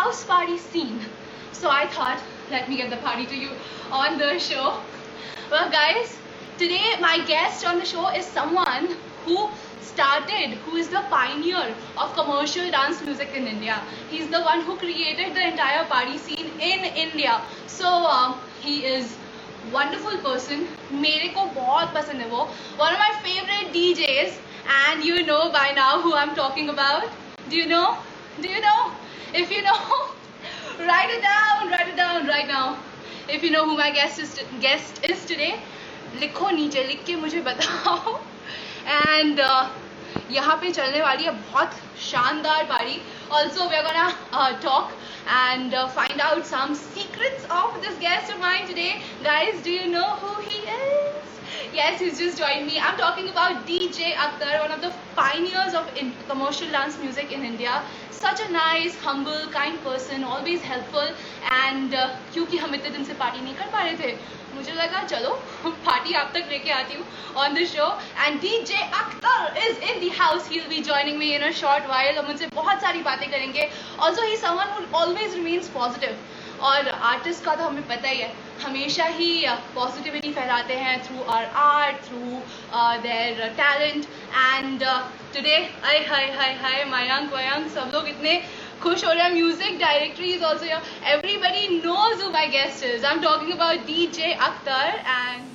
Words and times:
house 0.00 0.24
party 0.24 0.58
scene 0.58 1.06
so 1.60 1.68
I 1.68 1.86
thought 1.98 2.52
let 2.52 2.68
me 2.68 2.76
get 2.76 2.90
the 2.90 3.02
party 3.04 3.26
to 3.26 3.42
you 3.42 3.50
on 3.92 4.18
the 4.18 4.36
show 4.50 4.76
Well, 5.50 5.68
guys, 5.72 6.12
today 6.60 6.94
my 7.00 7.18
guest 7.26 7.64
on 7.64 7.76
the 7.78 7.84
show 7.84 8.08
is 8.20 8.24
someone 8.26 8.86
who 9.26 9.50
started, 9.82 10.54
who 10.64 10.76
is 10.76 10.88
the 10.88 11.02
pioneer 11.10 11.68
of 12.04 12.16
commercial 12.16 12.70
dance 12.70 13.02
music 13.02 13.36
in 13.40 13.46
India. 13.50 13.76
He's 14.10 14.32
the 14.32 14.40
one 14.46 14.62
who 14.62 14.74
created 14.80 15.36
the 15.36 15.44
entire 15.50 15.84
party 15.84 16.18
scene 16.24 16.50
in 16.70 16.84
India. 17.04 17.36
So 17.76 17.92
uh, 18.16 18.34
he 18.64 18.84
is 18.94 19.14
wonderful 19.76 20.18
person. 20.26 20.66
मेरे 21.06 21.28
को 21.38 21.46
बहुत 21.60 21.94
पसंद 21.94 22.20
है 22.20 22.28
वो. 22.34 22.48
One 22.82 22.92
of 22.92 23.00
my 23.04 23.12
favorite 23.28 23.72
DJs, 23.78 24.42
and 24.82 25.04
you 25.04 25.24
know 25.30 25.40
by 25.60 25.70
now 25.80 26.02
who 26.02 26.14
I'm 26.24 26.34
talking 26.34 26.76
about. 26.76 27.08
Do 27.48 27.56
you 27.56 27.72
know? 27.76 27.96
Do 28.42 28.48
you 28.48 28.68
know? 28.68 28.80
If 29.34 29.50
you 29.50 29.62
know, 29.62 29.78
write 30.88 31.10
it 31.10 31.22
down. 31.22 31.70
Write 31.70 31.88
it 31.88 31.96
down 31.96 32.26
right 32.26 32.48
now. 32.48 32.78
If 33.28 33.42
you 33.42 33.50
know 33.50 33.64
who 33.64 33.76
my 33.76 33.90
guest 33.90 34.18
is 34.18 34.38
guest 34.60 35.04
is 35.04 35.24
today, 35.24 35.54
लिखो 36.20 36.50
नीचे 36.50 36.84
लिख 36.88 37.04
के 37.06 37.16
मुझे 37.22 37.40
बताओ 37.48 38.18
and 38.86 39.40
यहाँ 40.32 40.56
पे 40.60 40.70
चलने 40.72 41.00
वाली 41.02 41.24
है 41.24 41.30
बहुत 41.30 41.74
शानदार 42.10 42.64
पारी 42.70 43.00
also 43.38 43.68
we 43.68 43.76
are 43.76 43.82
gonna 43.82 44.50
talk 44.62 44.92
and 45.28 45.74
uh, 45.74 45.88
find 45.88 46.20
out 46.20 46.46
some 46.46 46.74
secrets 46.74 47.46
of 47.50 47.80
this 47.82 47.98
guest 47.98 48.32
of 48.32 48.38
mine 48.38 48.66
today. 48.68 49.02
Guys, 49.24 49.62
do 49.62 49.70
you 49.70 49.88
know 49.88 50.10
who 50.22 50.40
he 50.42 50.58
is? 50.58 51.19
Yes, 51.73 52.01
he's 52.01 52.19
just 52.19 52.37
joined 52.37 52.67
me. 52.67 52.77
I'm 52.77 52.97
talking 52.97 53.29
about 53.29 53.65
DJ 53.65 54.11
Akhtar, 54.13 54.59
one 54.59 54.71
of 54.71 54.81
the 54.81 54.91
pioneers 55.15 55.73
of 55.73 55.87
in 55.95 56.11
commercial 56.27 56.67
dance 56.67 56.97
music 56.99 57.31
in 57.31 57.45
India. 57.45 57.81
Such 58.11 58.41
a 58.41 58.51
nice, 58.51 58.97
humble, 58.97 59.47
kind 59.53 59.81
person, 59.81 60.25
always 60.25 60.61
helpful. 60.61 61.07
And 61.49 61.93
uh, 61.93 62.09
क्योंकि 62.33 62.57
हम 62.57 62.75
इतने 62.75 62.89
दिन 62.89 63.05
से 63.05 63.13
party 63.21 63.41
नहीं 63.41 63.55
कर 63.55 63.71
पा 63.71 63.83
रहे 63.83 63.95
थे 63.97 64.11
मुझे 64.55 64.73
लगा 64.73 65.03
चलो 65.13 65.29
पार्टी 65.85 66.13
आप 66.21 66.31
तक 66.33 66.49
लेके 66.49 66.71
आती 66.71 66.95
हूँ 66.95 67.05
on 67.43 67.53
the 67.55 67.65
show 67.67 67.87
and 68.19 68.41
DJ 68.41 68.83
Akhtar 68.99 69.57
is 69.63 69.89
in 69.91 69.99
the 70.03 70.11
house 70.19 70.49
he 70.49 70.59
will 70.59 70.67
be 70.69 70.81
joining 70.91 71.17
me 71.19 71.33
in 71.35 71.41
a 71.41 71.51
short 71.61 71.87
while 71.89 72.17
और 72.17 72.27
मुझसे 72.27 72.47
बहुत 72.55 72.81
सारी 72.81 73.01
बातें 73.09 73.29
करेंगे 73.31 73.69
also 73.99 74.27
he 74.27 74.37
someone 74.45 74.77
who 74.77 74.85
always 74.99 75.35
remains 75.35 75.69
positive 75.79 76.63
और 76.69 76.87
आर्टिस्ट 77.15 77.45
का 77.45 77.55
तो 77.55 77.63
हमें 77.63 77.87
पता 77.87 78.09
ही 78.09 78.19
है 78.19 78.33
हमेशा 78.63 79.05
ही 79.19 79.31
पॉजिटिविटी 79.75 80.31
फैलाते 80.33 80.75
हैं 80.83 80.97
through 81.07 81.23
our 81.35 81.45
art 81.63 82.03
through 82.07 82.41
their 83.03 83.47
talent 83.59 84.05
and 84.35 84.83
today 85.35 85.57
hi 85.83 85.99
hi 86.09 86.31
hi 86.37 86.53
hi 86.61 86.83
Mayank 86.93 87.33
वयंक 87.33 87.71
सब 87.75 87.91
लोग 87.93 88.07
इतने 88.09 88.41
खुश 88.83 89.05
हो 89.05 89.11
रहे 89.11 89.23
हैं 89.23 89.31
music 89.33 89.79
directory 89.79 90.31
is 90.33 90.43
also 90.43 90.79
everybody 91.11 91.67
knows 91.75 92.23
who 92.23 92.29
my 92.31 92.47
guest 92.57 92.83
is 92.85 93.05
I 93.05 93.13
am 93.15 93.21
talking 93.23 93.51
about 93.51 93.85
D 93.87 94.07
J 94.15 94.33
Akhtar 94.49 95.03
and 95.07 95.45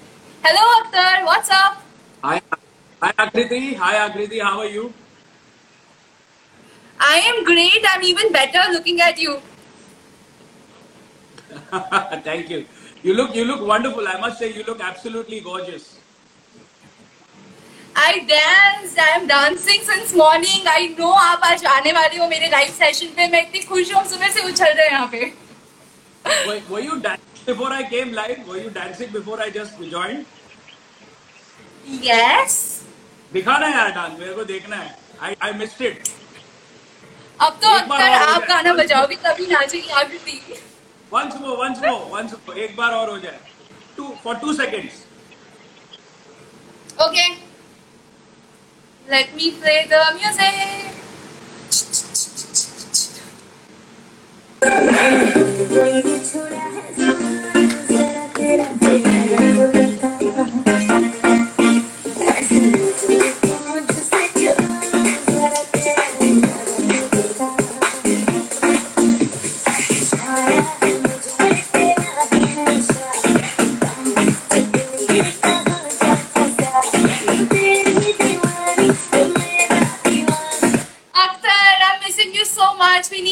hello 0.44 0.68
Akhtar 0.74 1.22
what's 1.22 1.50
up 1.62 1.82
Hi, 2.22 2.40
hi 3.02 3.12
Akriti. 3.14 3.76
Hi 3.76 3.94
Akriti, 3.96 4.38
how 4.42 4.60
are 4.60 4.66
you? 4.66 4.92
I 7.00 7.18
am 7.24 7.44
great. 7.44 7.84
I'm 7.88 8.02
even 8.04 8.32
better 8.32 8.62
looking 8.72 9.00
at 9.00 9.18
you. 9.18 9.36
Thank 12.24 12.50
you. 12.50 12.64
You 13.02 13.14
look 13.14 13.34
you 13.34 13.44
look 13.44 13.60
wonderful. 13.60 14.06
I 14.08 14.18
must 14.20 14.38
say 14.38 14.52
you 14.52 14.64
look 14.64 14.80
absolutely 14.80 15.40
gorgeous. 15.40 15.98
I 17.94 18.24
danced. 18.28 18.98
I 18.98 19.08
am 19.18 19.26
dancing 19.26 19.82
since 19.82 20.14
morning. 20.14 20.66
I 20.66 20.94
know 20.98 21.12
आप 21.16 21.44
आज 21.44 21.64
आने 21.66 21.92
वाले 21.92 22.18
हो 22.18 22.28
मेरे 22.28 22.48
live 22.50 22.72
session 22.78 23.14
पे 23.16 23.28
मैं 23.32 23.42
इतनी 23.46 23.60
खुश 23.68 23.94
हूँ 23.94 24.04
सुबह 24.08 24.30
से 24.30 24.42
उछल 24.48 24.72
रहे 24.72 24.86
हैं 24.86 24.92
यहाँ 24.92 25.08
पे 25.12 25.32
Were, 26.68 26.80
you 26.80 27.00
dancing 27.00 27.44
before 27.46 27.72
I 27.72 27.82
came 27.88 28.12
live? 28.12 28.46
Were 28.48 28.60
you 28.60 28.70
dancing 28.70 29.10
before 29.12 29.40
I 29.40 29.50
just 29.50 29.78
joined? 29.90 30.26
Yes. 32.06 32.54
दिखाना 33.32 33.66
है 33.66 33.76
यार 33.76 33.90
डांस 33.94 34.18
मेरे 34.18 34.32
को 34.34 34.44
देखना 34.44 34.76
है. 34.76 34.94
I 35.20 35.34
I 35.48 35.52
missed 35.60 35.80
it. 35.90 36.10
अब 37.40 37.58
तो 37.62 37.68
हो 37.68 37.94
आप 38.32 38.46
गाना 38.48 38.72
बजाओगे 38.74 39.16
तभी 39.24 39.46
नाचेगी 39.46 39.88
आकृति 40.02 40.40
Once 41.10 41.38
more, 41.40 41.56
once 41.56 41.80
more, 41.80 42.10
once 42.10 42.32
more. 42.46 42.56
एक 42.58 42.76
बार 42.76 42.92
और 42.92 43.10
हो 43.10 43.18
जाए. 43.18 43.38
Two 43.96 44.08
for 44.22 44.34
two 44.40 44.54
seconds. 44.54 45.04
Okay. 47.08 47.28
Let 49.08 49.34
me 49.36 49.50
play 49.52 49.86
the 49.88 50.00
music. 50.18 50.92
Akhtar, 58.66 59.15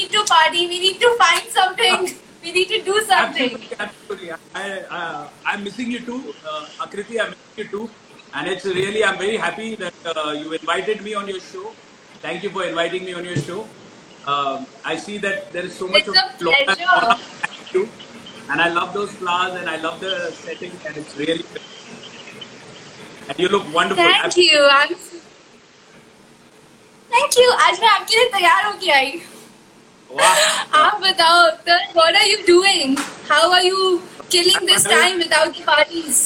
need 0.03 0.09
to 0.11 0.21
party. 0.25 0.67
We 0.67 0.79
need 0.79 1.00
to 1.00 1.09
find 1.17 1.47
something. 1.57 2.09
We 2.44 2.51
need 2.51 2.67
to 2.69 2.81
do 2.81 3.00
something. 3.07 3.53
Absolutely, 3.53 3.77
absolutely. 3.79 4.31
I, 4.56 4.79
uh, 4.97 5.29
I'm 5.45 5.63
missing 5.63 5.89
you 5.91 6.00
too, 6.00 6.33
uh, 6.50 6.65
Akriti. 6.83 7.19
I'm 7.23 7.29
missing 7.31 7.57
you 7.57 7.67
too, 7.73 7.89
and 8.33 8.47
it's 8.47 8.65
really 8.65 9.03
I'm 9.03 9.17
very 9.17 9.38
happy 9.38 9.75
that 9.75 9.94
uh, 10.06 10.31
you 10.31 10.51
invited 10.53 11.01
me 11.07 11.13
on 11.13 11.27
your 11.27 11.39
show. 11.39 11.71
Thank 12.21 12.44
you 12.44 12.50
for 12.50 12.63
inviting 12.65 13.06
me 13.06 13.13
on 13.13 13.23
your 13.23 13.38
show. 13.38 13.67
Um, 14.27 14.65
I 14.83 14.95
see 14.97 15.17
that 15.19 15.51
there 15.53 15.65
is 15.65 15.73
so 15.75 15.88
much 15.88 16.00
It's 16.00 16.09
of 16.09 16.15
a 16.15 16.38
flowers 16.38 16.65
pleasure. 16.65 16.91
around 17.01 17.19
you, 17.73 17.89
and 18.50 18.61
I 18.61 18.69
love 18.69 18.94
those 18.94 19.11
flowers, 19.23 19.59
and 19.59 19.69
I 19.69 19.77
love 19.77 20.00
the 20.01 20.31
setting, 20.44 20.71
and 20.85 20.97
it's 20.97 21.15
really. 21.17 21.45
And 23.29 23.38
you 23.39 23.47
look 23.47 23.65
wonderful. 23.73 24.03
Thank 24.03 24.38
you. 24.38 24.67
I'm. 24.71 24.95
Thank 27.11 27.38
you. 27.38 27.50
आज 27.67 27.79
मैं 27.81 27.89
आपके 27.89 28.15
लिए 28.17 28.29
तैयार 28.38 28.65
होके 28.65 28.91
आई. 28.91 29.11
आप 30.22 31.00
बताओ 31.02 31.40
what 31.69 32.16
are 32.16 32.26
you 32.26 32.37
doing 32.46 32.99
how 33.31 33.50
are 33.52 33.64
you 33.64 33.96
killing 34.32 34.66
this 34.66 34.87
time 34.87 35.16
without 35.19 35.56
parties 35.66 36.20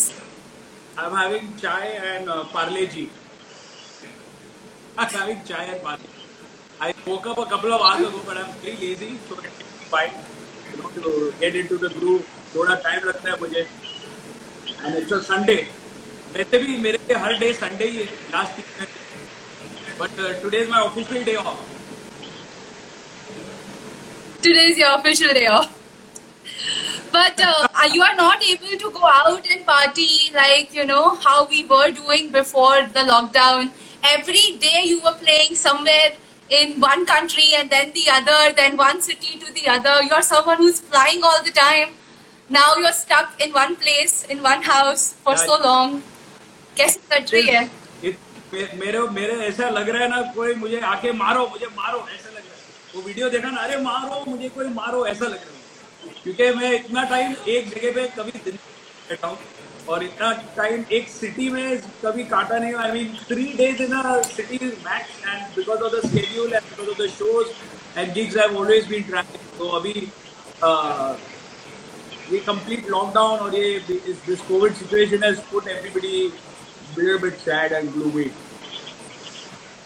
I 0.99 1.07
am 1.07 1.17
having 1.19 1.49
chai 1.63 1.89
and 2.05 2.29
Parle 2.55 2.85
G 2.95 3.09
I 4.99 5.07
am 5.07 5.19
having 5.21 5.41
chai 5.49 5.67
and 5.67 5.83
Parle 5.85 6.17
I 6.87 6.93
woke 7.09 7.29
up 7.29 7.41
a 7.41 7.45
couple 7.57 7.73
of 7.73 7.83
hours 7.83 8.07
ago 8.07 8.19
but 8.29 8.37
I 8.37 8.43
am 8.43 8.51
very 8.65 8.87
lazy 8.87 9.11
so 9.29 9.41
fine 9.93 10.11
to 10.97 11.11
get 11.41 11.55
into 11.63 11.77
the 11.87 11.93
group 11.99 12.25
थोड़ा 12.55 12.75
time 12.75 13.09
लगता 13.09 13.31
है 13.31 13.37
मुझे. 13.41 13.67
And 14.85 14.97
it's 14.97 15.13
a 15.13 15.19
Sunday 15.33 15.55
वैसे 16.37 16.59
भी 16.59 16.77
मेरे 16.87 17.15
हर 17.25 17.39
day 17.39 17.53
Sunday 17.55 17.87
ही 17.89 17.97
है. 17.97 18.05
Last 18.33 18.55
but 20.01 20.21
today 20.43 20.59
is 20.63 20.71
my 20.71 20.83
official 20.83 21.25
day 21.25 21.35
off 21.37 21.78
Today 24.48 24.68
is 24.72 24.78
your 24.78 24.96
official 25.00 25.34
day 25.34 25.48
off. 25.48 25.70
But 27.12 27.40
uh, 27.40 27.68
you 27.94 28.02
are 28.02 28.16
not 28.16 28.44
able 28.44 28.76
to 28.84 28.92
go 28.92 29.06
out 29.06 29.50
and 29.52 29.66
party 29.66 30.32
like, 30.34 30.74
you 30.74 30.86
know, 30.86 31.16
how 31.16 31.46
we 31.48 31.64
were 31.66 31.92
doing 31.92 32.32
before 32.32 32.84
the 32.98 33.02
lockdown. 33.02 33.72
Every 34.04 34.58
day 34.60 34.82
you 34.86 35.02
were 35.02 35.14
playing 35.14 35.56
somewhere 35.56 36.14
in 36.50 36.80
one 36.80 37.06
country 37.06 37.50
and 37.56 37.70
then 37.70 37.92
the 37.94 38.06
other, 38.12 38.54
then 38.56 38.78
one 38.78 39.02
city 39.02 39.38
to 39.40 39.54
the 39.54 39.68
other. 39.68 40.02
You're 40.04 40.22
someone 40.24 40.58
who's 40.58 40.80
flying 40.80 41.24
all 41.24 41.44
the 41.44 41.52
time. 41.52 41.90
Now 42.50 42.76
you're 42.78 42.92
stuck 42.92 43.40
in 43.40 43.54
one 43.54 43.76
place, 43.76 44.24
in 44.26 44.42
one 44.44 44.64
house 44.64 45.14
for 45.24 45.38
so 45.38 45.60
long. 45.64 46.02
कैसे 46.78 47.00
cut 47.10 47.34
रही 47.34 47.48
है 47.54 47.64
it- 48.10 48.54
मे- 48.54 48.74
मेरे 48.80 49.00
मेरे 49.18 49.34
ऐसा 49.48 49.70
लग 49.70 49.90
रहा 49.90 50.02
है 50.04 50.08
ना 50.10 50.22
कोई 50.36 50.54
मुझे 50.62 50.80
आके 50.92 51.12
मारो 51.18 51.48
मुझे 51.50 51.66
मारो 51.78 51.98
ऐसा 52.16 52.27
लग 52.27 52.27
रहा 52.27 52.27
है 52.27 52.27
वो 52.95 53.03
वीडियो 53.03 53.29
देखा 53.31 53.51
ना 53.51 53.61
अरे 53.63 53.77
मारो 53.83 54.25
मुझे 54.31 54.49
कोई 54.49 54.69
मारो 54.75 55.07
ऐसा 55.07 55.25
लग 55.25 55.33
रहा 55.35 55.53
है। 55.53 56.13
क्योंकि 56.23 56.51
मैं 56.59 56.73
इतना 56.75 57.03
टाइम 57.11 57.35
एक 57.55 57.69
जगह 57.71 57.93
पे 57.95 58.07
कभी 58.17 58.41
दिन 58.45 58.57
बैठा 59.09 59.29
हूँ 59.29 59.39
और 59.89 60.05
इतना 60.05 60.33
टाइम 60.57 60.85
एक 60.93 61.09
सिटी 61.09 61.49
में 61.51 61.79
कभी 62.05 62.25
काटा 62.33 62.59
नहीं 62.59 62.75
I 62.85 62.93
mean 62.93 63.15
three 63.29 63.45
days 63.59 63.83
in 63.83 63.93
city 64.27 64.59
max 64.87 65.23
and 65.27 65.57
because 65.57 65.81
of 65.81 65.95
the 65.97 66.01
schedule 66.09 66.53
and 66.55 66.63
because 66.63 66.89
of 66.91 67.03
the 67.03 67.09
shows 67.19 67.99
and 67.99 68.13
gigs 68.15 68.37
I 68.39 68.55
always 68.57 68.87
been 68.89 69.03
tracking 69.11 69.59
तो 69.59 69.69
अभी 69.79 69.95
uh, 70.65 71.15
ये 72.33 72.39
कंप्लीट 72.47 72.89
लॉकडाउन 72.91 73.39
और 73.41 73.55
ये 73.55 73.79
this 74.27 74.41
COVID 74.49 74.75
situation 74.77 75.25
has 75.25 75.39
put 75.53 75.69
everybody 75.69 76.27
bit 76.97 77.21
bit 77.23 77.39
sad 77.41 77.73
and 77.73 77.91
gloomy 77.93 78.25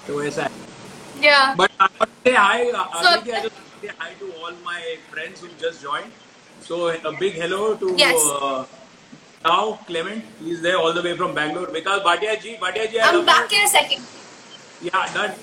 तो 0.06 0.22
ऐसा 0.24 0.42
है। 0.42 0.61
Yeah. 1.22 1.54
But 1.56 1.70
I 1.78 1.88
want 1.98 2.10
to 2.10 2.30
say 2.30 2.34
hi. 2.34 2.70
Uh, 2.70 3.02
So- 3.02 3.14
Aditi, 3.20 3.32
I 3.32 3.42
just 3.42 3.56
say 3.82 3.90
hi 3.98 4.10
to 4.20 4.26
all 4.42 4.54
my 4.64 4.82
friends 5.10 5.40
who 5.40 5.48
just 5.64 5.82
joined. 5.82 6.10
So 6.68 6.88
a 6.88 7.12
big 7.20 7.34
hello 7.42 7.74
to 7.82 7.94
Yes. 8.02 8.18
uh, 8.32 8.64
now 9.44 9.78
Clement. 9.86 10.24
He's 10.48 10.60
there 10.66 10.76
all 10.78 10.92
the 10.98 11.02
way 11.06 11.16
from 11.22 11.34
Bangalore. 11.38 11.66
Vikas 11.78 12.02
Bhatia 12.08 12.36
ji, 12.42 12.56
Bhatia 12.66 12.90
ji. 12.90 13.00
I'm 13.00 13.24
back 13.30 13.50
you. 13.52 13.58
in 13.58 13.64
a 13.64 13.68
second. 13.68 14.06
Yeah, 14.90 15.06
done. 15.14 15.34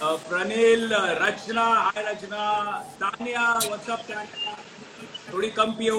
Uh, 0.00 0.16
Pranil, 0.28 0.92
uh, 0.92 1.18
Rachna, 1.22 1.66
hi 1.94 2.02
Rachna, 2.08 2.42
Tanya, 3.00 3.46
what's 3.70 3.88
up 3.88 4.06
Tanya? 4.06 4.56
थोड़ी 5.32 5.50
कम 5.56 5.72
पियो. 5.78 5.98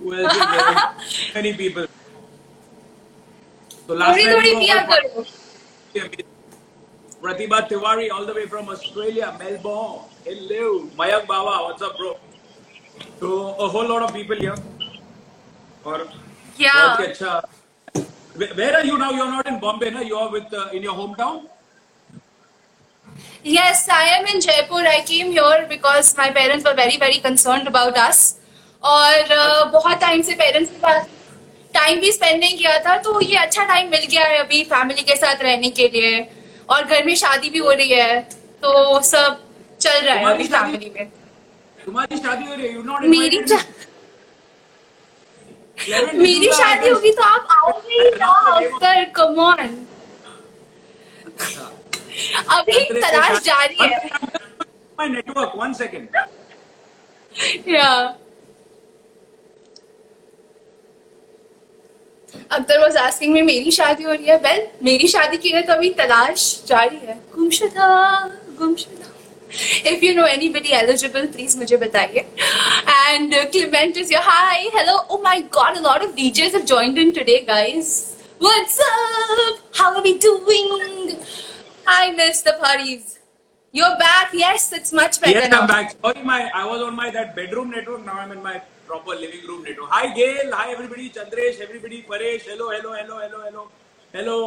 Who 0.00 0.14
else 0.14 0.32
is 0.32 0.46
there? 0.52 0.76
Many 1.34 1.52
people. 1.54 1.86
So 3.86 3.94
last 3.94 4.18
थोड़ी 4.18 4.54
पिया 4.62 4.78
करो. 4.92 5.24
Pratibha 7.24 7.66
Tiwari, 7.66 8.10
all 8.10 8.26
the 8.26 8.34
way 8.34 8.46
from 8.46 8.68
Australia, 8.68 9.34
Melbourne. 9.38 10.00
Hello, 10.26 10.84
Mayak 10.98 11.26
Baba, 11.26 11.64
what's 11.64 11.80
up, 11.80 11.96
bro? 11.96 12.18
So 13.18 13.54
a 13.54 13.66
whole 13.66 13.88
lot 13.88 14.02
of 14.02 14.12
people 14.12 14.36
here. 14.36 14.56
और 15.84 16.04
बहुत 16.04 16.58
ही 16.58 16.64
Yeah. 16.64 16.96
अच्छा. 17.06 17.32
Where 18.58 18.74
are 18.76 18.84
you 18.84 18.98
now? 18.98 19.10
You're 19.12 19.30
not 19.30 19.48
in 19.52 19.58
Bombay, 19.58 19.90
na? 19.96 20.02
You 20.10 20.16
are 20.16 20.28
with 20.36 20.52
uh, 20.52 20.68
in 20.74 20.82
your 20.82 20.94
hometown. 21.00 21.40
Yes, 23.54 23.88
I 23.88 24.04
am 24.18 24.30
in 24.34 24.44
Jaipur. 24.48 24.84
I 24.92 25.00
came 25.14 25.32
here 25.38 25.66
because 25.72 26.14
my 26.22 26.30
parents 26.42 26.70
were 26.70 26.76
very 26.84 27.02
very 27.06 27.24
concerned 27.30 27.74
about 27.74 28.04
us. 28.04 28.22
और 28.82 29.34
uh, 29.40 29.72
बहुत 29.72 30.00
time 30.00 30.22
से 30.22 30.34
parents 30.44 30.70
के 30.70 30.78
पास 30.86 31.06
time 31.74 32.00
भी 32.00 32.12
spend 32.12 32.40
नहीं 32.40 32.56
किया 32.58 32.78
था 32.86 32.96
तो 33.02 33.20
ये 33.20 33.36
अच्छा 33.48 33.64
टाइम 33.74 33.90
मिल 33.90 34.06
गया 34.10 34.24
है 34.32 34.38
अभी 34.38 34.64
फैमिली 34.72 35.02
के 35.10 35.16
साथ 35.16 35.42
रहने 35.42 35.70
के 35.78 35.88
लिए 35.94 36.16
और 36.70 36.84
घर 36.84 37.04
में 37.04 37.14
शादी 37.16 37.50
भी 37.50 37.58
हो 37.58 37.70
रही 37.70 37.92
है 37.92 38.20
तो 38.62 39.00
सब 39.10 39.40
चल 39.80 40.00
रहा 40.06 40.14
है 40.14 40.24
शादी- 40.24 40.50
फैमिली 40.52 40.90
में 40.96 41.10
तुम्हारी 41.84 42.16
शादी 42.16 42.44
हो 42.46 42.54
रही 42.54 42.68
है. 42.68 43.08
मेरी 43.08 43.38
मेरी 46.18 46.52
शादी 46.52 46.88
होगी 46.88 47.10
तो 47.12 47.22
आप 47.22 47.48
आओगे 47.50 48.02
ही 48.02 48.10
ना 48.20 49.04
कम 49.16 49.40
ऑन 49.44 49.68
अभी 52.56 52.84
तलाश 53.00 53.42
जारी 53.44 53.76
है 53.82 54.08
My 54.98 55.06
network. 55.12 55.54
One 55.60 55.72
second. 55.74 56.16
या 57.68 57.86
अख्तर 62.52 62.80
वाज 62.80 62.96
आस्किंग 62.96 63.32
में 63.34 63.42
मेरी 63.42 63.70
शादी 63.78 64.04
हो 64.04 64.12
रही 64.12 64.26
है 64.26 64.36
वेल 64.46 64.66
मेरी 64.90 65.08
शादी 65.08 65.36
की 65.44 65.50
है 65.50 65.62
तो 65.66 65.72
अभी 65.72 65.90
तलाश 66.00 66.46
जारी 66.68 67.00
है 67.06 67.18
गुमशुदा 67.34 67.88
गुमशुदा 68.58 69.12
if 69.90 70.02
you 70.04 70.14
know 70.14 70.24
anybody 70.28 70.72
eligible 70.76 71.26
please 71.34 71.56
मुझे 71.58 71.76
बताइए 71.82 72.24
and 72.94 73.34
uh, 73.34 73.42
Clement 73.56 73.96
is 74.02 74.08
here 74.14 74.22
hi 74.28 74.56
hello 74.76 74.96
oh 75.08 75.20
my 75.26 75.34
god 75.56 75.78
a 75.80 75.82
lot 75.84 76.06
of 76.06 76.14
DJs 76.16 76.56
have 76.58 76.66
joined 76.70 76.98
in 77.02 77.12
today 77.18 77.36
guys 77.50 77.90
what's 78.46 78.80
up 78.86 79.60
how 79.80 79.90
are 79.94 80.02
we 80.08 80.14
doing 80.26 81.12
I 81.98 82.10
miss 82.18 82.42
the 82.42 82.56
parties 82.64 83.18
you're 83.74 83.96
back 84.02 84.34
yes 84.40 84.72
it's 84.72 84.92
much 84.92 85.20
better 85.20 85.38
Yes, 85.38 85.50
now 85.50 85.60
I'm 85.62 85.66
back. 85.68 85.94
Sorry, 86.00 86.22
my 86.32 86.40
I 86.54 86.64
was 86.72 86.82
on 86.88 86.96
my 86.96 87.10
that 87.10 87.34
bedroom 87.36 87.70
network. 87.70 88.04
Now 88.06 88.18
I'm 88.24 88.32
in 88.32 88.42
my 88.42 88.60
proper 88.86 89.14
living 89.14 89.46
room 89.46 89.62
network. 89.62 89.90
Hi, 89.90 90.06
Gail. 90.12 90.52
Hi, 90.52 90.72
everybody. 90.72 91.10
Chandresh. 91.10 91.60
Everybody. 91.60 92.02
Paresh. 92.04 92.42
Hello, 92.44 92.70
hello, 92.70 92.92
hello, 92.92 93.18
hello, 93.18 93.40
hello, 93.42 93.68
hello. 94.14 94.38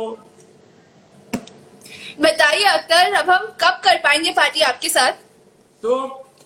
बताइए 2.22 2.64
अख्तर 2.66 3.14
अब 3.14 3.30
हम 3.30 3.46
कब 3.62 3.82
कर 3.84 3.98
पाएँगे 4.04 4.32
party 4.34 4.62
आपके 4.68 4.90
साथ 4.90 5.20
तो 5.84 5.98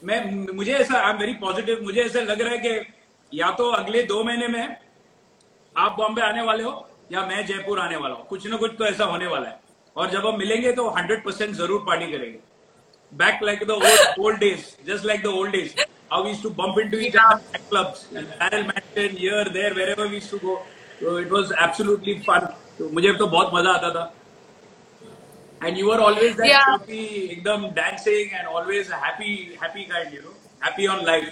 मैं 0.04 0.20
मुझे 0.54 0.74
ऐसा 0.74 1.00
आई 1.00 1.12
एम 1.12 1.18
वेरी 1.18 1.34
पॉजिटिव 1.42 1.84
मुझे 1.84 2.02
ऐसा 2.02 2.20
लग 2.22 2.42
रहा 2.42 2.54
है 2.54 2.58
कि 2.60 3.38
या 3.40 3.52
तो 3.60 3.70
अगले 3.74 4.02
दो 4.04 4.24
महीने 4.24 4.48
में 4.48 4.76
आप 5.76 5.96
बॉम्बे 5.98 6.22
आने 6.22 6.42
वाले 6.42 6.64
हो 6.64 6.74
या 7.12 7.26
मैं 7.28 7.46
जयपुर 7.46 7.80
आने 7.80 7.96
वाला 7.98 8.16
हूँ 8.16 8.26
कुछ 8.28 8.48
ना 8.48 8.58
कुछ 8.58 8.72
तो 8.80 8.86
ऐसा 8.86 9.06
होने 9.14 9.28
वाला 9.28 9.50
है 9.50 9.60
और 9.96 10.10
जब 10.12 10.28
हम 10.28 10.38
मिलेंगे 10.40 10.72
तो 10.74 10.90
हंड्रेड 10.98 11.24
परसेंट 11.26 11.54
ज़रूर 11.56 11.84
पार्टी 11.88 12.12
करेंगे 12.12 12.40
back 13.14 13.44
like 13.44 13.64
the 13.68 13.80
old 14.20 14.40
days 14.40 14.66
just 14.88 15.06
like 15.06 15.24
the 15.24 15.34
old 15.40 15.52
days 15.52 15.74
how 16.12 16.22
we 16.24 16.30
used 16.34 16.44
to 16.46 16.50
bump 16.62 16.78
into 16.84 17.00
each 17.08 17.14
Yeah. 17.18 17.28
other 17.34 17.58
at 17.60 17.68
clubs 17.74 18.00
and 18.22 18.32
Barrel 18.40 18.64
Mansion 18.72 19.18
here 19.26 19.44
there 19.60 19.74
wherever 19.82 20.08
we 20.14 20.16
used 20.22 20.32
to 20.36 20.40
go 20.48 20.56
so 21.02 21.16
it 21.26 21.30
was 21.38 21.54
absolutely 21.68 22.16
fun 22.30 22.48
तो 22.80 22.90
मुझे 22.98 23.14
तो 23.22 23.28
बहुत 23.36 23.54
मज़ा 23.54 23.74
आता 23.80 23.90
था 24.00 24.04
and 25.68 25.78
you 25.82 25.88
were 25.92 26.00
always 26.10 26.36
that 26.42 26.48
Yeah. 26.52 26.68
happy 26.72 27.06
एकदम 27.38 27.66
dancing 27.80 28.36
and 28.40 28.48
always 28.60 28.90
a 28.98 29.00
happy 29.06 29.32
happy 29.64 29.86
kind 29.94 30.14
you 30.18 30.22
know 30.28 30.36
happy 30.68 30.88
on 30.96 31.06
life 31.14 31.32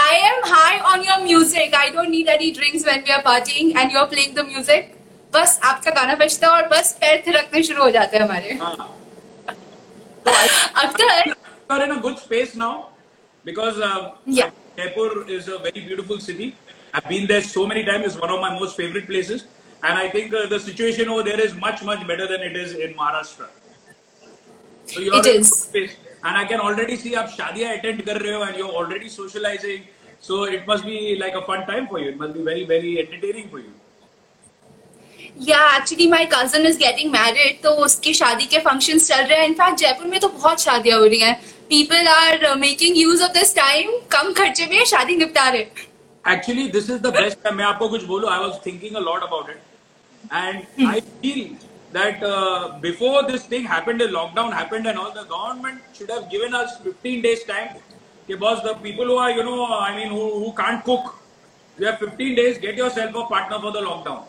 I 0.00 0.14
am 0.30 0.42
high 0.52 0.78
on 0.92 1.02
your 1.04 1.18
music. 1.26 1.74
I 1.76 1.84
don't 1.92 2.10
need 2.14 2.28
any 2.32 2.48
drinks 2.56 2.82
when 2.88 3.04
we 3.06 3.12
are 3.18 3.22
partying 3.28 3.70
and 3.82 3.90
you're 3.94 4.06
playing 4.14 4.34
the 4.38 4.44
music. 4.48 4.90
बस 5.34 5.58
आपका 5.64 5.90
गाना 5.98 6.14
बजता 6.22 6.46
है 6.46 6.52
और 6.62 6.68
बस 6.68 6.92
पैर 7.00 7.22
थिरकने 7.26 7.62
शुरू 7.68 7.82
हो 7.82 7.90
जाते 7.96 8.16
हैं 8.16 8.24
हमारे 8.24 8.52
हाँ. 8.62 8.88
Akhtar 10.84 11.28
you 11.28 11.34
are 11.76 11.82
in 11.84 11.92
a 11.96 12.00
good 12.06 12.18
space 12.18 12.54
now 12.62 12.72
because 13.49 13.79
uh, 13.79 14.11
Yeah. 14.25 14.51
Jaipur 14.77 15.27
is 15.29 15.47
a 15.47 15.57
very 15.59 15.81
beautiful 15.89 16.19
city. 16.19 16.55
I've 16.93 17.07
been 17.09 17.27
there 17.27 17.41
so 17.41 17.65
many 17.67 17.83
times. 17.83 18.05
It's 18.05 18.17
one 18.19 18.29
of 18.29 18.41
my 18.41 18.53
most 18.59 18.75
favorite 18.77 19.07
places. 19.07 19.45
And 19.83 19.97
I 19.99 20.09
think 20.09 20.33
uh, 20.33 20.47
the 20.47 20.59
situation 20.59 21.09
over 21.09 21.23
there 21.23 21.39
is 21.39 21.53
much, 21.55 21.83
much 21.83 22.05
better 22.07 22.27
than 22.27 22.41
it 22.41 22.55
is 22.57 22.73
in 22.73 22.93
Maharashtra. 22.95 23.47
So 24.85 24.99
you're 24.99 25.15
It 25.19 25.25
in 25.25 25.35
a 25.35 25.39
is. 25.39 25.49
good 25.49 25.59
space. 25.69 25.95
And 26.23 26.37
I 26.37 26.45
can 26.45 26.59
already 26.59 26.95
see 26.95 27.13
आप 27.15 27.29
शादियाँ 27.37 27.73
attend 27.77 28.03
कर 28.05 28.21
रहे 28.21 28.33
हो 28.33 28.45
and 28.47 28.57
you're 28.57 28.75
already 28.81 29.09
socializing. 29.09 29.83
So 30.21 30.43
it 30.45 30.65
must 30.67 30.85
be 30.85 30.99
like 31.23 31.35
a 31.35 31.41
fun 31.49 31.65
time 31.67 31.87
for 31.87 31.99
you. 31.99 32.09
It 32.09 32.17
must 32.17 32.33
be 32.33 32.43
very, 32.43 32.63
very 32.65 32.93
entertaining 33.05 33.49
for 33.49 33.59
you. 33.59 33.73
या 35.47 35.59
actually 35.77 36.07
my 36.07 36.25
cousin 36.33 36.65
is 36.65 36.77
getting 36.77 37.11
married 37.11 37.61
तो 37.63 37.69
उसकी 37.85 38.13
शादी 38.13 38.45
के 38.51 38.59
फंक्शंस 38.67 39.07
चल 39.07 39.23
रहे 39.25 39.39
हैं 39.39 39.47
इनफैक्ट 39.47 39.79
जयपुर 39.79 40.07
में 40.07 40.19
तो 40.19 40.27
बहुत 40.27 40.61
शादियां 40.61 40.99
हो 40.99 41.05
रही 41.05 41.19
हैं 41.19 41.35
people 41.70 42.06
are 42.08 42.54
making 42.58 42.96
use 42.98 43.22
of 43.24 43.32
this 43.32 43.54
time 43.56 43.90
कम 44.12 44.32
खर्चे 44.38 44.66
में 44.66 44.84
शादी 44.92 45.16
निपटा 45.16 45.48
रहे 45.48 45.88
Actually, 46.30 46.64
this 46.72 46.88
is 46.94 46.98
the 47.02 47.10
best 47.16 47.38
time. 47.44 47.54
मैं 47.56 47.64
आपको 47.64 47.88
कुछ 47.88 48.02
बोलूँ, 48.04 48.28
I 48.30 48.38
was 48.40 48.56
thinking 48.64 48.96
a 48.96 49.02
lot 49.04 49.22
about 49.26 49.50
it, 49.52 49.60
and 50.38 50.88
I 50.88 51.00
feel 51.22 51.38
that 51.94 52.24
uh, 52.30 52.78
before 52.82 53.22
this 53.28 53.46
thing 53.52 53.64
happened, 53.64 54.02
the 54.04 54.08
lockdown 54.16 54.52
happened, 54.56 54.90
and 54.92 54.98
all 55.04 55.14
the 55.14 55.24
government 55.30 55.80
should 55.98 56.10
have 56.14 56.26
given 56.34 56.58
us 56.58 56.76
15 56.88 57.22
days 57.28 57.44
time. 57.52 57.70
Okay, 58.24 58.38
boss, 58.44 58.62
the 58.66 58.74
people 58.84 59.12
who 59.12 59.16
are, 59.16 59.30
you 59.30 59.44
know, 59.48 59.64
I 59.78 59.96
mean, 59.96 60.12
who, 60.16 60.26
who 60.42 60.52
can't 60.60 60.84
cook, 60.84 61.14
you 61.78 61.86
have 61.86 61.98
15 61.98 62.34
days. 62.40 62.58
Get 62.58 62.82
yourself 62.82 63.16
a 63.22 63.24
partner 63.32 63.60
for 63.60 63.72
the 63.78 63.80
lockdown. 63.80 64.24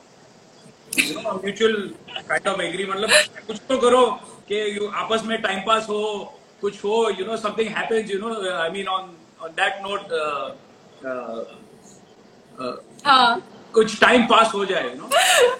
You 0.94 1.16
know, 1.16 1.32
a 1.32 1.42
mutual 1.44 1.76
kind 2.30 2.48
of 2.54 2.64
agree. 2.70 2.88
मतलब 2.94 3.10
कुछ 3.48 3.60
तो 3.70 3.78
करो 3.88 4.06
कि 4.52 4.62
आपस 5.04 5.26
में 5.26 5.42
time 5.44 5.66
pass 5.68 5.90
हो, 5.90 6.02
कुछ 6.62 6.84
हो, 6.84 6.98
you 7.20 7.26
know 7.26 7.38
something 7.38 7.72
happens. 7.72 8.10
You 8.10 8.20
know, 8.20 8.34
I 8.58 8.70
mean, 8.70 8.88
on 8.90 9.10
on 9.40 9.56
that 9.56 9.82
note. 9.84 10.14
Uh, 10.14 10.52
uh, 11.06 11.44
uh, 12.58 12.76
हाँ 13.06 13.42
कुछ 13.74 14.00
टाइम 14.00 14.26
पास 14.28 14.52
हो 14.54 14.66
जाए 14.66 14.84
यू 14.84 14.96
नो 14.96 15.10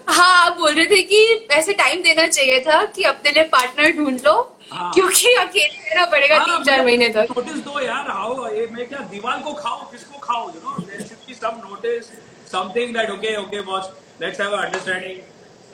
हाँ 0.10 0.46
आप 0.46 0.58
बोल 0.58 0.74
रहे 0.74 0.86
थे 0.86 1.02
कि 1.04 1.48
ऐसे 1.52 1.74
टाइम 1.74 2.02
देना 2.04 2.26
चाहिए 2.28 2.60
था 2.62 2.84
कि 2.96 3.04
अपने 3.12 3.32
लिए 3.32 3.44
पार्टनर 3.54 3.92
ढूंढ 3.98 4.20
लो 4.26 4.34
हाँ। 4.72 4.92
क्योंकि 4.94 5.34
अकेले 5.36 5.90
रहना 5.90 6.06
पड़ेगा 6.12 6.40
तीन 6.40 6.64
चार 6.64 6.84
महीने 6.86 7.08
तक 7.10 7.34
नोटिस 7.38 7.64
दो 7.64 7.80
यार 7.82 8.10
हाउ 8.10 8.48
ये 8.48 8.68
मैं 8.72 8.88
क्या 8.90 9.00
दीवार 9.12 9.40
को 9.44 9.54
खाओ 9.54 9.90
किसको 9.92 10.20
खाओ 10.24 10.50
you 10.50 10.62
know 10.62 10.78
there 10.82 11.08
should 11.08 11.28
be 11.28 11.34
some 11.34 11.62
notice 11.68 12.12
something 12.52 12.94
that 12.96 13.10
okay 13.12 13.36
okay 13.38 13.62
boss 13.72 13.90
let's 14.22 14.42
have 14.42 14.56
understanding 14.58 15.20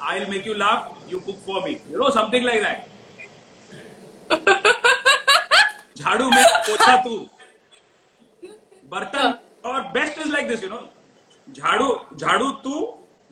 I 0.02 0.20
will 0.20 0.30
make 0.30 0.48
you 0.48 0.54
laugh 0.56 1.12
you 1.12 1.20
cook 1.28 1.42
for 1.48 1.64
me 1.64 1.78
you 1.92 2.04
know 2.04 2.10
something 2.20 2.46
like 2.46 2.64
that 2.64 2.97
झाड़ू 5.98 6.30
में 6.30 6.44
पोछा 6.68 6.96
तू। 7.04 7.18
बर्तन 8.92 9.34
और 9.70 9.82
best 9.94 10.20
is 10.22 10.32
like 10.32 10.48
this 10.48 10.64
you 10.64 10.70
know 10.70 10.82
झाड़ू 11.48 11.90
झाड़ू 12.18 12.50
तू 12.64 12.80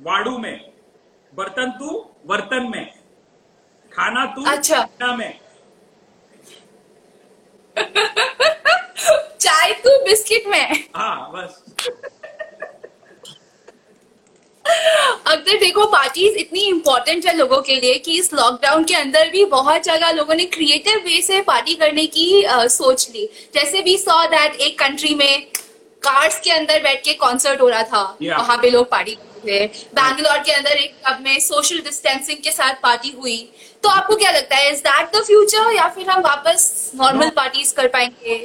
वाड़ू 0.08 0.38
में 0.38 0.56
बर्तन 1.34 1.72
तू 1.80 1.90
बर्तन 2.28 2.70
में 2.72 2.86
खाना 3.92 4.26
तू 4.36 4.44
अच्छा। 4.52 4.82
खाना 4.84 5.16
में। 5.16 5.40
चाय 9.40 9.74
तू 9.84 9.90
बिस्किट 10.04 10.48
में। 10.48 10.84
हाँ 10.96 11.32
बस। 11.32 11.64
अगर 15.36 15.58
देखो 15.60 15.86
पार्टीज़ 15.90 16.36
इतनी 16.38 16.62
इम्पोर्टेंट 16.68 17.26
है 17.26 17.36
लोगों 17.38 17.62
के 17.62 17.76
लिए 17.76 17.98
कि 18.00 18.18
इस 18.20 18.34
लॉकडाउन 18.34 18.84
के 18.84 18.96
अंदर 18.96 19.30
भी 19.30 19.44
बहुत 19.52 19.84
जगह 19.84 20.12
लोगों 20.12 20.36
ने 20.36 20.46
क्रिएटिव 20.56 21.02
वे 21.06 21.22
से 21.22 21.42
पार्टी 21.44 21.76
करने 21.76 22.06
की 22.08 22.28
uh, 22.46 22.68
सोच 22.70 23.10
ली 23.14 23.30
जैसे 23.56 23.82
वी 23.82 23.98
सॉ 23.98 24.26
दैट 24.28 24.60
एक 24.62 24.80
कंट्री 24.80 25.14
में 25.16 25.46
कार्स 26.04 26.40
के 26.40 26.52
अंदर 26.52 26.82
बैठ 26.84 27.04
के 27.04 27.14
कॉन्सर्ट 27.16 27.62
हो 27.62 27.68
रहा 27.70 27.84
था 27.84 28.04
Yeah. 28.22 28.38
वहाँ 28.40 28.58
पे 28.58 28.70
लोग 28.70 28.90
पार्टी 28.92 29.16
थे 29.46 29.66
बैंगलोर 29.96 30.38
के 30.40 30.52
अंदर 30.52 30.78
एक 30.78 30.94
क्लब 30.98 31.22
में 31.22 31.40
सोशल 31.42 31.80
डिस्टेंसिंग 31.80 32.38
के 32.44 32.52
साथ 32.52 32.82
पार्टी 32.84 33.14
हुई 33.18 33.38
तो 33.84 33.90
आपको 33.90 34.16
क्या 34.16 34.32
लगता 34.32 34.56
है 34.56 34.72
इज़ 34.72 34.80
दैट 34.82 35.16
द 35.16 35.24
फ्यूचर 35.26 35.72
या 35.76 35.88
फिर 35.96 36.10
हम 36.10 36.22
वापस 36.24 36.92
नॉर्मल 36.96 37.26
No. 37.26 37.36
पार्टीज़ 37.36 37.74
कर 37.76 37.88
पाएँगे 37.88 38.38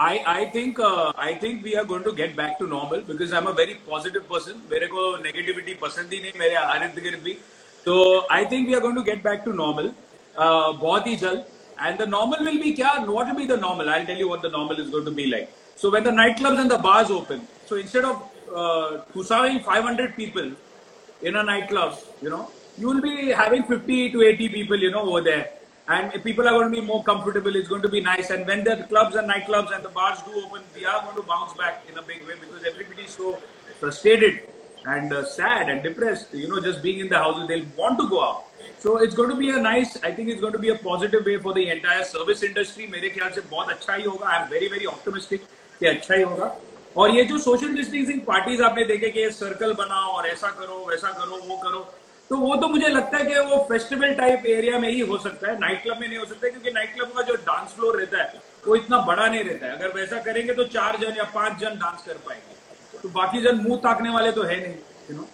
I 0.00 0.22
I 0.26 0.44
think 0.54 0.78
uh, 0.78 1.12
I 1.16 1.34
think 1.34 1.64
we 1.64 1.74
are 1.76 1.84
going 1.84 2.04
to 2.04 2.12
get 2.12 2.36
back 2.36 2.58
to 2.58 2.66
normal 2.66 3.00
because 3.00 3.32
I'm 3.32 3.46
a 3.46 3.52
very 3.52 3.76
positive 3.90 4.28
person. 4.28 4.62
मेरे 4.70 4.86
को 4.94 5.04
negativity 5.26 5.74
पसंद 5.80 6.12
ही 6.12 6.20
नहीं 6.22 6.32
मेरे 6.38 6.54
इर्द 6.86 6.98
गिर्द 7.02 7.22
भी. 7.24 7.36
So 7.84 8.26
I 8.30 8.44
think 8.44 8.68
we 8.68 8.74
are 8.74 8.80
going 8.80 8.96
to 8.96 9.04
get 9.10 9.22
back 9.22 9.44
to 9.44 9.52
normal. 9.52 9.88
Uh, 10.38 10.72
बहुत 10.82 11.06
ही 11.06 11.16
जल्द. 11.16 11.44
And 11.78 11.98
the 11.98 12.06
normal 12.06 12.44
will 12.44 12.60
be 12.62 12.74
क्या? 12.74 13.06
What 13.06 13.28
will 13.28 13.36
be 13.36 13.46
the 13.46 13.56
normal? 13.56 13.88
I'll 13.88 14.06
tell 14.06 14.16
you 14.16 14.28
what 14.28 14.42
the 14.42 14.50
normal 14.50 14.80
is 14.80 14.90
going 14.90 15.04
to 15.04 15.10
be 15.10 15.26
like. 15.26 15.50
So 15.76 15.90
when 15.90 16.04
the 16.04 16.10
nightclubs 16.10 16.60
and 16.60 16.70
the 16.70 16.78
bars 16.78 17.10
open, 17.10 17.46
so 17.66 17.76
instead 17.76 18.04
of 18.04 18.22
uh, 18.54 18.98
pusawing 19.12 19.60
500 19.60 20.16
people 20.16 20.50
in 21.22 21.36
a 21.36 21.42
nightclub, 21.42 21.98
you 22.22 22.30
know, 22.30 22.50
you 22.78 22.86
will 22.88 23.00
be 23.00 23.28
having 23.28 23.62
50 23.64 24.12
to 24.12 24.22
80 24.22 24.48
people, 24.50 24.76
you 24.76 24.90
know, 24.90 25.02
over 25.02 25.20
there. 25.20 25.50
And 25.90 26.12
if 26.14 26.24
people 26.24 26.48
are 26.48 26.50
going 26.50 26.72
to 26.72 26.80
be 26.80 26.84
more 26.84 27.02
comfortable. 27.04 27.54
It's 27.54 27.68
going 27.68 27.82
to 27.82 27.88
be 27.88 28.00
nice. 28.00 28.30
And 28.30 28.46
when 28.46 28.64
the 28.64 28.86
clubs 28.88 29.14
and 29.14 29.30
nightclubs 29.30 29.74
and 29.74 29.84
the 29.84 29.88
bars 29.88 30.20
do 30.22 30.32
open, 30.44 30.62
we 30.74 30.84
are 30.84 31.02
going 31.02 31.16
to 31.16 31.22
bounce 31.22 31.54
back 31.54 31.84
in 31.88 31.96
a 31.96 32.02
big 32.02 32.26
way 32.26 32.34
because 32.40 32.64
everybody 32.64 33.02
is 33.02 33.12
so 33.12 33.38
frustrated 33.78 34.40
and 34.84 35.12
uh, 35.12 35.24
sad 35.24 35.68
and 35.68 35.82
depressed, 35.82 36.34
you 36.34 36.48
know, 36.48 36.60
just 36.60 36.82
being 36.82 36.98
in 37.00 37.08
the 37.08 37.18
houses. 37.18 37.46
They'll 37.46 37.64
want 37.76 38.00
to 38.00 38.08
go 38.08 38.22
out. 38.22 38.44
So 38.78 38.98
it's 38.98 39.14
going 39.14 39.30
to 39.30 39.36
be 39.36 39.50
a 39.50 39.60
nice, 39.60 39.96
I 40.02 40.10
think 40.10 40.28
it's 40.28 40.40
going 40.40 40.52
to 40.52 40.58
be 40.58 40.70
a 40.70 40.76
positive 40.76 41.24
way 41.24 41.38
for 41.38 41.54
the 41.54 41.68
entire 41.70 42.04
service 42.04 42.42
industry. 42.42 42.86
मेरे 42.86 43.10
ख्याल 43.10 43.30
से 43.32 43.40
बहुत 43.50 43.68
अच्छा 43.70 43.94
ही 43.94 44.04
होगा. 44.04 44.26
I'm 44.26 44.48
very, 44.50 44.68
very 44.68 44.86
optimistic 44.94 45.46
कि 45.78 45.86
अच्छा 45.86 46.14
ही 46.14 46.22
होगा. 46.22 46.56
और 46.96 47.10
ये 47.10 47.24
जो 47.30 47.38
सोशल 47.38 47.74
डिस्टेंसिंग 47.76 48.20
पार्टीज 48.26 48.60
आपने 48.62 48.84
देखे 48.84 49.08
कि 49.16 49.30
सर्कल 49.38 49.72
बनाओ 49.80 50.12
और 50.16 50.26
ऐसा 50.26 50.50
करो 50.60 50.84
वैसा 50.88 51.10
करो 51.18 51.40
वो 51.48 51.56
करो 51.64 51.80
तो 52.31 52.37
वो 52.39 52.55
तो 52.55 52.67
मुझे 52.67 52.87
लगता 52.87 53.17
है 53.17 53.25
कि 53.25 53.39
वो 53.47 53.55
फेस्टिवल 53.69 54.13
टाइप 54.15 54.45
एरिया 54.47 54.77
में 54.79 54.87
ही 54.89 54.99
हो 55.07 55.17
सकता 55.23 55.47
है 55.47 55.57
नाइट 55.59 55.81
क्लब 55.83 55.97
में 55.99 56.07
नहीं 56.07 56.17
हो 56.17 56.25
सकता 56.25 56.45
है 56.45 56.51
क्योंकि 56.51 56.71
नाइट 56.71 56.93
क्लब 56.93 57.09
का 57.15 57.21
जो 57.29 57.33
डांस 57.47 57.73
फ्लोर 57.75 57.97
रहता 57.99 58.21
है 58.21 58.41
वो 58.67 58.75
इतना 58.75 58.99
बड़ा 59.07 59.25
नहीं 59.25 59.43
रहता 59.43 59.65
है 59.65 59.71
अगर 59.77 59.91
वैसा 59.95 60.19
करेंगे 60.27 60.53
तो 60.59 60.63
चार 60.75 60.97
जन 61.01 61.17
या 61.17 61.23
पाँच 61.33 61.57
जन 61.61 61.75
डांस 61.79 62.05
कर 62.05 62.21
पाएँगे 62.27 62.99
तो 63.01 63.09
बाकी 63.17 63.41
जन 63.41 63.59
मुँह 63.67 63.79
ताकने 63.83 64.09
वाले 64.13 64.31
तो 64.31 64.43
है 64.43 64.59
नहीं 64.61 64.75
you 65.09 65.17
know 65.17 65.27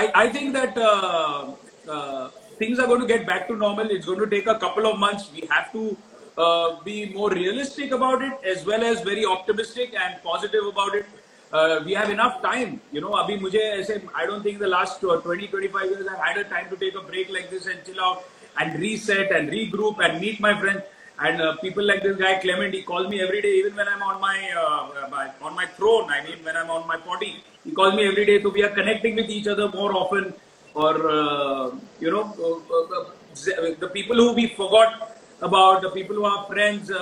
I, 0.00 0.02
I 0.14 0.28
think 0.34 0.52
that 0.54 0.76
uh, 0.78 1.52
uh, 1.88 2.28
things 2.58 2.78
are 2.80 2.86
going 2.86 3.00
to 3.00 3.06
get 3.06 3.26
back 3.26 3.48
to 3.48 3.56
normal. 3.56 3.90
It's 3.90 4.06
going 4.06 4.20
to 4.20 4.28
take 4.34 4.46
a 4.48 4.58
couple 4.64 4.86
of 4.90 4.98
months. 4.98 5.30
We 5.36 5.46
have 5.50 5.72
to 5.72 5.96
uh, 6.38 6.68
be 6.84 6.98
more 7.14 7.30
realistic 7.30 7.92
about 7.92 8.22
it 8.22 8.52
as 8.54 8.66
well 8.66 8.84
as 8.90 9.00
very 9.02 9.24
optimistic 9.24 9.96
and 10.04 10.22
positive 10.22 10.68
about 10.72 10.94
it. 10.94 11.19
Uh, 11.52 11.80
we 11.84 11.92
have 11.92 12.10
enough 12.10 12.40
time. 12.42 12.80
You 12.92 13.00
know, 13.00 13.10
abhi 13.20 13.38
mujhe 13.40 13.60
aise, 13.78 13.90
I 14.14 14.24
don't 14.26 14.42
think 14.42 14.60
the 14.60 14.68
last 14.68 15.02
uh, 15.02 15.20
20, 15.20 15.48
25 15.48 15.90
years 15.90 16.06
I've 16.06 16.18
had 16.18 16.38
a 16.38 16.44
time 16.44 16.70
to 16.70 16.76
take 16.76 16.94
a 16.94 17.02
break 17.02 17.28
like 17.28 17.50
this 17.50 17.66
and 17.66 17.84
chill 17.84 18.00
out 18.00 18.22
and 18.58 18.78
reset 18.78 19.32
and 19.32 19.50
regroup 19.50 19.98
and 19.98 20.20
meet 20.20 20.38
my 20.40 20.58
friends. 20.60 20.82
And 21.18 21.42
uh, 21.42 21.56
people 21.56 21.84
like 21.84 22.02
this 22.02 22.16
guy 22.16 22.38
Clement, 22.40 22.72
he 22.72 22.82
calls 22.82 23.08
me 23.08 23.20
every 23.20 23.42
day, 23.42 23.54
even 23.56 23.74
when 23.74 23.88
I'm 23.88 24.02
on 24.02 24.20
my, 24.20 24.38
uh, 24.56 25.08
my 25.10 25.30
on 25.42 25.54
my 25.56 25.66
throne. 25.66 26.08
I 26.08 26.24
mean, 26.24 26.38
when 26.44 26.56
I'm 26.56 26.70
on 26.70 26.86
my 26.86 26.96
potty, 26.96 27.42
he 27.64 27.72
calls 27.72 27.94
me 27.94 28.06
every 28.06 28.24
day. 28.24 28.40
So 28.42 28.50
we 28.50 28.62
are 28.62 28.70
connecting 28.70 29.16
with 29.16 29.28
each 29.28 29.48
other 29.48 29.68
more 29.68 29.92
often. 29.94 30.32
Or 30.72 31.10
uh, 31.10 31.72
you 31.98 32.10
know, 32.12 32.24
uh, 32.38 33.00
uh, 33.00 33.74
the 33.80 33.90
people 33.92 34.16
who 34.16 34.32
we 34.34 34.46
forgot 34.48 35.18
about, 35.42 35.82
the 35.82 35.90
people 35.90 36.14
who 36.14 36.24
are 36.24 36.46
friends, 36.46 36.92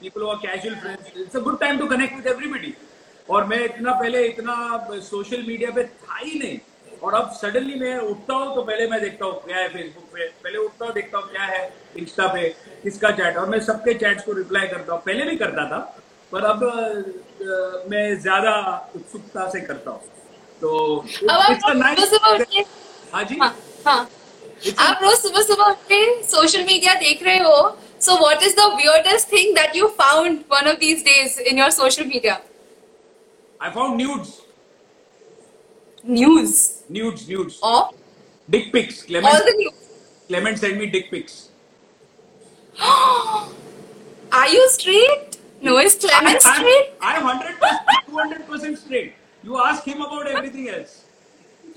people 0.00 0.22
who 0.22 0.28
are 0.28 0.40
casual 0.40 0.74
friends. 0.76 1.02
It's 1.14 1.36
a 1.36 1.40
good 1.40 1.60
time 1.60 1.78
to 1.78 1.86
connect 1.86 2.16
with 2.16 2.26
everybody. 2.26 2.74
और 3.28 3.44
मैं 3.46 3.64
इतना 3.64 3.92
पहले 3.92 4.26
इतना 4.26 4.54
social 5.02 5.42
media 5.46 5.70
पे 5.70 5.84
था 5.84 6.18
ही 6.18 6.38
नहीं। 6.38 6.58
और 7.02 7.14
अब 7.14 7.30
सडनली 7.34 7.74
मैं 7.74 7.96
उठता 7.98 8.34
हूँ 8.34 8.54
तो 8.54 8.62
पहले 8.62 8.86
मैं 8.86 9.00
देखता 9.00 9.26
हूँ 9.26 9.34
क्या 9.44 9.56
है 9.56 9.68
फेसबुक 9.68 10.04
पे। 10.14 10.26
पहले 10.44 10.58
उठता 10.58 10.84
हूँ 10.86 10.94
देखता 10.94 11.18
हूँ 11.18 11.30
क्या 11.30 11.44
है 11.44 11.62
इंस्टा 11.98 12.26
पे 12.34 12.48
किसका 12.82 13.10
चैट 13.10 13.36
और 13.36 13.48
मैं 13.50 13.60
सबके 13.60 13.94
चैट्स 13.94 14.24
को 14.24 14.32
रिप्लाई 14.32 14.66
करता 14.68 14.92
हूँ। 14.92 15.00
पहले 15.06 15.24
भी 15.30 15.36
करता 15.36 15.64
था 15.70 15.78
पर 16.32 16.44
अब 16.44 16.60
मैं 17.90 18.20
ज़्यादा 18.20 18.52
उत्सुकता 18.96 19.48
से 19.50 19.60
करता 19.60 19.90
हूँ। 19.90 20.00
तो 20.62 20.98
हाँ 23.12 23.24
जी? 23.24 23.38
हाँ 23.40 23.54
हाँ। 23.86 24.08
आप 24.78 25.00
रोज 25.02 25.16
सुबह 25.18 25.42
सुबह 25.42 25.64
उठ 25.64 25.76
के 25.88 26.22
सोशल 26.24 26.62
मीडिया 26.64 26.94
देख 26.96 27.22
रहे 27.22 27.38
हो। 27.38 27.56
So 28.00 28.16
what 28.18 28.42
is 28.42 28.54
the 28.56 28.72
weirdest 28.76 29.32
thing 29.32 29.54
that 29.56 29.76
you 29.76 29.86
found 29.98 30.38
one 30.52 30.68
of 30.70 30.76
these 30.78 31.02
days 31.04 31.40
in 31.40 31.58
your 31.58 31.70
social 31.72 32.04
media 32.04 32.40
I 33.62 33.70
found 33.70 33.96
nudes. 33.96 34.42
Nudes. 36.02 36.82
Nudes, 36.88 37.28
nudes. 37.28 37.60
Oh. 37.62 37.94
dick 38.50 38.72
pics. 38.72 39.04
Clement, 39.04 39.32
all 39.32 39.44
the 39.44 39.54
news. 39.56 39.72
Clement 40.26 40.58
sent 40.58 40.78
me 40.78 40.86
dick 40.86 41.12
pics. 41.12 41.50
Are 42.80 44.48
you 44.48 44.68
straight? 44.70 45.38
No, 45.60 45.78
is 45.78 45.94
Clement 45.94 46.44
I, 46.44 46.56
straight? 46.56 46.88
I, 47.00 47.18
am 47.18 47.24
100 47.24 47.56
200 48.06 48.46
percent 48.48 48.78
straight. 48.78 49.14
You 49.44 49.56
ask 49.62 49.84
him 49.84 50.02
about 50.02 50.26
everything 50.26 50.68
else. 50.68 51.04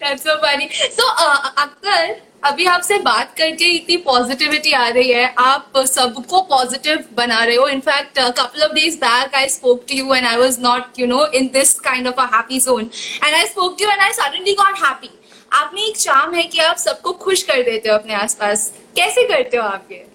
That's 0.00 0.22
so 0.24 0.40
funny. 0.40 0.68
So, 0.72 1.04
uh, 1.06 1.38
uh 1.44 1.68
Akhtar, 1.68 2.20
अभी 2.46 2.64
आपसे 2.66 2.98
बात 2.98 3.32
करके 3.38 3.64
इतनी 3.74 3.96
positivity 4.02 4.72
आ 4.72 4.88
रही 4.88 5.12
है। 5.12 5.34
आप 5.38 5.78
सबको 5.86 6.40
positive 6.50 7.04
बना 7.14 7.42
रहे 7.44 7.56
हो। 7.56 7.66
In fact 7.68 8.18
couple 8.18 8.62
of 8.64 8.72
days 8.72 8.96
back 8.96 9.34
I 9.34 9.48
spoke 9.48 9.84
to 9.88 9.94
you 9.94 10.14
and 10.14 10.26
I 10.26 10.36
was 10.36 10.58
not 10.60 11.00
you 11.00 11.06
know 11.06 11.26
in 11.34 11.46
this 11.52 11.72
kind 11.80 12.08
of 12.08 12.20
a 12.20 12.24
happy 12.34 12.60
zone 12.60 12.90
and 13.24 13.34
I 13.34 13.46
spoke 13.46 13.76
to 13.78 13.90
and 13.90 14.00
I 14.00 14.12
suddenly 14.12 14.54
got 14.54 14.78
happy 14.84 15.10
आप 15.52 15.70
में 15.74 15.82
एक 15.82 15.96
चाम 15.96 16.34
है 16.34 16.42
कि 16.42 16.58
आप 16.58 16.76
सबको 16.76 17.12
खुश 17.24 17.42
कर 17.42 17.62
देते 17.62 17.88
हो 17.88 17.94
अपने 17.94 18.14
आसपास। 18.14 18.72
कैसे 18.96 19.22
करते 19.28 19.56
हो 19.56 19.62
आप 19.64 19.88
ये? 19.92 20.06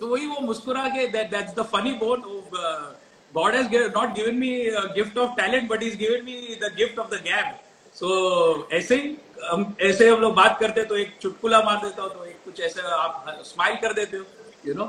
तो 0.00 0.06
वही 0.06 0.26
वो 0.26 0.40
मुस्कुरा 0.46 0.88
के 0.96 1.06
that 1.12 1.34
that's 1.34 1.54
the 1.58 1.66
funny 1.74 1.94
bone 1.98 2.22
of 2.36 2.44
uh, 2.60 2.86
God 3.34 3.54
has 3.54 3.66
given, 3.74 3.90
not 3.92 4.16
given 4.16 4.38
me 4.38 4.52
a 4.68 4.86
gift 4.94 5.16
of 5.16 5.36
talent 5.36 5.68
but 5.68 5.78
he's 5.82 5.96
given 5.96 6.24
me 6.24 6.36
the 6.64 6.70
so, 7.96 8.72
ऐसे 8.72 8.96
ही 8.96 9.16
हम 9.50 9.74
ऐसे 9.80 10.08
हम 10.08 10.20
लोग 10.20 10.34
बात 10.34 10.58
करते 10.60 10.84
तो 10.84 10.96
एक 10.96 11.16
चुटकुला 11.22 11.58
मार 11.62 11.76
देता 11.84 12.02
हूँ 12.02 12.10
तो 12.10 12.24
एक 12.24 12.36
कुछ 12.44 12.60
ऐसे 12.60 12.82
आप 12.98 13.24
स्माइल 13.44 13.76
कर 13.76 13.92
देते 13.92 14.16
हो 14.16 14.24
यू 14.66 14.74
नो 14.74 14.84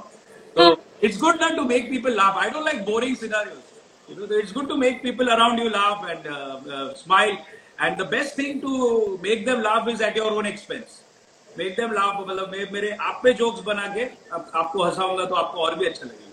तो 0.55 0.75
it's 1.03 1.17
good 1.21 1.41
not 1.41 1.55
to 1.55 1.63
make 1.63 1.89
people 1.89 2.15
laugh 2.15 2.37
I 2.37 2.49
don't 2.49 2.65
like 2.65 2.83
boring 2.85 3.15
scenario 3.17 3.55
you 4.09 4.25
know 4.25 4.39
it's 4.39 4.53
good 4.53 4.67
to 4.69 4.75
make 4.75 5.01
people 5.03 5.27
around 5.27 5.59
you 5.59 5.69
laugh 5.69 6.09
and 6.09 6.27
smile 6.97 7.37
and 7.81 7.97
the 8.01 8.07
best 8.07 8.37
thing 8.37 8.61
to 8.61 9.17
make 9.23 9.45
them 9.45 9.61
laugh 9.61 9.87
is 9.87 10.03
at 10.03 10.17
your 10.17 10.33
own 10.33 10.47
expense 10.47 10.99
make 11.57 11.75
them 11.75 11.91
laugh 11.91 12.15
मतलब 12.19 12.51
मैं 12.51 12.67
मेरे 12.71 12.91
आप 13.01 13.19
पे 13.23 13.33
jokes 13.33 13.59
बना 13.63 13.87
के 13.95 14.03
अब 14.33 14.51
आपको 14.55 14.83
हंसाऊँगा 14.83 15.25
तो 15.25 15.35
आपको 15.35 15.59
और 15.59 15.75
भी 15.75 15.85
अच्छा 15.85 16.05
लगेगा. 16.05 16.29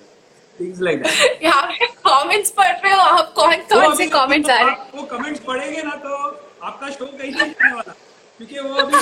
कमेंट्स 2.06 2.50
पढ़ 2.58 2.76
रहे 2.84 2.92
हो 2.92 3.00
आप 3.00 3.32
कौन 3.36 3.56
कौन 3.72 3.94
से 3.96 4.06
कमेंट्स 4.06 4.50
आ 4.50 4.60
रहे 4.60 4.70
हैं? 4.70 4.92
वो 4.94 5.02
कमेंट्स 5.06 5.40
पढ़ेंगे 5.40 5.82
ना 5.82 5.94
तो 6.04 6.49
आपका 6.68 6.90
शो 6.90 7.06
कहीं 7.06 7.32
नहीं 7.32 7.52
चलने 7.52 7.74
वाला 7.74 7.92
क्योंकि 8.38 8.58
वो 8.58 8.74
अभी 8.82 8.94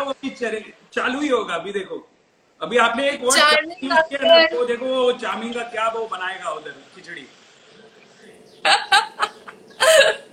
अभी 0.00 0.60
चालू 0.92 1.20
ही 1.20 1.28
होगा 1.28 1.54
अभी 1.54 1.72
देखो 1.72 1.96
अभी 2.60 2.76
आपने 2.84 3.08
एक 3.10 3.20
किया 3.22 4.44
तो 4.52 4.64
देखो 4.66 4.86
वो 4.94 5.12
चामिंग 5.24 5.54
का 5.54 5.62
क्या 5.72 5.88
वो 5.96 6.06
बनाएगा 6.12 6.50
उधर 6.60 6.74
खिचड़ी 6.94 7.26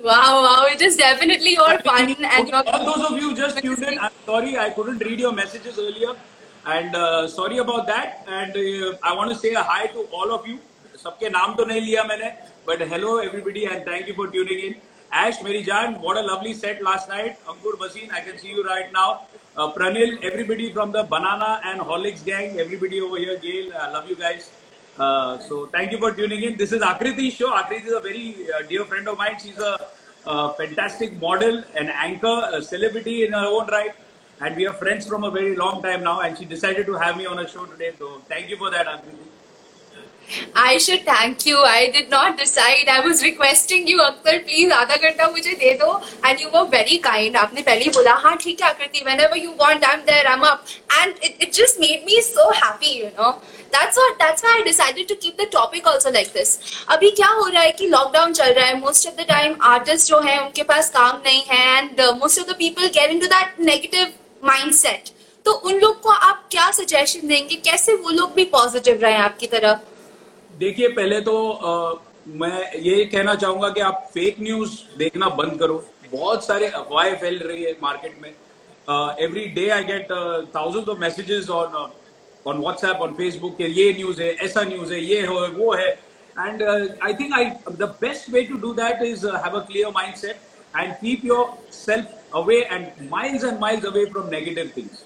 wow 0.06 0.30
wow 0.44 0.62
it 0.76 0.82
is 0.86 0.96
definitely 1.00 1.52
your 1.56 1.74
fun 1.88 2.14
and 2.38 2.50
your 2.52 2.62
all 2.72 2.86
those 2.86 3.04
of 3.10 3.18
you 3.24 3.34
just 3.40 3.60
tuned 3.66 3.84
in, 3.90 4.00
I'm 4.00 4.16
sorry 4.30 4.58
I 4.58 4.70
couldn't 4.78 5.04
read 5.08 5.20
your 5.26 5.32
messages 5.40 5.78
earlier, 5.84 6.14
and 6.76 6.96
uh, 6.96 7.28
sorry 7.28 7.60
about 7.64 7.88
that. 7.88 8.26
And 8.40 8.58
uh, 8.64 8.94
I 9.04 9.14
want 9.20 9.34
to 9.34 9.38
say 9.44 9.54
a 9.54 9.64
hi 9.72 9.86
to 9.98 10.08
all 10.20 10.34
of 10.38 10.48
you. 10.52 10.58
सबके 11.04 11.30
नाम 11.30 11.56
तो 11.56 11.66
नहीं 11.66 11.82
लिया 11.82 12.04
मैंने, 12.10 12.32
but 12.66 12.82
hello 12.94 13.14
everybody 13.28 13.66
and 13.66 13.86
thank 13.92 14.12
you 14.12 14.18
for 14.20 14.28
tuning 14.36 14.60
in. 14.70 14.76
Ash, 15.14 15.44
Mary 15.44 15.62
Jan, 15.62 16.02
what 16.02 16.18
a 16.18 16.22
lovely 16.22 16.54
set 16.56 16.82
last 16.82 17.08
night. 17.08 17.38
Ankur 17.46 17.80
Basin, 17.80 18.10
I 18.12 18.22
can 18.22 18.40
see 18.40 18.50
you 18.50 18.64
right 18.64 18.92
now. 18.92 19.28
Uh, 19.56 19.72
Pranil, 19.72 20.24
everybody 20.24 20.74
from 20.74 20.92
the 20.92 21.04
Banana 21.04 21.62
and 21.64 21.80
Horlicks 21.80 22.26
gang, 22.26 22.60
everybody 22.60 23.00
over 23.00 23.18
here. 23.18 23.38
Gail, 23.38 23.72
I 23.80 23.92
love 23.92 24.10
you 24.10 24.16
guys. 24.16 24.50
Uh, 24.98 25.38
so 25.38 25.68
thank 25.68 25.92
you 25.92 26.00
for 26.00 26.12
tuning 26.12 26.42
in. 26.42 26.58
This 26.58 26.72
is 26.72 26.82
Akriti's 26.82 27.36
show. 27.36 27.52
Akriti 27.52 27.86
is 27.86 27.94
a 27.94 28.00
very 28.00 28.48
uh, 28.56 28.64
dear 28.68 28.86
friend 28.86 29.08
of 29.08 29.20
mine. 29.20 29.38
She's 29.40 29.60
a 29.60 29.86
uh, 30.26 30.54
fantastic 30.54 31.22
model, 31.22 31.64
an 31.76 31.90
anchor, 31.90 32.50
a 32.52 32.64
celebrity 32.64 33.24
in 33.26 33.34
her 33.34 33.46
own 33.46 33.68
right. 33.68 33.94
And 34.42 34.56
we 34.56 34.66
are 34.66 34.74
friends 34.74 35.06
from 35.06 35.24
a 35.26 35.30
very 35.30 35.56
long 35.56 35.84
time 35.84 36.04
now. 36.04 36.22
And 36.22 36.36
she 36.36 36.46
decided 36.46 36.88
to 36.88 36.94
have 36.94 37.18
me 37.18 37.28
on 37.28 37.38
a 37.38 37.48
show 37.48 37.68
today. 37.68 37.92
So 38.00 38.24
thank 38.28 38.50
you 38.50 38.58
for 38.58 38.72
that, 38.72 38.88
Akriti. 38.88 39.33
I 40.56 40.78
should 40.78 41.06
thank 41.06 41.46
you. 41.46 41.58
I 41.60 41.90
did 41.96 42.10
not 42.10 42.38
decide. 42.38 42.90
I 42.90 43.00
was 43.08 43.24
requesting 43.24 43.88
you, 43.88 44.00
Akhtar 44.02 44.44
please 44.46 44.72
आधा 44.74 44.96
घंटा 44.98 45.28
मुझे 45.32 45.54
दे 45.60 45.74
दो. 45.82 46.02
And 46.24 46.40
you 46.40 46.50
were 46.56 46.66
very 46.76 46.98
kind. 47.08 47.36
आपने 47.38 47.62
पहले 47.62 47.84
ही 47.84 47.90
बोला 47.98 48.14
हाँ 48.24 48.36
ठीक 48.44 48.62
है 48.62 48.70
आकृति. 48.70 49.04
Whenever 49.06 49.38
you 49.38 49.52
want, 49.64 49.88
I'm 49.90 50.06
there. 50.06 50.26
I'm 50.28 50.44
up. 50.44 50.66
And 51.00 51.16
it, 51.22 51.36
it 51.40 51.54
just 51.54 51.80
made 51.80 52.06
me 52.06 52.22
so 52.22 52.52
happy, 52.52 52.94
you 52.98 53.12
know. 53.18 53.32
That's 53.72 53.98
what. 53.98 54.20
That's 54.20 54.44
why 54.44 54.58
I 54.60 54.64
decided 54.64 55.08
to 55.08 55.16
keep 55.16 55.38
the 55.38 55.50
topic 55.58 55.88
also 55.94 56.12
like 56.18 56.34
this. 56.34 56.58
अभी 56.98 57.12
क्या 57.22 57.28
हो 57.28 57.48
रहा 57.48 57.64
है 57.64 57.72
कि 57.80 57.88
लॉकडाउन 57.88 58.34
चल 58.34 58.54
रहा 58.54 58.66
है. 58.66 58.82
Most 58.82 59.10
of 59.12 59.18
the 59.18 59.26
time 59.34 59.58
artists 59.74 60.10
जो 60.10 60.20
हैं 60.28 60.40
उनके 60.40 60.64
पास 60.74 60.90
काम 61.00 61.22
नहीं 61.26 61.44
है 61.50 61.64
and 61.80 62.00
uh, 62.00 62.14
most 62.24 62.44
of 62.44 62.48
the 62.48 62.56
people 62.64 62.94
get 63.00 63.18
into 63.18 63.34
that 63.36 63.60
negative 63.72 64.14
mindset. 64.52 65.12
तो 65.46 65.52
उन 65.52 65.80
लोग 65.80 66.00
को 66.02 66.10
आप 66.10 66.44
क्या 66.52 66.70
सजेशन 66.72 67.28
देंगे 67.28 67.56
कैसे 67.56 67.96
वो 68.04 68.10
लोग 68.10 68.34
भी 68.34 68.44
पॉजिटिव 68.52 69.02
रहे 69.02 69.16
आपकी 69.16 69.48
तरह 69.48 69.80
देखिए 70.54 70.88
पहले 70.90 71.20
तो 71.22 71.36
आ, 71.52 71.94
मैं 72.28 72.80
ये 72.82 73.04
कहना 73.06 73.34
चाहूँगा 73.36 73.70
कि 73.70 73.82
आप 73.82 74.08
फेक 74.14 74.36
न्यूज़ 74.40 74.72
देखना 74.98 75.30
बंद 75.38 75.60
करो। 75.60 75.84
बहुत 76.12 76.46
सारे 76.46 76.68
अफवाहें 76.70 77.16
फैल 77.20 77.40
रही 77.40 77.64
है 77.64 77.72
मार्केट 77.84 78.18
में। 78.22 78.30
Every 79.26 79.46
day 79.56 79.68
I 79.70 79.84
get 79.84 80.12
thousand 80.56 80.90
of 80.90 81.00
messages 81.00 81.50
on 81.50 81.76
on 82.46 82.58
WhatsApp 82.58 83.02
on 83.02 83.14
Facebook 83.16 83.56
के 83.58 83.68
ये 83.82 83.92
न्यूज़ 83.94 84.22
है 84.22 84.32
ऐसा 84.46 84.62
न्यूज़ 84.64 84.94
है 84.94 85.04
ये 85.04 85.22
हो 85.26 85.48
वो 85.58 85.74
है। 85.74 85.90
And 85.90 86.64
I 86.64 87.14
think 87.14 87.34
I 87.34 87.46
the 87.72 87.90
best 88.02 88.30
way 88.34 88.42
to 88.44 88.58
do 88.58 88.74
that 88.74 89.02
is 89.04 89.26
have 89.28 89.60
a 89.60 89.66
clear 89.66 89.92
mindset 90.16 90.38
and 90.78 90.94
keep 90.94 91.26
yourself 91.74 92.36
away 92.36 92.60
and 92.62 92.88
miles 93.12 93.44
and 93.44 93.60
miles 93.62 93.86
away 93.86 94.06
from 94.06 94.30
negative 94.30 94.72
things 94.78 95.06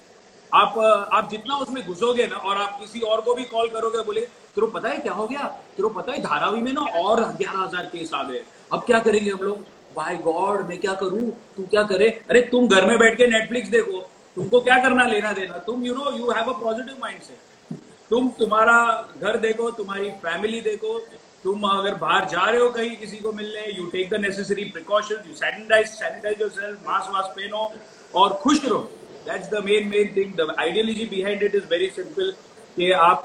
आप 0.52 0.78
आप 1.12 1.28
जितना 1.30 1.56
उसमें 1.56 1.84
घुसोगे 1.84 2.26
ना, 2.26 2.36
और 2.36 2.56
आप 2.56 2.78
किसी 2.80 3.00
और 3.02 3.20
को 3.20 3.34
भी 3.34 3.44
कॉल 3.46 3.68
करोगे, 3.68 4.02
बोले, 4.04 4.20
तेरे 4.20 4.66
पता 4.72 4.88
है 4.88 4.98
क्या 4.98 5.12
हो 5.12 5.26
गया? 5.26 5.46
तेरे 5.76 5.88
पता 5.94 6.12
है 6.12 6.20
धारावी 6.22 6.60
में 6.60 6.72
ना 6.72 6.80
और 7.00 7.22
ग्यारह 7.32 7.58
हज़ार 7.58 7.86
केस 7.86 8.12
आ 8.14 8.22
गए। 8.22 8.42
अब 8.72 8.84
क्या 8.86 8.98
करेंगे 9.00 9.30
हम 9.30 9.42
लोग? 9.42 9.58
बाय 9.96 10.16
गॉड 10.24 10.66
मैं 10.68 10.78
क्या 10.80 10.94
करूँ? 10.94 11.30
तू 11.56 11.62
क्या 11.66 11.82
करे? 11.84 12.08
अरे, 12.30 12.40
तुम 12.42 12.68
घर 12.68 12.86
में 12.86 12.98
बैठ 12.98 13.16
के 13.18 13.26
नेटफ्लिक्स 13.28 13.68
देखो। 13.68 14.00
तुमको 14.36 14.60
क्या 14.60 14.76
करना 14.82 15.06
लेना 15.06 15.32
देना। 15.32 15.58
तुम 15.66 15.84
you 15.84 15.94
know 15.94 16.10
you 16.16 16.30
have 16.30 16.52
a 16.52 16.58
positive 16.60 16.96
mind 17.00 17.20
से 17.20 17.76
तुम 18.10 18.28
तुम्हारा 18.38 18.76
घर 19.20 19.36
देखो, 19.38 19.70
तुम्हारी 19.72 20.10
फैमिली 20.20 20.60
देखो। 20.60 20.98
तुम 21.44 21.62
अगर 21.68 21.94
बाहर 21.96 22.24
जा 22.28 22.44
रहे 22.44 22.60
हो 22.60 22.68
कहीं 22.70 22.96
किसी 22.96 23.16
को 23.16 23.32
मिलने 23.32 23.66
you 23.72 23.86
take 23.86 24.08
the 24.10 24.20
necessary 24.20 24.64
precaution 24.70 25.28
you 25.28 25.34
sanitize 25.36 25.86
sanitize 25.88 26.40
yourself 26.40 26.86
mask 26.86 27.10
वास्क 27.14 27.36
पहनो 27.36 27.70
और 28.14 28.32
खुश 28.42 28.64
रहो। 28.64 28.90
That's 29.26 29.48
the 29.50 29.64
main 29.64 29.88
main 29.88 30.12
thing 30.16 30.32
the 30.36 30.54
ideology 30.58 31.04
behind 31.06 31.42
it 31.42 31.54
is 31.54 31.64
very 31.70 31.88
simple 31.96 32.30
कि 32.76 32.90
आप 32.92 33.22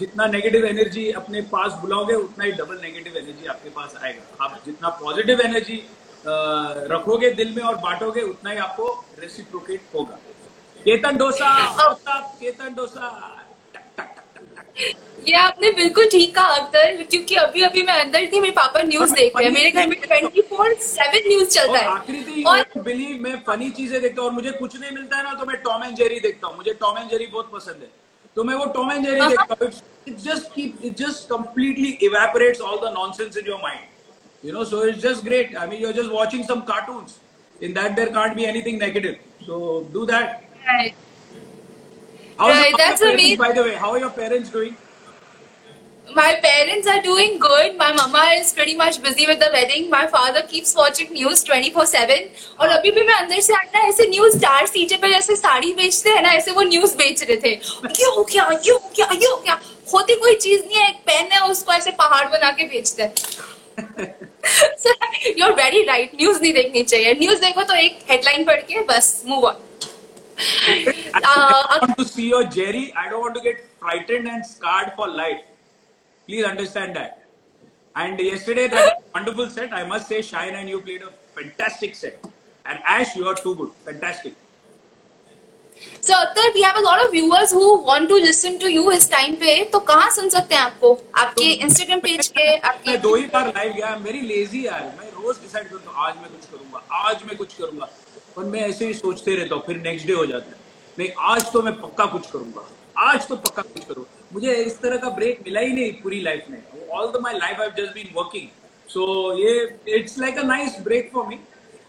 जितना 0.00 0.26
नेगेटिव 0.26 0.64
एनर्जी 0.66 1.10
अपने 1.12 1.40
पास 1.48 1.72
बुलाओगे 1.80 2.14
उतना 2.16 2.44
ही 2.44 2.52
डबल 2.52 2.78
नेगेटिव 2.82 3.16
एनर्जी 3.16 3.46
आपके 3.46 3.70
पास 3.70 3.94
आएगा। 4.02 4.44
आप 4.44 4.60
जितना 4.66 4.88
पॉजिटिव 5.00 5.40
एनर्जी 5.40 5.82
रखोगे 6.92 7.30
दिल 7.34 7.54
में 7.56 7.62
और 7.62 7.76
बांटोगे 7.78 8.22
उतना 8.22 8.50
ही 8.50 8.58
आपको 8.58 8.88
रेसिप्रोकेट 9.18 9.80
होगा। 9.94 10.18
केतन 10.84 11.16
डोसा 11.16 11.50
केतन 12.40 12.74
डोसा 12.74 13.08
ये 15.28 15.34
आपने 15.36 15.70
बिल्कुल 15.78 16.08
ठीक 16.12 16.34
कहा 16.34 16.54
अख्तर 16.56 17.02
क्योंकि 17.02 17.34
अभी 17.36 17.62
अभी 17.62 17.82
मैं 17.82 17.94
अंदर 18.00 18.26
थी 18.32 18.40
मेरे 18.40 18.52
पापा 18.58 18.82
न्यूज़ 18.82 19.12
देख 19.14 19.36
रहे 19.36 19.44
हैं। 19.46 19.52
मेरे 19.54 19.70
घर 19.70 19.86
में 19.86 20.00
ट्वेंटी 20.00 20.42
फोर 20.50 20.74
सेवन 20.82 21.28
न्यूज़ 21.28 21.48
चलता 21.54 21.78
है। 21.78 21.86
और 22.52 22.82
बिलीव 22.82 23.22
मैं 23.22 23.36
फनी 23.46 23.70
चीज़ें 23.78 24.00
देखता 24.00 24.20
हूँ 24.22 24.28
और 24.28 24.34
मुझे 24.34 24.50
कुछ 24.52 24.80
नहीं 24.80 24.90
मिलता 24.90 25.16
है 25.16 25.22
ना 25.24 25.34
तो 25.40 25.46
मैं 25.46 25.56
टॉम 25.62 25.84
एंड 25.84 25.96
जेरी 25.96 26.20
देखता 26.20 26.46
हूँ। 26.46 26.56
मुझे 26.56 26.72
टॉम 26.80 26.98
एंड 26.98 27.10
जेरी 27.10 27.26
बहुत 27.26 27.50
पसंद 27.52 27.82
है। 27.82 27.90
तो 28.36 28.44
मैं 28.44 28.54
वो 28.54 28.64
टॉम 28.78 28.92
एंड 28.92 29.04
जेरी 29.06 29.20
देखता 29.20 29.56
हूँ। 29.62 29.70
It 30.08 30.16
just 30.28 30.54
keep 30.54 30.84
it 30.84 30.96
just 30.98 31.28
completely 31.30 31.96
evaporates 32.08 32.60
all 32.60 32.78
the 32.88 32.92
nonsense 32.94 33.36
in 33.36 33.46
your 33.48 33.60
mind 33.62 33.88
you 34.42 34.52
know 34.52 34.62
so 34.68 34.78
it's 34.90 35.00
just 35.00 35.24
great. 35.24 35.50
I 35.62 35.64
mean 35.70 35.80
you're 35.80 35.96
just 35.96 36.12
watching 36.18 36.44
some 36.50 36.60
cartoons. 36.68 37.16
In 37.66 37.74
that 37.78 37.96
there 37.96 38.12
can't 38.12 38.36
be 38.36 38.44
anything 38.50 38.78
negative. 38.82 39.16
So 39.46 39.58
do 39.96 40.04
that. 40.10 40.44
Right. 40.68 40.94
Right 42.48 42.74
that's 42.76 43.02
amazing 43.02 43.38
by 43.38 43.52
the 43.52 43.62
way 43.62 43.74
how 43.74 43.90
are 43.92 43.98
your 43.98 44.10
parents 44.12 44.50
doing 44.50 44.76
My 46.08 46.40
parents 46.42 46.88
are 46.88 47.00
doing 47.00 47.38
good. 47.38 47.76
My 47.76 47.92
mama 47.92 48.22
is 48.36 48.52
pretty 48.52 48.74
much 48.74 49.00
busy 49.00 49.26
with 49.26 49.38
the 49.38 49.48
wedding. 49.52 49.88
My 49.90 50.06
father 50.08 50.42
keeps 50.42 50.74
watching 50.74 51.12
news 51.12 51.44
24/7. 51.44 52.30
और 52.60 52.68
अभी 52.68 52.90
भी 52.90 53.02
मैं 53.02 53.14
अंदर 53.14 53.40
से 53.40 53.52
आता 53.54 53.86
ऐसे 53.88 54.06
news 54.08 54.36
star 54.38 54.66
सीटे 54.66 54.96
पे 54.96 55.08
जैसे 55.08 55.36
साड़ी 55.36 55.72
बेचते 55.74 56.10
हैं 56.10 56.22
ना 56.22 56.32
ऐसे 56.32 56.50
वो 56.50 56.62
न्यूज़ 56.62 56.96
बेच 56.96 57.22
रहे 57.22 57.36
थे 57.44 57.54
क्यों 57.56 58.14
हो 58.16 58.24
क्या 58.32 58.48
क्यों 58.54 58.78
हो 58.80 58.90
क्या 58.96 59.06
क्यों 59.06 59.30
हो 59.30 59.36
क्या 59.44 59.60
होती 59.92 60.14
कोई 60.16 60.34
चीज़ 60.36 60.64
नहीं 60.64 60.80
है 60.80 60.88
एक 60.88 61.00
पेन 61.06 61.32
है 61.32 61.40
उसको 61.50 61.72
ऐसे 61.72 61.90
पहाड़ 62.02 62.26
बना 62.28 62.50
के 62.58 62.64
बेचते 62.74 63.02
हैं 63.02 63.12
you 65.38 65.46
are 65.46 65.52
very 65.54 65.82
right 65.84 66.14
news 66.20 66.42
नहीं 66.42 66.52
देखनी 66.52 66.82
चाहिए 66.82 67.14
न्यूज़ 67.20 67.40
देखो 67.40 67.62
तो 67.62 67.74
एक 67.86 67.98
हेडलाइन 68.10 68.44
पढ़ 68.44 68.60
के 68.70 68.82
बस 68.92 69.22
move 69.26 69.46
on 69.46 69.68
I 70.42 71.78
want 71.82 71.96
to 71.98 72.04
see 72.04 72.28
your 72.28 72.44
Jerry. 72.44 72.92
I 72.96 73.08
don't 73.08 73.20
want 73.20 73.34
to 73.34 73.40
get 73.40 73.64
frightened 73.78 74.28
and 74.28 74.44
scarred 74.44 74.92
for 74.96 75.08
life. 75.08 75.40
Please 76.28 76.44
understand 76.44 76.96
that. 76.96 77.24
And 77.96 78.18
yesterday, 78.18 78.68
that 78.68 79.02
wonderful 79.14 79.50
set. 79.50 79.72
I 79.72 79.84
must 79.84 80.08
say, 80.08 80.22
Shine 80.22 80.54
and 80.54 80.68
you 80.68 80.80
played 80.80 81.02
a 81.02 81.10
fantastic 81.34 81.94
set. 81.94 82.24
And 82.64 82.78
Ash, 82.86 83.16
you 83.16 83.26
are 83.26 83.34
too 83.34 83.54
good. 83.54 83.72
Fantastic. 83.84 84.34
So, 86.00 86.14
Akhtar, 86.14 86.54
we 86.54 86.62
have 86.62 86.76
a 86.76 86.80
lot 86.80 87.04
of 87.04 87.10
viewers 87.10 87.50
who 87.50 87.82
want 87.82 88.08
to 88.10 88.14
listen 88.14 88.58
to 88.60 88.70
you 88.70 88.90
इस 88.92 89.10
time 89.10 89.34
पे 89.42 89.54
तो 89.72 89.78
कहाँ 89.90 90.10
सुन 90.14 90.28
सकते 90.30 90.54
हैं 90.54 90.62
आपको 90.62 90.92
आपके 91.18 91.44
Instagram 91.66 92.00
page 92.00 92.28
के 92.36 92.56
आपके 92.56 92.90
मैं 92.90 93.00
दो 93.00 93.14
ही 93.14 93.26
बार 93.34 93.46
लाइव 93.56 93.72
गया 93.72 93.94
मेरी 94.04 94.20
लेजी 94.20 94.66
यार 94.66 94.82
मैं 94.98 95.10
रोज 95.10 95.40
डिसाइड 95.42 95.68
करता 95.70 95.90
हूँ 95.90 96.06
आज 96.06 96.16
मैं 96.22 96.30
कुछ 96.30 96.46
करूँगा 96.50 96.82
आज 97.08 97.22
मैं 97.28 97.36
कुछ 97.36 97.54
करूँगा 97.54 97.88
पर 98.36 98.44
मैं 98.52 98.60
ऐसे 98.68 98.86
ही 98.86 98.94
सोचते 98.94 99.34
रहता 99.36 99.54
हूँ 99.54 99.62
फिर 99.66 99.76
नेक्स्ट 99.82 100.06
डे 100.06 100.12
हो 100.12 100.26
जाता 100.26 100.50
है 100.50 100.58
नहीं 100.98 101.10
आज 101.34 101.52
तो 101.52 101.62
मैं 101.62 101.74
पक्का 101.80 102.06
कुछ 102.14 102.30
करूँगा 102.30 102.68
आज 103.10 103.28
तो 103.28 103.36
पक्का 103.48 103.62
कुछ 103.62 103.84
करूँ 103.84 104.06
मुझे 104.32 104.54
इस 104.62 104.80
तरह 104.80 104.96
का 105.04 105.10
ब्रेक 105.18 105.42
मिला 105.44 105.60
ही 105.60 105.72
नहीं 105.72 105.92
पूरी 106.02 106.20
लाइफ 106.22 106.46
में 106.50 106.62
all 106.98 107.12
the 107.12 107.22
my 107.22 107.38
life 107.38 107.60
I 107.60 107.70
just 107.82 107.94
been 107.94 108.10
working 108.16 108.48
so 108.94 109.06
ये 109.38 109.54
it's 109.98 110.18
like 110.18 110.38
a 110.38 110.42
nice 110.46 110.80
break 110.84 111.10
for 111.12 111.26
me 111.26 111.38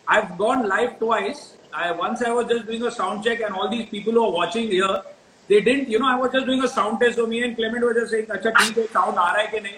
I 0.10 0.22
have 0.22 0.36
gone 0.38 0.68
live 0.68 0.96
twice 1.00 1.50
I 1.74 1.92
once 1.94 2.22
I 2.22 2.32
was 2.32 2.48
just 2.48 2.66
doing 2.68 2.84
a 2.84 2.92
sound 2.92 3.24
check, 3.24 3.42
and 3.42 3.54
all 3.54 3.70
these 3.70 3.88
people 3.90 4.14
who 4.14 4.24
are 4.26 4.32
watching 4.32 4.70
here, 4.70 5.02
they 5.50 5.62
didn't, 5.62 5.90
you 5.90 6.00
know, 6.00 6.08
I 6.08 6.16
was 6.16 6.32
just 6.32 6.46
doing 6.46 6.64
a 6.64 6.68
sound 6.68 7.00
test. 7.00 7.16
So 7.16 7.26
me 7.26 7.44
and 7.44 7.56
Clement 7.56 7.84
were 7.84 7.94
just 7.94 8.12
saying, 8.12 8.26
"Acha, 8.26 8.52
theek 8.58 8.80
hai, 8.80 8.88
sound 8.96 9.18
aa 9.18 9.28
raha 9.36 9.46
hai 9.46 9.46
ke 9.54 9.62
nahi?" 9.68 9.78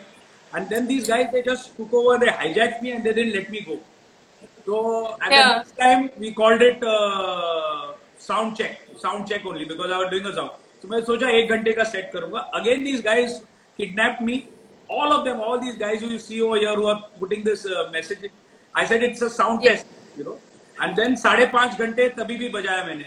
And 0.54 0.69
then 0.69 0.88
these 0.88 1.08
guys 1.08 1.28
they 1.32 1.43
just 1.43 1.76
took 1.78 1.93
over, 1.93 2.17
they 2.23 2.34
hijacked 2.41 2.82
me, 2.82 2.91
and 2.91 3.04
they 3.04 3.13
didn't 3.13 3.36
let 3.39 3.49
me 3.49 3.62
go. 3.67 3.78
So 4.65 5.15
at 5.21 5.32
yeah. 5.32 5.47
the 5.47 5.56
next 5.58 5.78
time 5.78 6.10
we 6.17 6.34
called 6.34 6.62
it 6.62 6.84
uh, 6.84 7.93
sound 8.17 8.58
check, 8.58 8.80
sound 8.97 9.28
check 9.28 9.45
only 9.45 9.65
because 9.65 9.91
I 9.91 9.97
was 9.97 10.10
doing 10.12 10.26
a 10.26 10.36
sound. 10.36 10.52
So 10.82 10.88
मैं 10.89 11.02
सोचा 11.06 11.30
एक 11.39 11.49
घंटे 11.49 11.73
का 11.73 11.84
set 11.91 12.12
करूँगा. 12.13 12.49
Again 12.62 12.84
these 12.84 13.02
guys 13.02 13.41
kidnapped 13.78 14.21
me. 14.21 14.47
All 14.89 15.13
of 15.13 15.26
them, 15.26 15.39
all 15.41 15.60
these 15.60 15.78
guys 15.78 16.02
who 16.02 16.10
you 16.10 16.19
see 16.19 16.41
over 16.41 16.58
here 16.58 16.76
who 16.76 16.88
are 16.88 17.02
putting 17.19 17.43
this 17.43 17.65
uh, 17.65 17.89
message. 17.91 18.30
I 18.76 18.86
said 18.86 19.04
it's 19.04 19.21
a 19.21 19.30
sound 19.30 19.63
yeah. 19.63 19.76
test, 19.76 19.86
you 20.17 20.26
know. 20.30 20.39
And 20.82 20.95
then 20.95 21.15
साढ़े 21.15 21.45
पाँच 21.54 21.80
घंटे 21.80 22.08
तभी 22.17 22.36
भी 22.38 22.47
बजाया 22.49 22.84
मैंने 22.86 23.06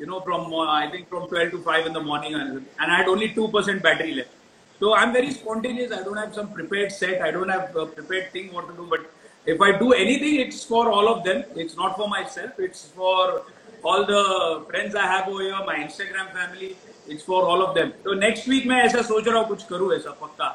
you 0.00 0.06
know 0.06 0.18
from 0.26 0.54
I 0.70 0.86
think 0.88 1.08
from 1.08 1.24
twelve 1.28 1.50
to 1.50 1.58
five 1.62 1.86
in 1.86 1.92
the 1.92 2.02
morning 2.06 2.34
and 2.34 2.90
I 2.90 3.04
only 3.12 3.28
two 3.38 3.46
percent 3.56 3.82
battery 3.82 4.12
left 4.14 4.36
So 4.80 4.94
I'm 4.94 5.12
very 5.12 5.30
spontaneous. 5.32 5.92
I 5.92 6.02
don't 6.04 6.16
have 6.16 6.34
some 6.34 6.52
prepared 6.56 6.92
set. 6.92 7.22
I 7.28 7.30
don't 7.36 7.48
have 7.48 7.74
a 7.74 7.86
prepared 7.86 8.26
thing 8.34 8.52
what 8.52 8.68
to 8.68 8.74
do. 8.74 8.84
But 8.90 9.08
if 9.54 9.60
I 9.60 9.70
do 9.78 9.92
anything, 9.94 10.34
it's 10.44 10.64
for 10.64 10.90
all 10.90 11.08
of 11.08 11.24
them. 11.24 11.44
It's 11.56 11.76
not 11.76 11.96
for 11.96 12.08
myself. 12.08 12.58
It's 12.58 12.84
for 12.96 13.42
all 13.82 14.04
the 14.04 14.22
friends 14.68 14.94
I 14.94 15.06
have 15.06 15.28
over 15.28 15.42
here, 15.42 15.60
my 15.66 15.76
Instagram 15.76 16.32
family. 16.38 16.76
It's 17.06 17.24
for 17.24 17.42
all 17.44 17.62
of 17.66 17.74
them. 17.74 17.92
So 18.04 18.16
next 18.22 18.48
week 18.52 18.66
मैं 18.66 18.82
ऐसा 18.84 19.02
सोच 19.10 19.28
रहा 19.28 19.38
हूँ 19.38 19.48
कुछ 19.48 19.62
करूँ 19.68 19.94
ऐसा 19.96 20.10
पक्का. 20.22 20.48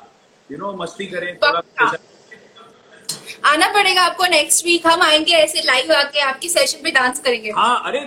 You 0.49 0.57
know 0.63 0.73
मस्ती 0.81 1.05
करें 1.13 1.35
थोड़ा 1.43 1.61
आना 3.45 3.67
पड़ेगा 3.73 4.01
आपको 4.01 4.25
नेक्स्ट 4.29 4.65
वीक 4.65 4.85
हम 4.87 5.01
आएँगे 5.01 5.33
ऐसे 5.35 5.61
लाइव 5.65 5.91
आके 5.93 6.19
आपकी 6.21 6.49
सेशन 6.49 6.83
पे 6.83 6.91
डांस 6.91 7.19
करेंगे 7.25 7.49
हाँ 7.51 7.81
अरे 7.85 7.99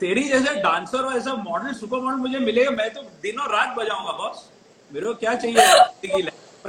तेरी 0.00 0.22
जैसे 0.28 0.54
डांसर 0.60 1.04
और 1.04 1.16
ऐसा 1.16 1.34
मॉडल 1.48 1.72
सुपर 1.80 2.00
मॉडल 2.04 2.16
मुझे 2.18 2.38
मिलेगा 2.44 2.70
मैं 2.70 2.88
तो 2.94 3.02
दिन 3.22 3.40
और 3.40 3.50
रात 3.54 3.74
बजाऊँगा 3.78 4.12
बॉस 4.18 4.48
मेरे 4.92 5.06
को 5.06 5.14
क्या 5.24 5.34
चाहिए 5.34 6.22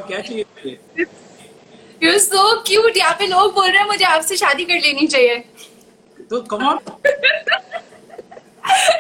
क्या 0.08 0.20
चाहिए 0.20 1.06
यू 2.04 2.18
सो 2.20 2.62
क्यूट 2.68 2.98
यहाँ 2.98 3.16
पे 3.20 3.28
लोग 3.28 3.54
बोल 3.56 3.68
रहे 3.68 3.78
हैं 3.78 3.86
मुझे 3.88 4.06
आपसे 4.06 4.36
शादी 4.38 4.66
कर 4.66 4.80
लेनी 4.82 5.08
चाहिए. 5.08 5.36
तो 6.32 6.42
कम 6.54 6.64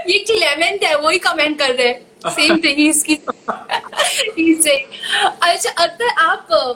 ये 0.09 0.17
क्लेमेंट 0.19 0.83
है 0.83 0.95
वही 0.97 1.17
कमेंट 1.19 1.57
कर 1.59 1.73
रहे 1.75 1.93
सेम 2.31 2.57
थिंग 2.63 2.79
इसकी। 2.79 3.15
अच्छा 5.43 5.71
अगर 5.71 6.07
आप 6.19 6.47
uh, 6.53 6.75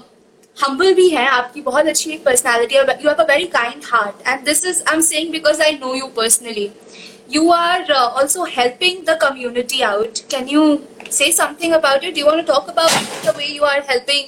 हम्बल 0.58 0.94
भी 0.94 1.08
है 1.10 1.26
आपकी 1.28 1.62
बहुत 1.62 1.86
अच्छी 1.88 2.12
एक 2.12 2.24
personality 2.24 2.76
you 2.76 2.82
have 2.82 3.14
a 3.14 3.24
very 3.28 3.46
kind 3.48 3.84
heart 3.86 4.28
and 4.28 4.44
this 4.46 4.66
is 4.66 4.82
I 4.88 4.96
am 4.96 5.02
saying 5.02 5.32
because 5.32 5.62
I 5.62 5.72
know 5.74 5.94
you 5.96 6.08
personally 6.16 6.70
you 7.32 7.50
are 7.52 7.92
also 7.92 8.44
helping 8.58 9.04
the 9.06 9.18
community 9.22 9.82
out 9.92 10.20
can 10.32 10.48
you 10.50 10.80
say 11.12 11.32
something 11.32 11.74
about 11.74 12.04
it 12.04 12.18
you 12.18 12.26
want 12.26 12.48
talk 12.48 12.70
about 12.70 13.26
the 13.26 13.36
way 13.38 13.46
you 13.46 13.64
are 13.66 13.86
helping 13.90 14.26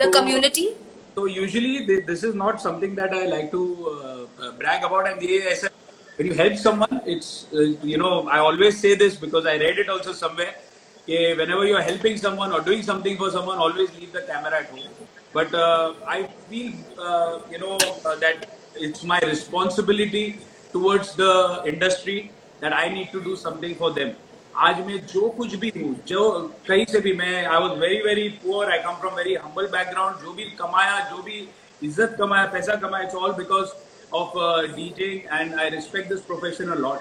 the 0.00 0.12
community 0.14 0.68
So 1.16 1.26
usually 1.26 1.86
this 1.86 2.24
is 2.24 2.34
not 2.34 2.60
something 2.60 2.96
that 2.96 3.12
I 3.14 3.26
like 3.26 3.50
to 3.52 4.28
uh, 4.42 4.52
brag 4.58 4.82
about. 4.82 5.06
And 5.06 5.20
I 5.22 5.54
said, 5.54 5.70
when 6.16 6.26
you 6.26 6.34
help 6.34 6.56
someone, 6.56 7.00
it's 7.06 7.46
uh, 7.52 7.60
you 7.92 7.98
know 7.98 8.28
I 8.28 8.38
always 8.38 8.80
say 8.80 8.94
this 8.96 9.14
because 9.14 9.46
I 9.46 9.56
read 9.56 9.78
it 9.78 9.88
also 9.88 10.12
somewhere. 10.12 10.54
Okay, 11.02 11.36
whenever 11.36 11.66
you 11.66 11.76
are 11.76 11.82
helping 11.82 12.16
someone 12.16 12.52
or 12.52 12.60
doing 12.62 12.82
something 12.82 13.16
for 13.16 13.30
someone, 13.30 13.58
always 13.58 13.94
leave 13.94 14.12
the 14.12 14.22
camera 14.22 14.58
at 14.60 14.70
home. 14.70 14.90
But 15.32 15.54
uh, 15.54 15.94
I 16.08 16.28
feel 16.48 16.72
uh, 16.98 17.40
you 17.48 17.58
know 17.58 17.76
uh, 18.04 18.16
that 18.16 18.46
it's 18.74 19.04
my 19.04 19.20
responsibility 19.20 20.40
towards 20.72 21.14
the 21.14 21.62
industry 21.64 22.32
that 22.60 22.72
I 22.72 22.88
need 22.88 23.12
to 23.12 23.22
do 23.22 23.36
something 23.36 23.76
for 23.76 23.92
them. 23.92 24.16
आज 24.56 24.80
मैं 24.86 24.98
जो 25.06 25.28
कुछ 25.36 25.54
भी 25.56 25.70
हूँ, 25.76 25.94
जो 26.08 26.30
कहीं 26.68 26.84
से 26.86 26.98
भी 27.00 27.12
मैं 27.16 27.44
I 27.44 27.60
was 27.60 27.78
very 27.78 28.00
very 28.02 28.28
poor 28.42 28.70
I 28.72 28.78
come 28.78 28.94
from 29.00 29.14
very 29.14 29.34
humble 29.34 29.66
background 29.68 30.16
जो 30.24 30.32
भी 30.32 30.44
कमाया, 30.58 30.98
जो 31.10 31.22
भी 31.22 31.38
इज़्ज़त 31.82 32.14
कमाया, 32.18 32.44
पैसा 32.52 32.74
कमाया 32.82 33.04
it's 33.04 33.14
all 33.14 33.32
because 33.34 33.70
of 34.14 34.36
DJ 34.74 35.10
and 35.32 35.54
I 35.60 35.70
respect 35.70 36.08
this 36.08 36.20
profession 36.28 36.70
a lot 36.72 36.98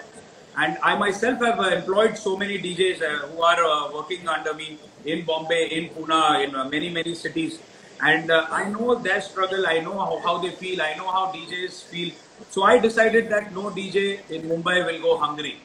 and 0.60 0.78
I 0.84 0.98
myself 1.14 1.44
have 1.44 1.64
employed 1.66 2.16
so 2.16 2.36
many 2.38 2.58
DJ 2.64 2.90
who 3.04 3.44
are 3.50 3.62
working 3.96 4.28
under 4.36 4.54
me 4.56 4.78
in 5.14 5.24
Bombay 5.28 5.64
in 5.78 5.86
Poona 5.96 6.22
in 6.44 6.58
many 6.72 6.90
many 6.96 7.14
cities 7.16 7.60
and 8.04 8.32
I 8.32 8.66
know 8.72 8.96
that 8.96 9.22
struggle 9.24 9.66
I 9.66 9.82
know 9.82 9.94
how 10.26 10.38
they 10.42 10.50
feel 10.60 10.82
I 10.82 10.96
know 10.96 11.12
how 11.12 11.32
DJ 11.34 11.68
feel 11.92 12.12
so 12.54 12.66
I 12.68 12.80
decided 12.88 13.30
that 13.30 13.52
no 13.54 13.70
DJ 13.76 14.08
in 14.32 14.48
Mumbai 14.48 14.82
will 14.82 15.00
go 15.02 15.16
hungry 15.24 15.56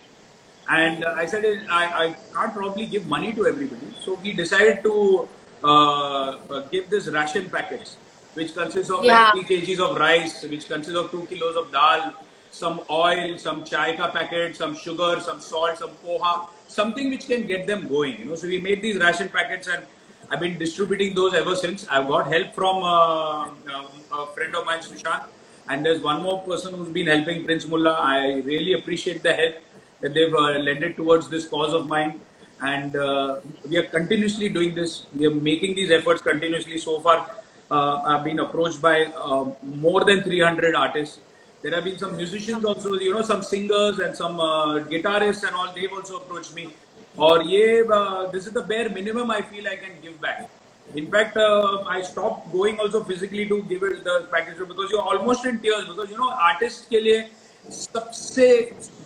And 0.68 1.04
uh, 1.04 1.14
I 1.16 1.26
said, 1.26 1.44
I, 1.70 1.84
I 2.04 2.16
can't 2.34 2.52
probably 2.54 2.86
give 2.86 3.06
money 3.06 3.32
to 3.32 3.46
everybody. 3.46 3.94
So 4.00 4.14
we 4.22 4.32
decided 4.32 4.82
to 4.84 5.28
uh, 5.64 6.30
uh, 6.50 6.60
give 6.70 6.90
this 6.90 7.08
ration 7.08 7.48
packets, 7.50 7.96
which 8.34 8.54
consists 8.54 8.90
of 8.90 9.04
Yeah. 9.04 9.30
like 9.34 9.46
3 9.48 9.60
kgs 9.62 9.78
of 9.80 9.96
rice, 9.96 10.42
which 10.44 10.68
consists 10.68 10.98
of 10.98 11.10
2 11.10 11.26
kilos 11.26 11.56
of 11.56 11.72
dal, 11.72 12.12
some 12.50 12.80
oil, 12.90 13.38
some 13.38 13.64
chai 13.64 13.96
ka 13.96 14.10
packet, 14.10 14.56
some 14.56 14.74
sugar, 14.76 15.20
some 15.20 15.40
salt, 15.40 15.78
some 15.78 15.90
poha, 16.04 16.48
something 16.66 17.08
which 17.10 17.26
can 17.26 17.46
get 17.46 17.66
them 17.66 17.88
going. 17.88 18.18
You 18.18 18.26
know, 18.26 18.34
so 18.34 18.46
we 18.46 18.60
made 18.60 18.82
these 18.82 18.98
ration 18.98 19.28
packets 19.30 19.68
and 19.68 19.84
I've 20.30 20.40
been 20.40 20.58
distributing 20.58 21.14
those 21.14 21.32
ever 21.34 21.56
since. 21.56 21.86
I've 21.88 22.08
got 22.08 22.26
help 22.30 22.54
from 22.54 22.82
uh, 22.82 23.42
um, 23.48 23.86
a 24.12 24.26
friend 24.34 24.54
of 24.54 24.66
mine, 24.66 24.80
Sushant, 24.80 25.24
and 25.68 25.84
there's 25.84 26.02
one 26.02 26.22
more 26.22 26.42
person 26.42 26.74
who's 26.74 26.90
been 26.90 27.06
helping 27.06 27.44
Prince 27.46 27.66
Mullah. 27.66 27.94
I 27.94 28.40
really 28.44 28.74
appreciate 28.74 29.22
the 29.22 29.32
help 29.32 29.54
that 30.01 30.13
they've 30.13 30.33
uh, 30.33 30.59
lended 30.59 30.95
towards 30.95 31.29
this 31.29 31.47
cause 31.47 31.73
of 31.73 31.87
mine. 31.87 32.19
And 32.61 32.95
uh, 32.95 33.41
we 33.67 33.77
are 33.77 33.83
continuously 33.83 34.49
doing 34.49 34.73
this. 34.75 35.05
We 35.15 35.27
are 35.27 35.35
making 35.35 35.75
these 35.75 35.91
efforts 35.91 36.21
continuously. 36.21 36.77
So 36.77 36.99
far, 36.99 37.29
uh, 37.71 38.01
I've 38.05 38.23
been 38.23 38.39
approached 38.39 38.81
by 38.81 39.05
uh, 39.05 39.51
more 39.63 40.03
than 40.05 40.23
300 40.23 40.75
artists. 40.75 41.19
There 41.61 41.73
have 41.73 41.85
been 41.85 41.97
some 41.97 42.17
musicians 42.17 42.65
also, 42.65 42.93
you 42.93 43.13
know, 43.13 43.21
some 43.21 43.41
singers 43.41 43.99
and 43.99 44.15
some 44.15 44.39
uh, 44.39 44.79
guitarists 44.93 45.47
and 45.47 45.55
all. 45.55 45.73
They've 45.73 45.91
also 45.91 46.17
approached 46.17 46.53
me. 46.53 46.73
Or 47.15 47.43
yeah, 47.43 47.83
uh, 47.91 48.31
this 48.31 48.47
is 48.47 48.53
the 48.53 48.63
bare 48.63 48.89
minimum 48.89 49.31
I 49.31 49.41
feel 49.41 49.67
I 49.67 49.75
can 49.77 49.91
give 50.01 50.19
back. 50.19 50.49
In 50.95 51.09
fact, 51.09 51.37
uh, 51.37 51.83
I 51.87 52.01
stopped 52.01 52.51
going 52.51 52.79
also 52.79 53.03
physically 53.03 53.47
to 53.47 53.63
give 53.63 53.83
it 53.83 54.03
the 54.03 54.27
package 54.31 54.57
because 54.57 54.91
you're 54.91 55.01
almost 55.01 55.45
in 55.45 55.59
tears 55.59 55.87
because 55.87 56.09
you 56.09 56.17
know 56.17 56.29
artist 56.29 56.89
के 56.89 56.99
लिए 56.99 57.21
सबसे 57.70 58.48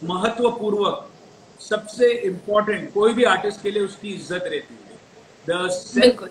महत्वपूर्वक 0.04 1.08
सबसे 1.60 2.10
important 2.28 2.92
कोई 2.94 3.12
भी 3.14 3.24
artist 3.24 3.62
के 3.62 3.70
लिए 3.70 3.82
उसकी 3.82 4.08
इज़्ज़त 4.08 4.44
रहती 4.44 4.74
है। 4.74 4.96
The 5.46 5.68
self 5.72 6.28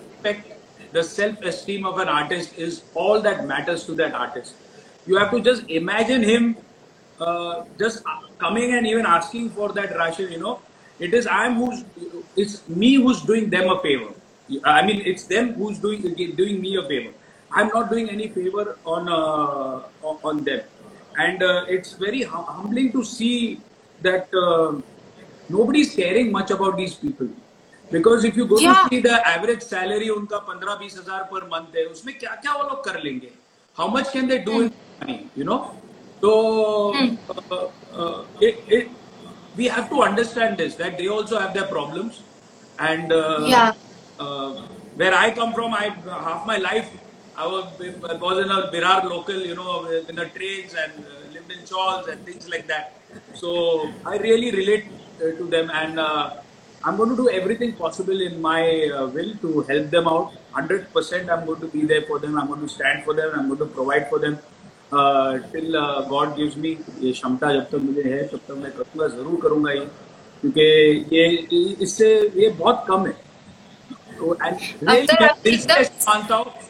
the 0.94 1.02
self 1.02 1.46
esteem 1.46 1.86
of 1.86 2.00
an 2.02 2.08
artist 2.08 2.58
is 2.60 2.80
all 2.98 3.22
that 3.22 3.40
matters 3.48 3.86
to 3.86 3.94
that 3.94 4.14
artist 4.14 5.08
you 5.10 5.18
have 5.18 5.30
to 5.30 5.40
just 5.50 5.70
imagine 5.80 6.24
him 6.24 6.52
just 7.80 8.02
coming 8.42 8.74
and 8.74 8.86
even 8.86 9.06
asking 9.06 9.50
for 9.56 9.72
that 9.72 9.92
ration 9.96 10.32
you 10.32 10.40
know 10.40 10.60
it 11.00 11.14
is 11.14 11.28
I 11.28 11.46
am 11.46 11.62
it's 12.38 12.62
me 12.70 12.94
who 12.96 13.14
doing 13.26 13.46
them 13.50 13.70
a 13.70 13.78
favour 13.82 14.60
I 14.68 14.82
mean 14.82 15.02
it's 15.06 15.26
them 15.28 15.54
who 15.58 15.70
is 15.70 15.80
doing 15.82 16.36
doing 16.36 16.60
me 16.60 16.76
a 16.76 16.86
favour 16.88 17.14
I 17.50 17.62
am 17.62 17.70
not 17.74 17.90
doing 17.90 18.08
any 18.10 18.28
favour 18.34 18.74
on 18.86 19.08
on 20.24 20.42
them 20.44 20.60
and 21.17 21.43
uh, 21.43 21.65
it's 21.67 21.93
very 21.93 22.23
hum- 22.23 22.45
humbling 22.47 22.91
to 22.93 23.03
see 23.03 23.63
that 24.01 24.27
uh, 24.33 24.81
nobody's 25.49 25.95
caring 25.95 26.31
much 26.31 26.51
about 26.51 26.77
these 26.77 26.95
people. 26.95 27.29
Because 27.91 28.25
if 28.25 28.35
you 28.37 28.47
go 28.47 28.59
Yeah. 28.61 28.73
to 28.83 28.89
see 28.89 29.01
the 29.01 29.15
average 29.27 29.63
salary 29.63 30.09
उनका 30.09 30.37
पंद्रह 30.47 30.75
बीस 30.79 30.97
हजार 30.99 31.23
per 31.31 31.43
month 31.53 31.75
है 31.77 31.85
उसमें 31.95 32.17
क्या 32.19 32.35
क्या 32.43 32.53
वो 32.53 32.63
लोग 32.69 32.83
कर 32.85 33.01
लेंगे 33.03 33.31
how 33.79 33.87
much 33.95 34.11
can 34.15 34.27
they 34.31 34.39
do 34.49 34.61
in 34.65 34.71
money 35.01 35.17
you 35.39 35.45
know 35.49 35.59
so 36.23 36.31
uh, 37.29 37.67
uh, 37.93 38.23
it, 38.41 38.55
it, 38.77 38.91
we 39.55 39.65
have 39.75 39.89
to 39.89 40.01
understand 40.03 40.57
this 40.57 40.75
that 40.81 40.97
they 40.97 41.07
also 41.17 41.39
have 41.39 41.53
their 41.53 41.67
problems 41.67 42.23
and 42.79 43.13
uh, 43.13 43.53
Yeah. 43.53 43.71
uh, 44.19 44.53
where 44.95 45.13
I 45.15 45.31
come 45.39 45.53
from 45.53 45.73
I 45.73 45.85
half 46.29 46.45
my 46.45 46.57
life 46.57 46.91
I 47.41 47.45
was, 47.45 47.65
I 48.11 48.15
was 48.15 48.37
in 48.43 48.51
a 48.51 48.59
Virar 48.73 49.03
local 49.09 49.39
you 49.49 49.55
know 49.55 49.85
in 50.09 50.15
the 50.15 50.25
trains 50.35 50.73
and 50.83 50.93
uh, 51.05 51.33
lived 51.33 51.51
in 51.51 51.63
chawls 51.65 52.07
and 52.07 52.25
things 52.25 52.49
like 52.49 52.65
that 52.67 52.85
so 53.33 53.49
I 54.05 54.17
really 54.17 54.51
relate 54.51 54.85
uh, 55.21 55.31
to 55.39 55.45
them 55.55 55.69
and 55.81 55.99
uh, 55.99 56.25
I'm 56.83 56.97
going 56.97 57.09
to 57.09 57.15
do 57.15 57.29
everything 57.29 57.73
possible 57.73 58.19
in 58.21 58.41
my 58.41 58.61
uh, 58.97 59.07
will 59.07 59.31
to 59.43 59.61
help 59.69 59.89
them 59.89 60.07
out. 60.07 60.31
100% 60.55 61.29
I'm 61.29 61.45
going 61.45 61.59
to 61.61 61.67
be 61.67 61.85
there 61.85 62.03
for 62.03 62.17
them. 62.19 62.37
I'm 62.39 62.47
going 62.47 62.61
to 62.61 62.69
stand 62.69 63.03
for 63.03 63.13
them. 63.13 63.31
I'm 63.37 63.47
going 63.47 63.59
to 63.59 63.65
provide 63.65 64.07
for 64.09 64.19
them 64.19 64.37
uh, 64.91 65.39
till 65.51 65.75
uh, 65.75 66.01
God 66.13 66.35
gives 66.37 66.55
me 66.55 66.71
ये 67.01 67.11
क्षमता 67.13 67.51
जब 67.53 67.65
तक 67.71 67.81
मुझे 67.87 68.03
है 68.13 68.21
तब 68.27 68.39
तक 68.47 68.57
मैं 68.63 68.71
करूँगा 68.77 69.07
जरूर 69.15 69.39
करूँगा 69.43 69.71
ये 69.71 69.85
क्योंकि 70.41 70.67
ये 71.15 71.25
इससे 71.87 72.09
ये 72.41 72.49
बहुत 72.61 72.85
कम 72.89 73.05
है 73.07 73.13
तो 74.17 74.35
and 74.47 74.61
really 74.61 75.01
अख्तर, 75.01 75.21
मैं 75.21 75.29
दिल 75.43 75.57
से 75.59 75.79
एकदम- 75.81 76.07
मानता 76.09 76.35
हूँ 76.35 76.45
मैं 76.45 76.60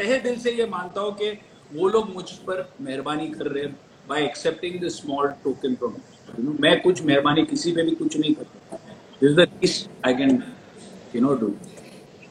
तहे 0.00 0.18
दिल 0.20 0.38
से 0.40 0.50
ये 0.58 0.66
मानता 0.66 1.00
हूँ 1.00 1.12
कि 1.16 1.30
वो 1.70 1.88
लोग 1.88 2.14
मुझ 2.14 2.28
पर 2.46 2.68
मेहरबानी 2.82 3.26
कर 3.30 3.46
रहे 3.46 3.64
हैं 3.64 3.72
by 4.08 4.22
accepting 4.24 4.80
the 4.84 4.88
small 4.92 5.28
token 5.44 5.74
from 5.80 6.54
मैं 6.62 6.80
कुछ 6.82 7.02
मेहरबानी 7.10 7.42
किसी 7.50 7.72
पे 7.72 7.82
भी 7.84 7.94
कुछ 7.96 8.16
नहीं 8.16 8.34
करता। 8.34 8.76
This 9.22 9.32
the 9.36 9.48
least 9.62 9.88
I 10.06 10.14
can 10.22 10.42
you 11.14 11.22
know 11.22 11.34
do 11.42 11.54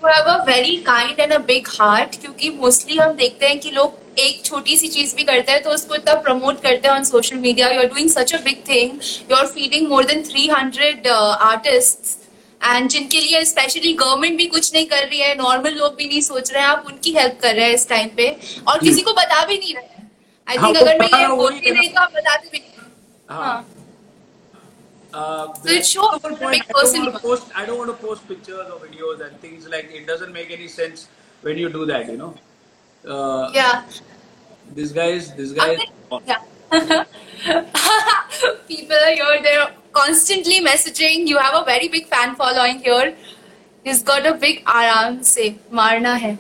You 0.01 0.09
have 0.09 0.27
a 0.31 0.33
very 0.47 0.75
kind 0.83 1.17
and 1.23 1.33
a 1.37 1.39
big 1.47 1.65
heart, 1.71 2.13
क्योंकि 2.21 2.49
मोस्टली 2.59 2.97
हम 2.97 3.11
देखते 3.15 3.47
हैं 3.47 3.59
कि 3.59 3.71
लोग 3.71 4.19
एक 4.19 4.43
छोटी 4.45 4.77
सी 4.77 4.87
चीज़ 4.87 5.15
भी 5.15 5.23
करते 5.23 5.51
हैं 5.51 5.61
तो 5.63 5.69
उसको 5.69 5.95
इतना 5.95 6.13
प्रमोट 6.27 6.61
करते 6.61 6.87
हैं 6.87 6.95
on 6.95 7.03
social 7.03 7.37
media 7.37 7.69
you 7.71 7.79
are 7.79 7.87
doing 7.87 8.09
such 8.09 8.33
a 8.35 8.37
big 8.45 8.63
thing 8.69 8.99
you 9.31 9.35
are 9.37 9.45
feeding 9.57 9.87
more 9.89 10.05
than 10.05 10.23
300 10.29 11.09
artist 11.49 12.28
and 12.63 12.89
जिनके 12.89 13.19
लिए 13.19 13.43
स्पेशली 13.45 13.93
गवर्नमेंट 13.93 14.37
भी 14.37 14.45
कुछ 14.47 14.73
नहीं 14.73 14.85
कर 14.87 15.05
रही 15.07 15.19
है 15.19 15.35
नॉर्मल 15.35 15.73
लोग 15.79 15.95
भी 15.95 16.07
नहीं 16.07 16.21
सोच 16.21 16.51
रहे 16.51 16.61
हैं 16.63 16.69
आप 16.69 16.85
उनकी 16.87 17.11
हेल्प 17.17 17.39
कर 17.41 17.55
रहे 17.55 17.65
हैं 17.65 17.73
इस 17.73 17.87
टाइम 17.89 18.09
पे 18.17 18.29
और 18.67 18.79
किसी 18.79 19.01
को 19.01 19.13
बता 19.13 19.45
भी 19.45 19.57
नहीं 19.57 19.73
रहे 19.75 19.87
आई 20.47 20.57
हाँ, 20.57 20.67
थिंक 20.67 20.77
वो 20.77 20.85
अगर 20.85 20.99
मैं 20.99 21.19
ये 21.19 21.27
बोलती 21.35 21.71
नहीं 21.71 21.89
तो 21.89 22.01
आप 22.01 22.11
बताते 22.13 22.49
भी 22.51 22.59
नहीं 22.59 22.87
हाँ 23.29 23.43
हाँ 23.45 23.65
Uh, 25.11 25.53
So 25.55 25.69
it 25.71 25.85
shows 25.85 26.19
point, 26.19 26.39
big 26.39 26.43
I 26.43 26.57
don't 26.57 26.73
person 26.73 27.05
want 27.05 27.21
post. 27.21 27.47
I 27.55 27.65
don't 27.65 27.79
want 27.79 27.89
to 27.89 27.95
post 27.97 28.27
pictures 28.27 28.67
or 28.69 28.79
videos 28.79 29.21
and 29.27 29.39
things 29.41 29.67
like. 29.67 29.89
It 29.91 30.05
doesn't 30.05 30.31
make 30.31 30.51
any 30.51 30.67
sense 30.67 31.07
when 31.41 31.57
you 31.57 31.69
do 31.69 31.85
that. 31.87 32.05
You 32.07 32.17
know. 32.17 32.35
Uh, 33.05 33.49
yeah 33.51 33.85
This 34.71 34.91
guy 34.91 35.07
is. 35.07 35.33
This 35.33 35.51
guy 35.53 35.69
is. 35.71 35.81
Yeah. 36.27 36.43
People 38.67 38.95
are 38.95 39.11
here, 39.11 39.39
they're 39.41 39.71
constantly 39.93 40.59
messaging. 40.61 41.27
You 41.27 41.37
have 41.39 41.55
a 41.55 41.65
very 41.65 41.87
big 41.87 42.07
fan 42.07 42.35
following 42.35 42.79
here. 42.79 43.15
He's 43.85 44.03
got 44.03 44.25
a 44.25 44.33
big 44.35 44.63
आराम 44.67 45.21
से 45.23 45.53
मारना 45.73 46.13
है 46.15 46.37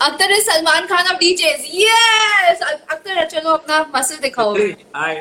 Akhtar 0.00 0.32
is 0.32 0.44
Salman 0.46 0.86
Khan 0.86 1.06
of 1.06 1.20
DJs. 1.20 1.70
Yes! 1.74 2.62
Akhtar 2.62 3.24
चलो 3.26 3.50
अपना 3.52 3.86
muscle 3.94 4.16
दिखाओ 4.22 4.54
I. 4.54 5.14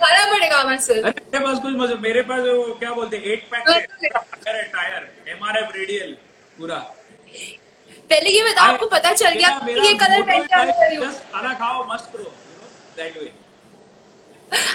खाना 0.00 0.24
पड़ेगा 0.30 0.62
muscle 0.64 1.02
अरे 1.02 1.38
पास 1.38 1.58
कुछ 1.62 1.74
मज़े 1.76 1.96
मेरे 2.00 2.22
पास 2.30 2.40
वो 2.40 2.74
क्या 2.80 2.92
बोलते 2.94 3.16
हैं 3.16 3.24
एट 3.32 3.44
पैक 3.50 3.68
है 3.68 4.62
टायर 4.72 5.08
एमआरएफ 5.28 5.76
रेडियल 5.76 6.16
पूरा 6.58 6.78
पहले 8.10 8.30
ये 8.30 8.42
बताओ 8.44 8.72
आपको 8.72 8.86
पता 8.94 9.12
चल 9.12 9.34
गया 9.34 9.50
ये 9.84 9.94
कलर 9.98 10.22
पहन 10.22 10.42
के 10.46 10.60
आने 10.60 10.72
वाली 10.80 10.96
हूँ 10.96 11.12
खाना 11.32 11.52
खाओ 11.60 11.84
मस्त 11.92 12.12
करो 12.12 12.32
दैट 12.96 13.16
वे 13.16 13.30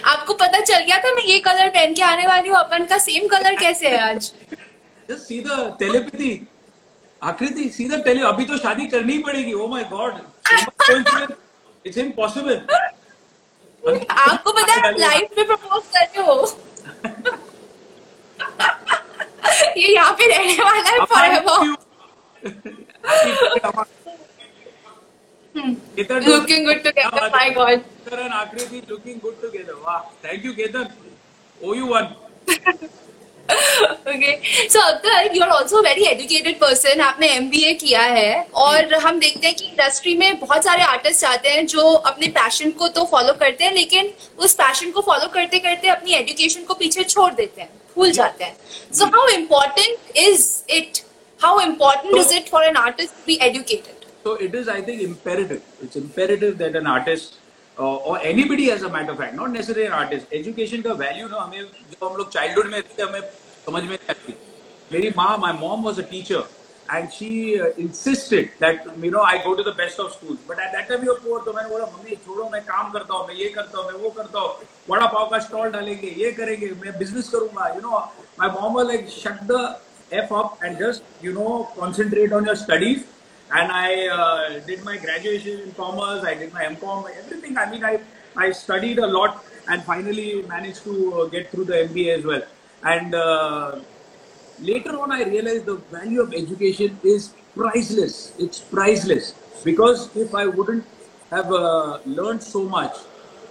आपको 0.05 0.33
पता 0.33 0.59
चल 0.59 0.79
गया 0.79 0.97
था 0.97 1.13
मैं 1.15 1.23
ये 1.23 1.39
कलर 1.39 1.69
पहन 1.69 1.93
के 1.93 2.01
आने 2.01 2.27
वाली 2.27 2.49
हूँ? 2.49 2.57
अपन 2.57 2.85
का 2.85 2.97
सेम 2.97 3.27
कलर 3.27 3.55
कैसे 3.55 3.89
है 3.89 3.97
आज? 4.09 4.31
जस्ट 5.09 5.23
सी 5.23 5.39
द 5.39 5.75
टेलीपैथी 5.79 6.47
आकृति 7.21 7.69
सी 7.69 7.85
द 7.89 8.01
टेली 8.05 8.21
अभी 8.23 8.45
तो 8.45 8.57
शादी 8.57 8.87
करनी 8.87 9.13
ही 9.13 9.19
पड़ेगी। 9.19 9.53
Oh 9.53 9.61
oh 9.61 9.67
my 9.67 9.83
God 9.83 10.13
it's 11.85 11.97
impossible 11.97 12.55
आपको 14.09 14.51
पता 14.51 14.73
है 14.73 14.91
लाइफ 14.99 15.37
में 15.37 15.45
प्रपोज 15.47 15.83
कर 15.95 16.05
रहे 16.05 16.21
हो। 16.25 16.33
ये 19.77 19.87
यहाँ 19.93 20.11
पे 20.11 20.25
रहने 20.27 20.63
वाला 20.63 20.89
है 20.89 20.97
forever 25.57 26.27
looking 26.29 26.65
good 26.65 26.83
together 26.83 27.29
my 27.31 27.49
God 27.51 27.81
Akriti 28.07 28.87
looking 28.87 29.19
good 29.19 29.41
together. 29.41 29.75
Wow. 29.77 30.09
Thank 30.21 30.43
you, 30.43 30.53
Ketan. 30.53 30.91
Owe 31.61 31.73
you 31.73 31.87
one. 31.87 32.15
okay 34.07 34.33
so 34.69 34.79
अगर 34.81 35.35
you 35.35 35.43
are 35.43 35.49
also 35.49 35.81
very 35.81 36.03
educated 36.05 36.57
person 36.59 37.01
आपने 37.01 37.27
MBA 37.31 37.73
किया 37.79 38.01
है 38.01 38.41
और 38.55 38.93
हम 38.95 39.19
देखते 39.19 39.47
हैं 39.47 39.55
कि 39.55 39.65
इंडस्ट्री 39.65 40.15
में 40.17 40.39
बहुत 40.39 40.63
सारे 40.63 40.83
आर्टिस्ट 40.83 41.25
आते 41.25 41.49
हैं 41.49 41.65
जो 41.67 41.83
अपने 42.11 42.27
पैशन 42.37 42.71
को 42.71 42.87
तो 42.89 43.05
फॉलो 43.11 43.33
करते 43.33 43.63
हैं 43.63 43.73
लेकिन 43.73 44.11
उस 44.39 44.53
पैशन 44.55 44.91
को 44.91 45.01
फॉलो 45.01 45.27
करते 45.33 45.59
करते 45.59 45.87
अपनी 45.89 46.13
एजुकेशन 46.13 46.63
को 46.63 46.73
पीछे 46.73 47.03
छोड़ 47.05 47.33
देते 47.33 47.61
हैं 47.61 47.69
भूल 47.95 48.11
जाते 48.11 48.43
हैं 48.43 48.55
so 48.93 49.05
how 49.15 49.27
important 49.35 50.17
is 50.17 50.47
it 50.71 51.03
how 51.39 51.59
important 51.61 52.17
is 52.17 52.33
it 52.35 52.49
for 52.49 52.63
an 52.63 52.77
artist 52.77 53.25
be 53.27 53.39
educated 53.41 53.96
So 54.27 54.33
it 54.35 54.53
is, 54.53 54.67
I 54.67 54.81
think, 54.81 55.01
imperative. 55.01 55.63
It's 55.81 55.95
imperative 55.95 56.57
that 56.57 56.75
an 56.75 56.85
artist 56.85 57.35
uh, 57.79 57.95
or 58.07 58.19
anybody, 58.19 58.71
as 58.71 58.81
a 58.83 58.89
matter 58.89 59.13
of 59.13 59.19
fact, 59.19 59.35
not 59.35 59.51
necessarily 59.51 59.85
an 59.85 59.93
artist, 59.93 60.33
education 60.39 60.83
का 60.83 60.95
value 61.01 61.29
ना 61.29 61.43
हमें 61.43 61.63
जब 61.91 62.03
हम 62.03 62.17
लोग 62.17 62.31
childhood 62.33 62.67
में 62.73 62.81
थे 62.81 63.03
हमें 63.03 63.21
समझ 63.65 63.83
में 63.83 63.89
नहीं 63.89 64.09
आती 64.15 64.35
मेरी 64.91 65.13
माँ 65.17 65.37
my 65.45 65.53
mom 65.61 65.87
was 65.89 66.03
a 66.03 66.05
teacher 66.11 66.43
and 66.89 67.13
she 67.13 67.31
uh, 67.61 67.71
insisted 67.85 68.51
that 68.59 68.91
you 69.05 69.11
know 69.15 69.23
I 69.31 69.41
go 69.47 69.55
to 69.55 69.63
the 69.69 69.75
best 69.79 70.05
of 70.05 70.11
schools 70.19 70.39
but 70.51 70.59
at 70.67 70.77
that 70.77 70.89
time 70.91 71.07
you 71.07 71.13
were 71.13 71.19
poor 71.23 71.39
तो 71.45 71.53
मैंने 71.53 71.69
बोला 71.69 71.85
मम्मी 71.95 72.15
छोड़ो 72.27 72.49
मैं 72.51 72.61
काम 72.67 72.91
करता 72.91 73.13
हूँ 73.13 73.27
मैं 73.27 73.35
ये 73.41 73.49
करता 73.57 73.77
हूँ 73.79 73.91
मैं 73.91 73.99
वो 74.03 74.09
करता 74.21 74.39
हूँ 74.39 74.69
वड़ा 74.89 75.05
पाव 75.17 75.29
का 75.31 75.39
स्टॉल 75.49 75.71
डालेंगे 75.79 76.15
ये 76.23 76.31
करेंगे 76.39 76.71
मैं 76.85 76.97
बिज़नेस 76.99 77.29
करूँगा 77.35 77.75
you 77.75 77.85
know 77.89 78.07
my 78.43 78.55
mom 78.57 78.79
was 78.79 78.91
like 78.93 79.11
shut 79.19 79.45
the 79.53 79.67
f 80.23 80.39
up 80.41 80.63
and 80.63 80.83
just 80.87 81.27
you 81.27 81.37
know 81.37 81.53
concentrate 81.77 82.35
on 82.39 82.51
your 82.51 82.63
studies 82.65 83.13
and 83.51 83.71
I 83.71 84.07
uh, 84.07 84.59
did 84.59 84.83
my 84.83 84.97
graduation 84.97 85.59
in 85.61 85.71
commerce. 85.73 86.23
I 86.23 86.33
did 86.35 86.53
my 86.53 86.63
MCom, 86.65 87.09
everything. 87.17 87.57
I 87.57 87.69
mean, 87.69 87.83
I 87.83 87.99
I 88.35 88.51
studied 88.51 88.99
a 88.99 89.07
lot 89.07 89.43
and 89.67 89.83
finally 89.83 90.43
managed 90.43 90.83
to 90.83 91.21
uh, 91.21 91.25
get 91.27 91.49
through 91.51 91.65
the 91.65 91.73
MBA 91.73 92.17
as 92.17 92.25
well. 92.25 92.43
And 92.83 93.15
uh, 93.15 93.79
later 94.59 94.99
on, 94.99 95.11
I 95.11 95.23
realized 95.23 95.65
the 95.65 95.75
value 95.97 96.21
of 96.21 96.33
education 96.33 96.99
is 97.03 97.33
priceless. 97.55 98.33
It's 98.37 98.59
priceless 98.59 99.33
because 99.63 100.15
if 100.15 100.35
I 100.35 100.45
wouldn't 100.47 100.85
have 101.31 101.51
uh, 101.51 101.99
learned 102.05 102.43
so 102.43 102.63
much 102.63 102.95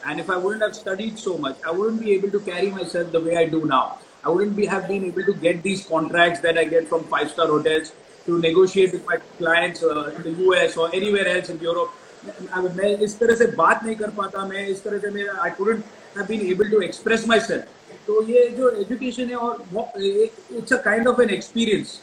and 0.06 0.20
if 0.20 0.30
I 0.30 0.36
wouldn't 0.36 0.62
have 0.62 0.76
studied 0.76 1.18
so 1.18 1.36
much, 1.36 1.56
I 1.66 1.72
wouldn't 1.72 2.00
be 2.00 2.12
able 2.12 2.30
to 2.30 2.40
carry 2.40 2.70
myself 2.70 3.10
the 3.10 3.20
way 3.20 3.36
I 3.36 3.46
do 3.46 3.64
now. 3.64 3.98
I 4.24 4.28
wouldn't 4.28 4.56
be 4.56 4.66
have 4.66 4.88
been 4.88 5.04
able 5.04 5.24
to 5.24 5.34
get 5.34 5.62
these 5.62 5.84
contracts 5.86 6.40
that 6.40 6.58
I 6.58 6.64
get 6.64 6.88
from 6.88 7.04
five 7.04 7.30
star 7.30 7.46
hotels 7.46 7.92
to 8.26 8.38
negotiate 8.40 8.92
with 8.92 9.06
my 9.06 9.16
clients 9.38 9.82
uh, 9.82 10.12
in 10.16 10.22
the 10.22 10.32
US 10.44 10.76
or 10.76 10.90
anywhere 10.94 11.28
else 11.28 11.48
in 11.50 11.60
Europe. 11.60 11.94
मैं 12.26 12.88
इस 13.04 13.18
तरह 13.18 13.34
से 13.34 13.46
बात 13.56 13.82
नहीं 13.84 13.94
कर 13.96 14.10
पाता 14.10 14.44
मैं 14.46 14.66
इस 14.68 14.82
तरह 14.84 14.98
से 14.98 15.10
मेरा 15.10 15.34
I 15.42 15.50
couldn't 15.58 15.84
have 16.16 16.26
been 16.26 16.40
able 16.46 16.70
to 16.70 16.80
express 16.82 17.26
myself 17.40 18.06
तो 18.06 18.22
ये 18.28 18.48
जो 18.56 18.70
एजुकेशन 18.80 19.28
है 19.30 19.36
और 19.36 19.62
it's 20.56 20.72
a 20.72 20.76
kind 20.84 21.08
of 21.08 21.22
an 21.22 21.30
experience 21.34 22.00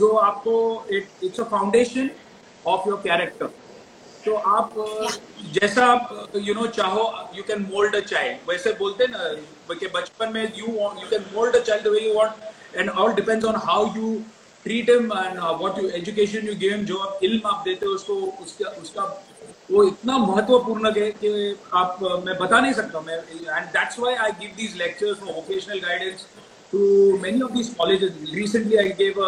जो 0.00 0.12
आपको 0.18 0.54
it's 0.92 1.40
a 1.40 1.44
foundation 1.44 2.10
of 2.64 2.88
your 2.88 3.00
character 3.04 3.50
तो 4.24 4.34
आप 4.56 4.74
जैसा 5.54 5.86
आप 5.86 6.32
यू 6.36 6.54
नो 6.54 6.66
चाहो 6.74 7.06
you 7.36 7.42
can 7.44 7.66
mould 7.70 7.96
a 7.96 8.00
child 8.10 8.50
वैसे 8.50 8.72
बोलते 8.78 9.06
ना 9.06 9.32
कि 9.74 9.86
बचपन 9.94 10.32
में 10.34 10.42
you 10.42 10.66
you 10.66 11.08
can 11.10 11.24
mould 11.34 11.56
a 11.56 11.60
child 11.60 11.84
the 11.86 11.92
way 11.92 12.00
you 12.00 12.14
want 12.14 12.76
and 12.76 12.90
all 12.90 13.12
depends 13.14 13.44
on 13.44 13.56
how 13.64 13.86
you 13.96 14.14
treat 14.64 14.90
him 14.90 15.12
and 15.12 15.38
what 15.38 15.78
you 15.78 15.88
education 16.00 16.48
you 16.48 16.54
give 16.64 16.72
him 16.72 16.84
जो 16.86 16.98
आप 17.06 17.24
इल्म 17.24 17.48
आप 17.48 17.62
देते 17.64 17.86
हो 17.86 17.92
उसको 17.92 18.14
उसका 18.44 18.70
उसका 18.82 19.04
वो 19.70 19.84
इतना 19.88 20.18
महत्वपूर्ण 20.18 20.92
है 20.96 21.10
कि 21.20 21.56
आप 21.74 21.98
मैं 22.26 22.36
बता 22.38 22.60
नहीं 22.60 22.72
सकता 22.80 23.00
मैं 23.00 23.16
and 23.16 23.66
that's 23.78 23.98
why 23.98 24.14
I 24.26 24.30
give 24.40 24.50
these 24.56 24.76
lectures 24.78 25.18
for 25.18 25.32
vocational 25.34 25.80
guidance 25.80 26.26
to 26.72 27.18
many 27.22 27.42
of 27.42 27.52
these 27.52 27.74
colleges 27.78 28.12
recently 28.34 28.76
I 28.76 28.92
give 29.02 29.20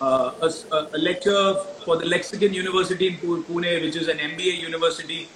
uh, 0.00 0.40
a, 0.42 0.48
a, 0.94 0.98
lecture 0.98 1.54
for 1.84 1.96
the 1.96 2.04
Lexicon 2.04 2.54
University 2.54 3.08
in 3.08 3.16
Pune, 3.16 3.82
which 3.82 3.96
is 3.96 4.08
an 4.08 4.18
MBA 4.18 4.58
university 4.60 5.28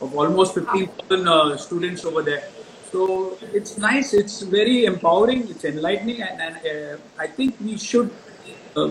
of 0.00 0.14
almost 0.14 0.54
15,000 0.54 1.28
uh, 1.28 1.56
students 1.56 2.04
over 2.04 2.22
there. 2.22 2.48
So 2.94 3.36
it's 3.52 3.76
nice, 3.76 4.14
it's 4.14 4.42
very 4.42 4.84
empowering, 4.84 5.48
it's 5.48 5.64
enlightening, 5.64 6.22
and, 6.22 6.40
and 6.40 6.54
uh, 6.64 6.96
I 7.18 7.26
think 7.26 7.56
we 7.60 7.76
should 7.76 8.08
uh, 8.76 8.90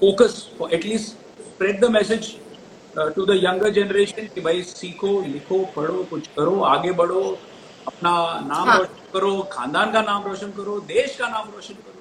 focus 0.00 0.46
for 0.56 0.72
at 0.72 0.84
least 0.84 1.18
spread 1.48 1.78
the 1.78 1.90
message 1.90 2.38
uh, 2.96 3.10
to 3.10 3.26
the 3.26 3.36
younger 3.36 3.70
generation 3.70 4.30
कि 4.34 4.40
भाई 4.46 4.62
सीखो 4.62 5.10
लिखो 5.34 5.58
पढ़ो 5.76 6.04
कुछ 6.12 6.28
करो 6.36 6.60
आगे 6.68 6.92
बढ़ो 7.02 7.20
अपना 7.88 8.12
नाम 8.46 8.68
हाँ. 8.68 8.78
रोशन 8.78 9.12
करो 9.12 9.32
खानदान 9.52 9.92
का 9.92 10.02
नाम 10.08 10.24
रोशन 10.28 10.50
करो 10.56 10.78
देश 10.88 11.16
का 11.20 11.28
नाम 11.28 11.52
रोशन 11.54 11.74
करो 11.84 12.00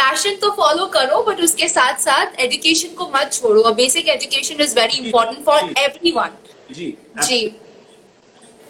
पैशन 0.00 0.36
तो 0.42 0.50
फॉलो 0.58 0.86
करो 0.98 1.22
बट 1.30 1.40
उसके 1.44 1.68
साथ 1.68 2.04
साथ 2.08 2.40
एजुकेशन 2.48 2.94
को 2.98 3.08
मत 3.14 3.32
छोड़ो 3.40 3.74
basic 3.84 4.08
education 4.18 4.66
is 4.68 4.74
very 4.80 5.06
important 5.06 5.44
for 5.46 5.72
everyone 5.86 6.36
जी 6.74 6.96
जी 7.22 7.40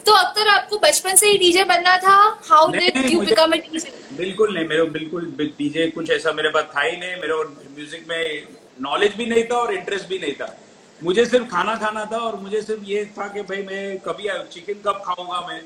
तो 0.08 0.12
अख्तर 0.14 0.48
आपको 0.48 0.78
बचपन 0.82 1.14
से 1.16 1.30
ही 1.30 1.38
डीजे 1.38 1.64
बनना 1.70 1.96
था। 2.02 2.16
How 2.44 2.70
did 2.72 3.10
you 3.10 3.20
become 3.20 3.52
a 3.52 3.56
DJ 3.64 3.90
बिल्कुल 4.18 4.54
नहीं 4.54 4.68
मेरे 4.68 4.84
बिल्कुल 4.92 5.24
डीजे 5.40 5.86
कुछ 5.96 6.10
ऐसा 6.10 6.32
मेरे 6.32 6.50
पास 6.50 6.64
था 6.76 6.82
ही 6.82 6.96
नहीं 6.96 7.16
मेरे 7.22 7.34
म्यूज़िक 7.74 8.06
में 8.08 8.22
नॉलेज 8.82 9.14
भी 9.16 9.26
नहीं 9.26 9.42
था 9.50 9.56
और 9.56 9.72
इंटरेस्ट 9.74 10.08
भी 10.08 10.18
नहीं 10.18 10.32
था। 10.34 10.48
मुझे 11.00 11.24
सिर्फ़ 11.26 11.46
खाना 11.48 11.74
खाना 11.82 12.04
था 12.12 12.18
और 12.28 12.36
मुझे 12.40 12.62
सिर्फ़ 12.62 12.84
ये 12.84 13.04
था 13.18 13.26
कि 13.34 13.42
भाई 13.50 13.62
मैं 13.64 13.82
कभी 14.06 14.28
चिकन 14.52 14.80
कब 14.86 15.02
खाऊँगा 15.06 15.40
मैं? 15.48 15.60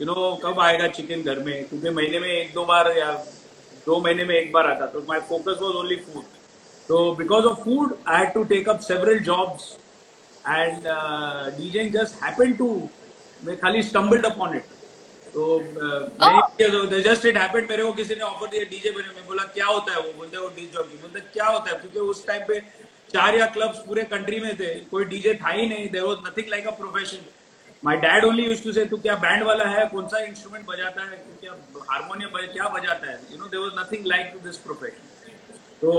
यू 0.00 0.06
नो 0.06 0.14
कब 0.44 0.60
आएगा 0.60 0.88
चिकन 0.96 1.22
घर 1.22 1.38
में? 1.44 1.54
क्योंकि 1.68 1.90
महीने 1.90 2.20
में 2.20 2.28
एक 2.28 2.54
दो 2.54 2.64
बार 2.64 2.90
या 2.98 3.12
दो 3.86 4.00
महीने 4.00 4.24
में 4.24 4.34
एक 4.34 4.50
बार 4.52 4.70
आता 4.70 4.86
तो 4.86 5.04
my 5.08 5.20
focus 5.28 5.58
was 5.62 5.76
only 5.82 5.96
food 6.06 6.24
तो 6.88 7.04
because 7.16 7.44
of 7.44 7.60
food 7.64 7.94
I 8.08 8.20
had 8.20 8.32
to 8.34 8.44
take 8.54 8.68
up 8.68 8.80
several 8.88 9.18
jobs 9.30 9.70
and 10.48 10.88
DJ 11.60 11.88
just 11.98 12.22
happen 12.24 12.52
to 12.62 12.68
मैं 13.44 13.56
खाली 13.60 13.82
स्टम्बल्ड 13.82 14.26
अपॉन 14.26 14.56
इट 14.56 14.64
तो 15.34 17.00
जस्ट 17.00 17.26
इट 17.26 17.36
हैपेंड 17.38 17.68
मेरे 17.70 17.84
को 17.84 17.92
किसी 17.92 18.14
ने 18.14 18.20
ऑफ़र 18.24 18.48
दिया 18.48 18.64
डीजे 18.70 18.90
बने 18.90 19.14
मैं 19.16 19.26
बोला 19.26 19.42
क्या 19.54 19.66
होता 19.66 19.92
है 19.92 20.00
वो? 20.00 20.12
बोलते 20.16 20.36
हैं 20.36 20.42
वो 20.42 20.48
डीजे 20.56 20.70
जॉकी 20.74 20.96
बोलते 20.96 21.18
हैं, 21.18 21.28
क्या 21.32 21.46
होता 21.46 21.70
है? 21.70 21.76
क्योंकि 21.78 21.98
उस 22.12 22.26
टाइम 22.26 22.42
पे 22.48 22.58
चार 23.14 23.38
या 23.38 23.46
क्लब्स 23.54 23.78
पूरे 23.86 24.02
कंट्री 24.10 24.40
में 24.40 24.54
थे 24.58 24.74
कोई 24.90 25.04
डीजे 25.12 25.34
था 25.42 25.50
ही 25.50 25.68
नहीं 25.68 25.88
there 25.90 26.04
was 26.04 26.18
nothing 26.26 26.50
like 26.50 26.66
a 26.66 26.70
profession 26.82 27.24
my 27.82 27.96
dad 28.04 28.24
only 28.24 28.44
used 28.44 28.64
to 28.64 28.72
say 28.72 28.84
तू 28.92 28.96
क्या 29.06 29.14
बैंड 29.24 29.42
वाला 29.46 29.64
है? 29.68 29.86
कौन 29.94 30.06
सा 30.08 30.18
इंस्ट्रूमेंट 30.24 30.66
बजाता 30.66 31.04
है? 31.10 31.16
क्या 31.40 31.52
हारमोनियम 31.90 32.30
क्या 32.52 32.68
बजाता 32.76 33.10
है? 33.10 33.18
You 33.32 33.38
know 33.38 33.46
there 33.46 33.62
was 33.62 33.72
nothing 33.78 34.06
like 34.14 34.30
to 34.34 34.38
this 34.48 34.56
profession 34.66 35.10
तो 35.82 35.92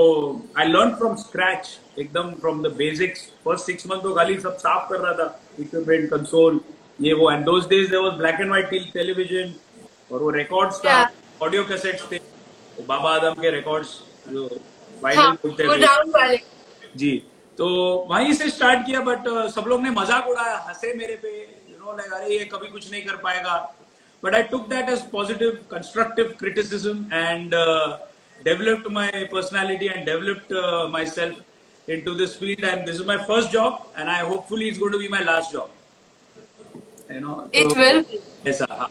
आई 0.58 0.68
लर्न 0.68 0.96
फ्रॉम 0.96 1.16
स्क्रैच 1.22 1.68
एकदम 2.00 2.32
from 2.42 2.62
the 2.64 2.72
basics 2.76 3.26
first 3.46 3.66
six 3.66 3.88
month 3.88 4.02
तो 4.04 4.14
खाली 4.16 4.40
सब 4.42 4.58
साफ़ 4.60 4.90
कर 4.90 5.00
रहा 5.00 5.14
था 5.14 5.28
इक्विपमेंट 5.60 6.10
कंसोल 6.10 6.60
ये 7.00 7.14
वो 7.14 7.32
and 7.32 7.44
those 7.46 7.68
days 7.68 7.90
there 7.92 8.02
was 8.04 8.14
black 8.18 8.40
and 8.40 8.50
white 8.50 8.70
television 8.94 9.54
और 10.12 10.22
वो 10.24 10.30
रिकॉर्ड्स 10.32 10.80
था 10.86 10.98
ऑडियो 11.44 11.64
कैसेट्स 11.66 12.12
थे। 12.12 12.20
बाबा 12.88 13.14
आदम 13.16 13.42
के 13.42 13.50
रिकॉर्ड्स 13.52 13.90
जो 14.30 14.46
हाँ 15.06 15.34
बोलते 15.44 15.68
वाले। 15.68 16.38
जी 16.98 17.12
तो 17.58 17.68
वहीं 18.10 18.34
से 18.34 18.50
स्टार्ट 18.50 18.86
किया 18.86 19.00
बट 19.08 19.28
सब 19.56 19.66
लोग 19.68 19.82
ने 19.82 19.90
मज़ाक 19.92 20.28
उड़ाया 20.28 20.58
हंसे 20.68 20.94
मेरे 20.98 21.16
पे 21.24 21.32
यू 21.40 21.78
नो 21.86 21.98
लाइक 21.98 22.14
अरे 22.14 22.38
ये 22.38 22.46
कभी 22.54 22.68
कुछ 22.68 22.92
नहीं 22.92 23.02
कर 23.06 23.16
पाएगा। 23.24 23.56
But 24.24 24.36
I 24.36 24.44
took 24.52 24.68
that 24.70 24.90
as 24.90 25.02
positive 25.12 25.58
constructive 25.72 26.34
criticism 26.40 27.06
and 27.14 27.56
developed 28.46 28.88
my 28.92 29.28
personality 29.32 29.86
and 29.86 30.06
developed 30.06 30.54
my 30.94 31.06
self 31.16 31.42
into 31.88 32.12
this 32.20 32.34
field 32.42 32.62
and 32.68 32.86
this 32.88 33.00
is 33.00 33.06
my 33.08 33.16
first 33.30 33.50
job 33.54 33.80
and 34.02 34.12
I 34.12 34.20
hopefully 34.28 34.68
it's 34.68 34.78
going 34.84 34.94
to 34.94 35.00
be 35.00 35.08
my 35.14 35.20
last 35.30 35.56
job. 35.56 35.72
You 37.14 37.20
know, 37.22 37.34
ऐसा 38.48 38.66
हाँ। 38.70 38.88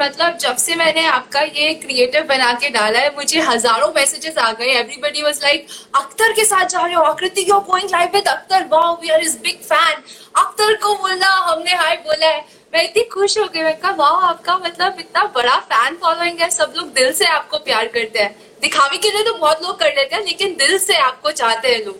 मतलब 0.00 0.36
जब 0.40 0.56
से 0.56 0.74
मैंने 0.76 1.04
आपका 1.06 1.40
ये 1.40 1.72
creative 1.74 2.22
बना 2.28 2.52
के 2.54 2.68
डाला 2.70 2.98
है 2.98 3.14
मुझे 3.16 3.40
हज़ारों 3.40 3.88
मैसेजेस 3.96 4.38
आ 4.38 4.50
गए. 4.52 4.66
एवरीबडी 4.80 5.22
वाज 5.22 5.40
लाइक 5.42 5.66
अख्तर 5.96 6.32
के 6.32 6.44
साथ 6.44 6.68
जा 6.68 6.84
रहे 6.84 6.94
हो. 6.94 7.02
Akriti 7.02 7.46
you 7.50 7.58
going 7.70 7.88
live 7.90 8.10
with 8.14 8.28
Akhtar. 8.28 8.66
Wow 8.72 8.94
we 9.02 9.08
are 9.08 9.20
his 9.20 9.38
big 9.44 9.60
fan 9.62 10.02
Akhtar 10.42 10.74
को 10.82 10.94
बोलना 10.96 11.30
हमने 11.48 11.74
हाय 11.74 11.96
बोला 12.04 12.26
है. 12.26 12.44
मैं 12.74 12.84
इतनी 12.84 13.02
खुश 13.14 13.38
हो 13.38 13.44
गई. 13.44 13.62
मैं 13.62 13.76
कहा 13.80 13.92
वाह 13.92 14.28
आपका 14.28 14.58
मतलब 14.58 15.00
इतना 15.00 15.24
बड़ा 15.36 15.56
फ़ैन 15.72 15.96
फॉलोइंग 16.02 16.40
है. 16.40 16.50
सब 16.50 16.74
लोग 16.76 16.92
दिल 16.94 17.12
से 17.12 17.26
आपको 17.28 17.58
प्यार 17.60 17.88
करते 17.96 18.18
हैं. 18.18 18.36
दिखावे 18.62 18.98
के 18.98 19.10
लिए 19.10 19.24
तो 19.24 19.34
बहुत 19.34 19.62
लोग 19.62 19.78
कर 19.80 19.96
लेते 19.96 20.16
हैं 20.16 20.24
लेकिन 20.24 20.54
दिल 20.56 20.78
से 20.78 20.96
आपको 21.00 21.30
चाहते 21.32 21.74
हैं 21.74 21.84
लोग. 21.86 21.98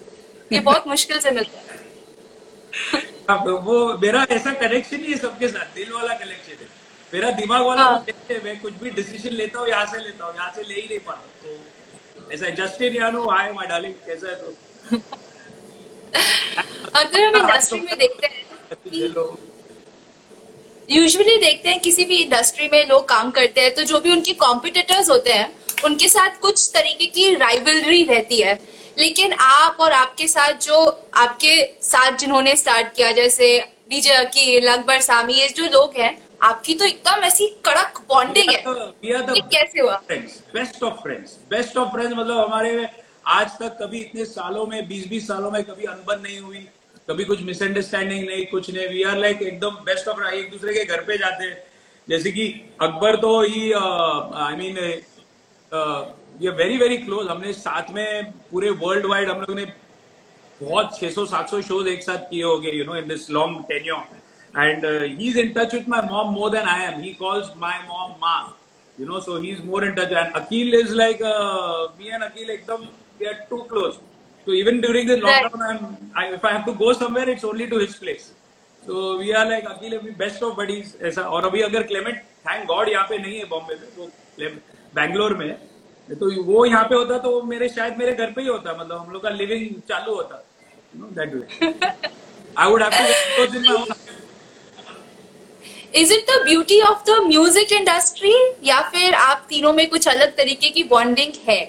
ये 0.50 0.60
बहुत 0.60 0.88
मुश्किल 0.88 1.18
से 1.20 1.30
मिलता 1.30 1.58
है। 1.58 1.69
वो 3.36 3.98
मेरा 3.98 4.26
ऐसा 4.30 4.52
कनेक्शन 4.60 5.04
ही 5.04 5.12
है 5.12 5.18
सबके 5.18 5.48
साथ 5.48 5.74
दिल 5.74 5.92
वाला 5.92 6.14
कनेक्शन 6.14 6.62
है। 6.62 6.68
मेरा 7.12 7.30
दिमाग 7.38 7.62
वाला 7.66 7.82
हाँ। 7.82 8.04
तो 8.04 8.12
हैं, 8.30 8.42
मैं 8.44 8.58
कुछ 8.60 8.72
भी 8.82 8.90
डिसीज़न 8.90 9.32
लेता 9.34 9.58
हूँ 9.60 9.68
यहाँ 9.68 9.86
से 9.86 9.98
लेता 9.98 10.24
हूँ 10.24 10.34
यहाँ 10.34 10.52
से 10.56 10.62
ले 10.62 10.74
ही 10.74 10.86
नहीं 10.88 10.98
पाता। 10.98 11.26
तो 11.42 12.30
ऐसा 12.32 12.50
जस्टिन 12.58 12.96
यानो 12.96 13.22
हाय 13.30 13.52
माय 13.52 13.66
डार्लिंग 13.66 13.94
कैसा 14.06 14.28
है 14.28 14.34
तो? 14.34 14.54
अगर 16.96 17.24
हम 17.24 17.36
इंडस्ट्री 17.36 17.80
में 17.80 17.96
देखते 17.98 18.26
हैं 18.26 18.38
यूजुअली 20.88 21.36
देखते 21.36 21.68
हैं 21.68 21.80
किसी 21.80 22.04
भी 22.04 22.16
इंडस्ट्री 22.16 22.68
में 22.68 22.86
लोग 22.88 23.08
काम 23.08 23.30
करते 23.30 23.60
हैं 23.60 23.74
तो 23.74 23.82
जो 23.82 24.00
भी 24.00 24.12
उनके 24.12 24.32
कॉम्पिटिटर्स 24.40 25.10
होते 25.10 25.32
हैं 25.32 25.48
उनके 25.84 26.08
साथ 26.08 26.40
कुछ 26.40 26.70
तरीके 26.74 27.06
की 27.06 27.34
राइवलरी 27.34 28.02
रहती 28.04 28.40
है। 28.40 28.54
लेकिन 29.00 29.32
आप 29.40 29.76
और 29.80 29.92
आपके 29.92 30.26
साथ 30.28 30.52
जो 30.62 30.78
आपके 31.16 31.54
साथ 31.82 32.18
जिन्होंने 32.18 32.56
स्टार्ट 32.56 32.94
किया 32.96 33.12
जैसे 33.12 33.46
डीजे 33.90 34.14
अकील 34.14 34.66
अकबर 34.68 35.00
सामी 35.02 35.34
ये 35.34 35.48
जो 35.56 35.68
लोग 35.68 35.96
हैं 35.96 36.10
आपकी 36.42 36.74
तो 36.74 36.84
एकदम 36.84 37.24
ऐसी 37.24 37.46
कड़क 37.66 37.98
बॉन्डिंग 38.08 38.50
है। 38.50 38.60
ये 39.04 39.40
कैसे 39.54 39.80
हुआ? 39.80 39.96
Best 40.10 40.82
of 40.82 41.00
friends 41.02 41.38
best 41.50 41.76
of 41.76 41.88
friends 41.92 42.16
मतलब 42.18 42.38
हमारे 42.38 42.88
आज 43.28 43.48
तक 43.58 43.76
कभी 43.80 43.98
इतने 44.00 44.24
सालों 44.26 44.66
में 44.66 44.88
बीस 44.88 45.08
बीस 45.08 45.26
सालों 45.28 45.50
में 45.50 45.62
कभी 45.64 45.84
अनबन 45.86 46.20
नहीं 46.22 46.38
हुई 46.40 46.66
कभी 47.08 47.24
कुछ 47.24 47.42
मिसअंडरस्टैंडिंग 47.42 48.28
नहीं 48.28 48.46
कुछ 48.46 48.70
नहीं। 48.70 48.86
वी 48.88 49.02
आर 49.02 49.16
लाइक 49.18 49.42
एकदम 49.42 49.74
बेस्ट 49.86 50.08
ऑफ़ 50.08 50.22
एक 50.24 50.50
दूसरे 50.50 50.74
के 50.74 50.84
घर 50.84 51.00
पे 51.04 51.18
जाते 51.18 51.44
हैं। 51.44 51.62
जैसे 52.08 52.30
कि 52.32 52.46
अकबर 52.80 53.16
तो 53.16 53.40
ही 53.42 53.72
आई 53.72 54.56
मीन 54.56 54.76
ये 56.40 56.50
वेरी 56.58 56.76
वेरी 56.78 56.96
क्लोज 56.98 57.26
हमने 57.28 57.52
साथ 57.52 57.90
में 57.94 58.30
पूरे 58.50 58.70
वर्ल्ड 58.82 59.06
वाइड 59.06 59.30
हम 59.30 59.40
लोग 59.40 59.56
ने 59.56 59.64
बहुत 60.60 60.98
600 60.98 61.24
700 61.32 61.60
शोज़ 61.62 61.88
एक 61.88 62.02
साथ 62.02 62.22
किए 62.30 62.42
हो 62.42 62.58
गए 62.60 62.70
you 62.72 62.84
know 62.84 62.94
in 62.96 63.08
this 63.08 63.28
long 63.30 63.60
tenure 63.68 64.60
and 64.60 64.84
he 64.84 65.28
is 65.28 65.38
in 65.38 65.52
touch 65.56 65.74
with 65.74 65.88
my 65.88 66.08
mom 66.10 66.32
more 66.34 66.50
than 66.50 66.68
I 66.74 66.84
am 66.84 67.00
he 67.00 67.12
calls 67.20 67.50
my 67.64 67.78
mom 67.88 68.10
मा 68.22 68.34
you 69.00 69.06
know 69.06 69.20
so 69.20 69.38
he 69.38 69.50
is 69.50 69.62
more 69.64 69.84
in 69.86 69.92
touch 69.94 70.12
and 70.12 70.32
Akeel 70.42 70.74
is 70.80 70.94
like 70.94 71.22
me 71.98 72.08
and 72.08 72.22
Akeel 72.22 72.50
एकदम 72.50 72.88
we 73.20 73.26
are 73.26 73.46
too 73.50 73.62
close 73.72 73.92
so 73.92 74.52
even 74.52 74.80
during 74.80 75.08
this 75.08 75.18
lockdown 75.18 75.62
I 75.62 75.76
am 75.76 75.86
I 76.18 76.34
if 76.34 76.46
I 76.46 76.52
have 76.54 76.64
to 76.66 76.72
go 76.84 76.92
somewhere 76.94 77.30
it's 77.30 77.44
only 77.44 77.66
to 77.66 77.78
his 77.78 77.94
place 77.98 78.32
so 78.82 79.16
we 79.18 79.30
are 79.40 79.48
like 79.48 79.66
Akeel 79.68 79.98
we 79.98 80.10
best 80.18 80.42
of 80.42 80.54
buddies 80.56 80.96
ऐसा। 81.02 81.22
और 81.22 81.46
अभी 81.46 81.60
अगर 81.62 81.82
Clement 81.92 82.22
thank 82.48 82.66
God 82.68 82.88
यहाँ 82.88 83.06
पे 83.08 83.18
नहीं 83.18 83.38
है 83.38 83.44
बॉम्बे 83.48 83.74
में 83.74 83.88
वो 83.98 84.10
बैंगलोर 84.94 85.34
में 85.36 85.46
है। 85.48 85.69
तो 86.18 86.30
वो 86.44 86.64
यहाँ 86.66 86.84
पे 86.84 86.94
होता 86.94 87.18
तो 87.24 87.40
मेरे 87.46 87.68
शायद 87.68 87.98
मेरे 87.98 88.12
घर 88.12 88.30
पे 88.32 88.42
ही 88.42 88.48
होता 88.48 88.72
मतलब 88.78 88.96
हम 88.98 89.12
लोग 89.12 89.22
का 89.22 89.30
लिविंग 89.30 89.80
चालू 89.88 90.14
होता 90.14 90.44
to 90.92 91.08
get 91.14 91.32
close 93.36 93.54
in 93.54 93.62
my 93.62 93.74
own 93.74 93.86
is 95.96 96.12
it 96.12 96.24
the 96.30 96.42
beauty 96.44 96.80
of 96.80 97.02
the 97.06 97.18
music 97.26 97.72
industry 97.72 98.32
या 98.64 98.80
फिर 98.92 99.14
आप 99.14 99.46
तीनों 99.48 99.72
में 99.72 99.88
कुछ 99.90 100.08
अलग 100.08 100.36
तरीके 100.36 100.70
की 100.70 100.84
बॉन्डिंग 100.94 101.32
है 101.48 101.60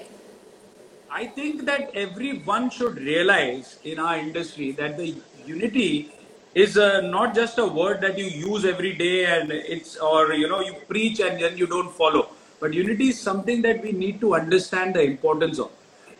I 1.10 1.26
think 1.26 1.64
that 1.66 1.96
everyone 2.02 2.68
should 2.70 2.98
realize 3.06 3.72
in 3.84 3.98
our 3.98 4.18
industry 4.18 4.68
that 4.76 4.96
the 4.96 5.08
unity 5.46 6.10
is 6.56 6.78
uh, 6.78 7.02
not 7.02 7.34
just 7.34 7.58
a 7.58 7.66
word 7.66 8.00
that 8.00 8.16
you 8.18 8.28
use 8.44 8.64
every 8.64 8.92
day 8.94 9.26
and 9.26 9.52
it's 9.52 9.98
or 9.98 10.32
you 10.34 10.48
know 10.48 10.60
you 10.60 10.72
preach 10.88 11.20
and 11.20 11.42
then 11.42 11.58
you 11.58 11.66
don't 11.66 11.92
follow 11.94 12.22
but 12.62 12.74
unity 12.74 13.08
is 13.08 13.20
something 13.20 13.62
that 13.62 13.82
we 13.84 13.92
need 13.98 14.20
to 14.20 14.30
understand 14.34 14.94
the 14.96 15.00
importance 15.02 15.60
of 15.60 15.70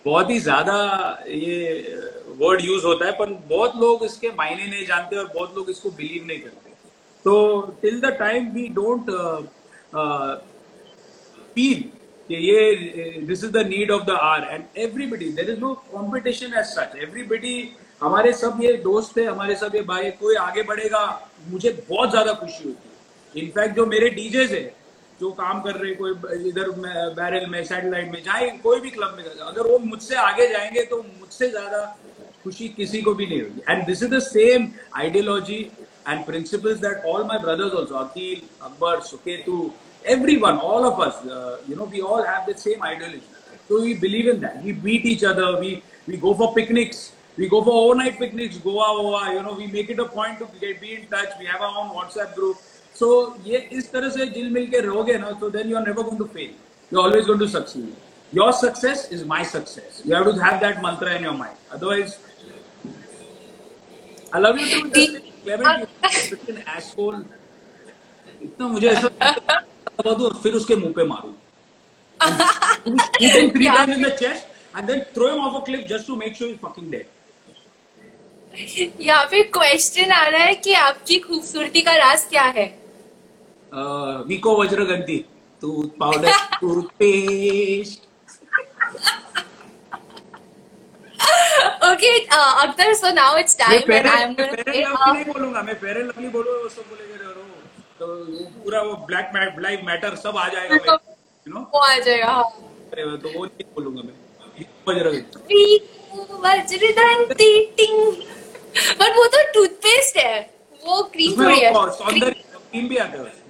बहुत 0.04 0.30
ही 0.30 0.38
ज़्यादा 0.40 0.74
ये 1.28 1.56
word 2.38 2.64
use 2.64 2.84
होता 2.84 3.06
है, 3.06 3.12
पर 3.12 3.32
बहुत 3.48 3.76
लोग 3.80 4.04
इसके 4.04 4.28
मायने 4.38 4.66
नहीं 4.66 4.86
जानते 4.86 5.16
और 5.16 5.30
बहुत 5.34 5.56
लोग 5.56 5.70
इसको 5.70 5.90
बिलीव 5.92 6.26
नहीं 6.26 6.38
करते। 6.40 6.70
तो 7.24 7.60
till 7.82 8.00
the 8.00 8.12
time 8.18 8.50
we 8.52 8.66
don't 8.78 9.10
feel 11.54 11.82
कि 12.28 12.34
ये 12.36 13.20
this 13.26 13.44
is 13.44 13.50
the 13.52 13.66
need 13.68 13.90
of 13.90 14.04
the 14.06 14.16
hour 14.22 14.48
and 14.50 14.64
everybody 14.80 15.28
there 15.32 15.50
is 15.50 15.58
no 15.60 15.72
competition 15.92 16.58
as 16.58 16.66
such 16.66 16.96
everybody 17.02 17.56
हमारे 18.02 18.32
सब 18.34 18.58
ये 18.62 18.72
दोस्त 18.84 19.18
है, 19.18 19.24
हमारे 19.24 19.54
सब 19.56 19.74
ये 19.74 19.82
भाई, 19.84 20.10
कोई 20.12 20.34
आगे 20.36 20.62
बढ़ेगा, 20.62 21.30
मुझे 21.48 21.70
बहुत 21.88 22.10
ज़्यादा 22.10 22.32
खुशी 22.34 22.64
होती 22.64 22.88
है। 22.88 23.42
इनफैक्ट 23.42 23.76
जो 23.76 23.86
मेरे 23.86 24.08
डीजेस 24.10 24.50
है 24.50 24.62
जो 25.22 25.30
काम 25.40 25.60
कर 25.62 25.74
रहे 25.80 25.90
हैं, 25.90 25.98
कोई 25.98 26.48
इधर 26.48 26.70
बैरल 27.18 27.46
में 27.50 27.62
सैटेलाइट 27.64 28.10
में 28.12 28.22
चाहे 28.22 28.48
कोई 28.64 28.80
भी 28.80 28.90
क्लब 28.90 29.14
में 29.16 29.22
जाए 29.24 29.48
अगर 29.48 29.70
वो 29.70 29.78
मुझसे 29.90 30.16
आगे 30.22 30.48
जाएँगे 30.52 30.82
तो 30.92 30.96
मुझसे 31.20 31.48
ज़्यादा 31.50 31.84
खुशी 32.44 32.68
किसी 32.76 33.02
को 33.02 33.14
भी 33.14 33.26
नहीं 33.26 33.40
होगी। 33.42 33.62
And 33.70 33.84
this 33.86 34.02
is 34.02 34.10
the 34.14 34.18
same 34.26 34.66
ideology 35.00 35.60
and 36.08 36.24
principle 36.26 36.74
that 36.84 37.04
all 37.14 37.24
my 37.26 37.38
brothers 37.44 37.72
also 37.80 37.94
Akeel 37.96 38.42
Akbar 38.66 39.00
Suketu 39.10 39.58
everyone 40.44 40.58
all 40.70 40.84
of 40.90 41.02
us 41.08 41.22
you 41.70 41.76
know 41.76 41.86
we 41.92 42.00
all 42.12 42.26
have 42.26 42.52
the 42.52 42.56
same 42.66 42.84
ideology 42.86 43.58
so 43.68 43.80
we 43.82 43.94
believe 44.06 44.30
in 44.34 44.40
that 44.46 44.62
we 44.64 44.72
beat 44.86 45.06
each 45.12 45.24
other 45.34 45.60
we 45.60 45.74
we 46.08 46.16
go 46.26 46.34
for 46.38 46.54
picnics 46.54 47.10
we 47.38 47.46
go 47.52 47.58
for 47.66 47.74
overnight 47.74 48.18
picnics, 48.20 48.56
goa 48.64 48.86
goa, 48.96 49.20
you 49.34 49.42
know, 49.44 49.52
we 49.58 49.66
make 49.74 49.90
it 49.92 50.00
a 50.02 50.04
point 50.16 50.40
to 50.40 50.46
get, 50.62 50.80
be 50.80 50.90
in 50.94 51.04
touch. 51.12 51.30
We 51.38 51.46
have 51.50 51.62
our 51.68 51.78
own 51.82 51.86
whatsapp 51.98 52.34
group. 52.34 52.58
So 53.02 53.10
ये 53.46 53.58
इस 53.72 53.90
तरह 53.92 54.08
से 54.10 54.26
जिल 54.34 54.50
मिल 54.52 54.66
के 54.70 54.80
रहोगे 54.80 55.18
ना 55.18 55.30
तो 55.40 55.50
then 55.50 55.70
you 55.70 55.76
are 55.76 55.86
never 55.86 56.02
going 56.02 56.18
to 56.18 56.24
fail 56.34 56.50
you 56.92 57.00
always 57.00 57.26
going 57.26 57.40
to 57.40 57.46
succeed 57.48 57.92
your 58.32 58.52
success 58.58 59.08
is 59.12 59.24
my 59.26 59.44
success 59.44 60.02
you 60.06 60.14
have 60.14 60.24
to 60.24 60.32
have 60.40 60.58
that 60.60 60.78
mantra 60.84 61.12
in 61.12 61.24
your 61.24 61.34
mind 61.36 61.72
otherwise 61.72 62.14
I 64.34 64.40
love 64.40 64.58
you 64.60 64.80
too 64.80 64.90
clever 65.44 65.86
asshole 66.76 67.24
इतना 68.42 68.68
मुझे 68.68 68.88
ऐसा 68.88 69.08
बता 69.08 70.12
दूँ 70.12 70.30
फिर 70.42 70.54
उसके 70.54 70.76
मुँह 70.76 70.92
पे 70.96 71.04
मारूं। 71.06 71.32
Even 73.20 73.50
three 73.50 73.64
times 73.66 73.96
in 73.96 74.02
the 74.02 74.12
chest 74.16 74.76
and 74.76 74.86
then 74.86 75.00
throw 75.14 75.30
him 75.30 75.44
off 75.46 75.60
a 75.60 75.64
cliff 75.64 75.86
just 75.88 76.06
to 76.06 76.16
make 76.16 76.36
sure 76.36 76.50
he 76.50 76.56
fucking 76.64 76.90
dead 76.90 77.06
यहाँ 79.00 79.24
पे 79.24 79.42
क्वेश्चन 79.52 80.10
आ 80.12 80.26
रहा 80.28 80.44
है 80.44 80.54
कि 80.54 80.72
आपकी 80.76 81.18
खूबसूरती 81.18 81.80
का 81.80 81.94
राज 81.96 82.24
क्या 82.30 82.42
है? 82.56 82.66
Vicco 83.72 84.56
Vajradanti 84.62 85.18
tooth 85.62 85.98
powder 86.00 86.32
toothpaste 86.60 88.10
okay 91.90 92.10
Akhtar 92.36 92.94
so 92.94 93.12
now 93.14 93.38
it's 93.38 93.56
मैं 93.60 94.02
टाइम 94.04 94.08
आई 94.08 94.22
एम 94.22 94.34
मैं 94.38 94.54
फेयर 94.54 94.76
एंड 94.76 94.86
लवली 94.88 95.24
बोलूँगा 95.24 95.62
मैं 95.62 95.74
फेयर 95.74 95.98
एंड 95.98 96.06
लवली 96.06 96.28
बोलूँगा 96.28 96.62
वो 96.62 96.68
सब 96.68 96.90
बोलेंगे 96.90 97.14
रे 97.14 97.32
तो 97.98 98.06
पूरा 98.62 98.82
वो 98.82 98.94
ब्लैक 99.06 99.32
ब्लैक 99.56 99.80
मैटर 99.84 100.16
सब 100.16 100.36
आ 100.36 100.48
जाएगा 100.48 100.74
यू 100.76 101.54
नो 101.54 101.60
वो 101.74 101.80
आ 101.80 101.98
जाएगा 101.98 102.26
हाँ। 102.26 102.42
तो 102.94 103.38
वो 103.38 103.44
नहीं 103.44 103.64
बोलूँगा 103.74 104.02
मैं। 104.02 104.14
वज्रदंती 106.42 107.52
टिंग। 107.76 107.98
वो 109.16 109.26
तो 109.26 109.42
टूथपेस्ट 109.52 110.16
है। 110.16 110.40
वो 110.82 111.02
क्रीम 111.02 111.44
थोड़ी 111.44 111.60
है। 111.60 111.72
क्रीम 111.72 112.88
भी 112.88 112.96
आता 112.96 113.18
है। 113.18 113.41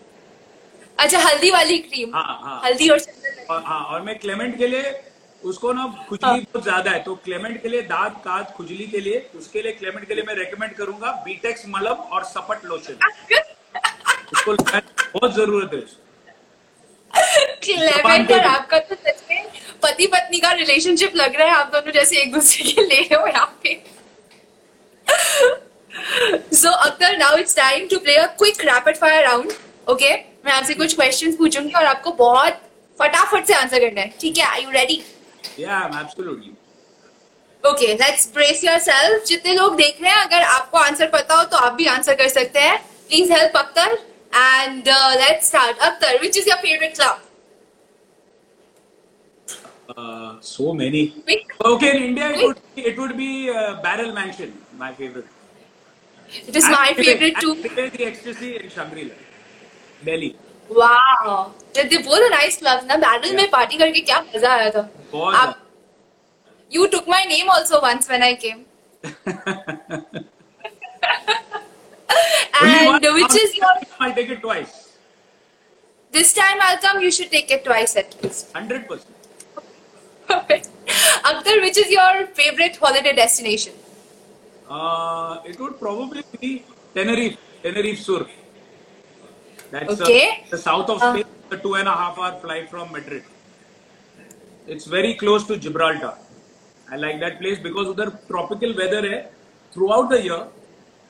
अच्छा 1.02 1.18
हल्दी 1.20 1.50
वाली 1.50 1.78
क्रीम 1.80 2.14
हाँ 2.14 2.40
हाँ 2.42 2.60
हल्दी 2.64 2.88
और 2.88 3.00
और 3.50 3.62
हाँ 3.66 3.80
और 3.84 4.02
मैं 4.02 4.18
क्लेमेंट 4.18 4.56
के 4.58 4.66
लिए 4.66 4.92
उसको 5.42 5.72
ना 5.72 5.86
खुजली 6.08 6.40
बहुत 6.40 6.62
ज़्यादा 6.62 6.90
है 6.90 7.02
तो 7.02 7.14
क्लेमेंट 7.24 7.62
के 7.62 7.68
लिए 7.68 7.82
दांत 7.84 8.20
काट 8.24 8.52
खुजली 8.56 8.86
के 8.86 9.00
लिए 9.00 9.30
उसके 9.36 9.62
लिए 9.62 9.72
क्लेमेंट 9.72 10.06
के 10.08 10.14
लिए 10.14 10.24
मैं 10.28 10.34
रेकमेंड 10.34 10.74
करूँगा 10.74 11.12
बीटेक्स 11.24 11.64
मलम 11.68 12.04
और 12.12 12.24
सपट 12.24 12.64
लोशन। 12.64 12.94
उसको 14.32 14.54
बहुत 14.54 15.34
ज़रूरत 15.34 15.70
है 15.74 15.80
क्लेमेंट 17.64 18.32
और 18.32 18.46
आपका 18.46 18.78
तो 18.80 18.94
सच 18.96 19.22
में 19.30 19.50
पति 19.82 20.06
पत्नी 20.06 20.38
का 20.40 20.52
रिलेशनशिप 20.54 21.16
लग 21.16 21.36
रहा 21.36 21.46
है 21.46 21.54
आप 21.54 21.70
दोनों 21.72 21.92
जैसे 21.92 22.20
एक 22.22 22.32
दूसरे 22.32 22.72
के 22.72 22.82
ले 22.84 23.00
हो 23.14 23.26
यहाँ 23.26 23.46
पे। 23.62 23.82
So 26.56 26.70
Akhtar 26.80 27.16
now 27.18 27.36
it's 27.38 27.56
time 27.56 27.86
to 27.88 27.98
play 28.00 28.16
a 28.16 28.26
quick 28.38 28.64
rapid 28.64 28.96
fire 28.96 29.24
round 29.24 29.52
okay 29.88 30.14
मैं 30.44 30.52
आपसे 30.52 30.74
कुछ 30.74 30.94
क्वेश्चंस 30.94 31.36
पूछूँगी 31.36 31.72
और 31.78 31.84
आपको 31.86 32.12
बहुत 32.20 32.60
फटाफट 32.98 33.46
से 33.46 33.54
आंसर 33.54 33.80
करना 33.80 34.00
है। 34.00 34.12
ठीक 34.20 34.38
है? 34.38 34.44
I 34.44 34.62
you 34.62 34.70
ready 34.70 35.02
Yeah, 35.58 35.80
I'm 35.84 35.94
absolutely. 36.02 36.50
Okay 37.64 37.86
let's 37.94 38.28
brace 38.34 38.62
yourself 38.64 39.24
जितने 39.26 39.54
लोग 39.54 39.76
देख 39.76 40.00
रहे 40.02 40.12
हैं 40.12 40.20
अगर 40.24 40.42
आपको 40.42 40.78
आंसर 40.78 41.08
पता 41.10 41.34
हो 41.34 41.44
तो 41.50 41.56
आप 41.56 41.72
भी 41.80 41.86
आंसर 41.96 42.14
कर 42.22 42.28
सकते 42.28 42.60
हैं। 42.60 42.78
Please 43.08 43.32
help 43.32 43.56
Akhtar 43.56 43.98
and 44.34 44.88
let's 45.20 45.48
start 45.48 45.78
Akhtar 45.88 46.20
which 46.22 46.38
is 46.38 46.48
your 46.50 46.58
favourite 46.66 46.96
club 46.96 47.20
Uh, 49.92 50.30
so 50.40 50.72
many. 50.76 51.00
Quick. 51.24 51.50
Okay, 51.70 51.88
in 51.96 52.02
India 52.04 52.26
it 52.34 52.42
would 52.42 52.60
be, 52.76 52.82
it 52.90 52.98
would 53.00 53.10
be 53.16 53.50
uh, 53.50 53.82
Barrel 53.86 54.12
Mansion, 54.18 54.52
my 54.82 54.90
favorite. 55.00 55.26
Is 56.56 56.68
my 56.70 56.88
And 56.92 57.04
favourite 57.04 57.40
to 57.40 57.54
today 57.64 57.88
the 57.96 58.06
ecstasy 58.06 58.52
in 58.60 58.70
Shangri-La, 58.76 59.16
Delhi. 60.04 60.34
Wow 60.70 61.32
they 61.76 61.98
both 62.02 62.28
nice 62.30 62.56
clubs 62.58 62.84
ना 62.86 62.96
battle 62.96 63.34
में 63.36 63.48
party 63.50 63.78
करके 63.78 64.00
क्या 64.00 64.20
मज़ा 64.34 64.52
आया 64.52 64.70
था 64.76 64.80
आप 65.38 65.56
you 66.70 66.86
took 66.94 67.08
my 67.08 67.24
name 67.28 67.50
also 67.52 67.80
once 67.86 68.08
when 68.10 68.22
I 68.22 68.34
came 68.44 68.62
and 72.62 73.06
which 73.06 73.36
is 73.42 73.56
your 73.56 73.80
I'll 74.04 74.14
take 74.14 74.30
it 74.34 74.40
twice. 74.44 74.78
This 76.12 76.32
time 76.38 76.62
I'll 76.68 76.78
come, 76.84 77.02
you 77.02 77.10
should 77.16 77.30
take 77.34 77.52
it 77.56 77.64
twice 77.66 77.96
at 78.02 78.16
least. 78.22 78.56
Hundred 78.56 78.88
percent 78.88 79.20
Perfect. 80.28 80.68
Akhtar, 81.30 81.54
which 81.62 81.78
is 81.80 81.90
your 81.92 82.12
favorite 82.36 82.76
holiday 82.82 83.12
destination? 83.18 83.74
Uh, 84.76 85.50
it 85.50 85.58
would 85.60 85.74
probably 85.80 86.22
be 86.40 86.52
Tenerife, 86.94 87.36
Tenerife 87.64 88.00
Sur. 88.04 88.20
That's 89.72 90.00
uh, 90.00 90.04
Okay. 90.04 90.44
the 90.50 90.58
south 90.58 90.90
of 90.90 90.98
Spain, 91.00 91.24
Uh. 91.24 91.54
A 91.54 91.58
two 91.58 91.74
and 91.74 91.88
a 91.88 91.92
half 91.92 92.18
hour 92.18 92.32
flight 92.42 92.68
from 92.70 92.92
Madrid. 92.92 93.24
It's 94.66 94.86
very 94.86 95.14
close 95.14 95.46
to 95.48 95.56
Gibraltar. 95.58 96.12
I 96.88 96.96
like 96.96 97.18
that 97.20 97.38
place 97.40 97.58
because 97.58 97.88
उधर 97.88 98.10
tropical 98.28 98.74
weather 98.80 99.02
है 99.06 99.18
throughout 99.72 100.08
the 100.14 100.20
year 100.26 100.40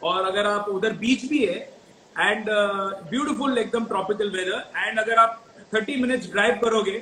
और 0.03 0.25
अगर 0.27 0.47
आप 0.47 0.69
उधर 0.69 0.93
beach 1.03 1.25
भी 1.31 1.45
है 1.47 1.59
and 2.17 2.47
beautiful 3.11 3.59
एकदम 3.59 3.85
tropical 3.93 4.31
weather 4.31 4.65
and 4.77 4.99
अगर 5.01 5.19
आप 5.19 5.45
30 5.75 6.01
मिनट्स 6.01 6.31
ड्राइव 6.33 6.59
करोगे 6.65 6.99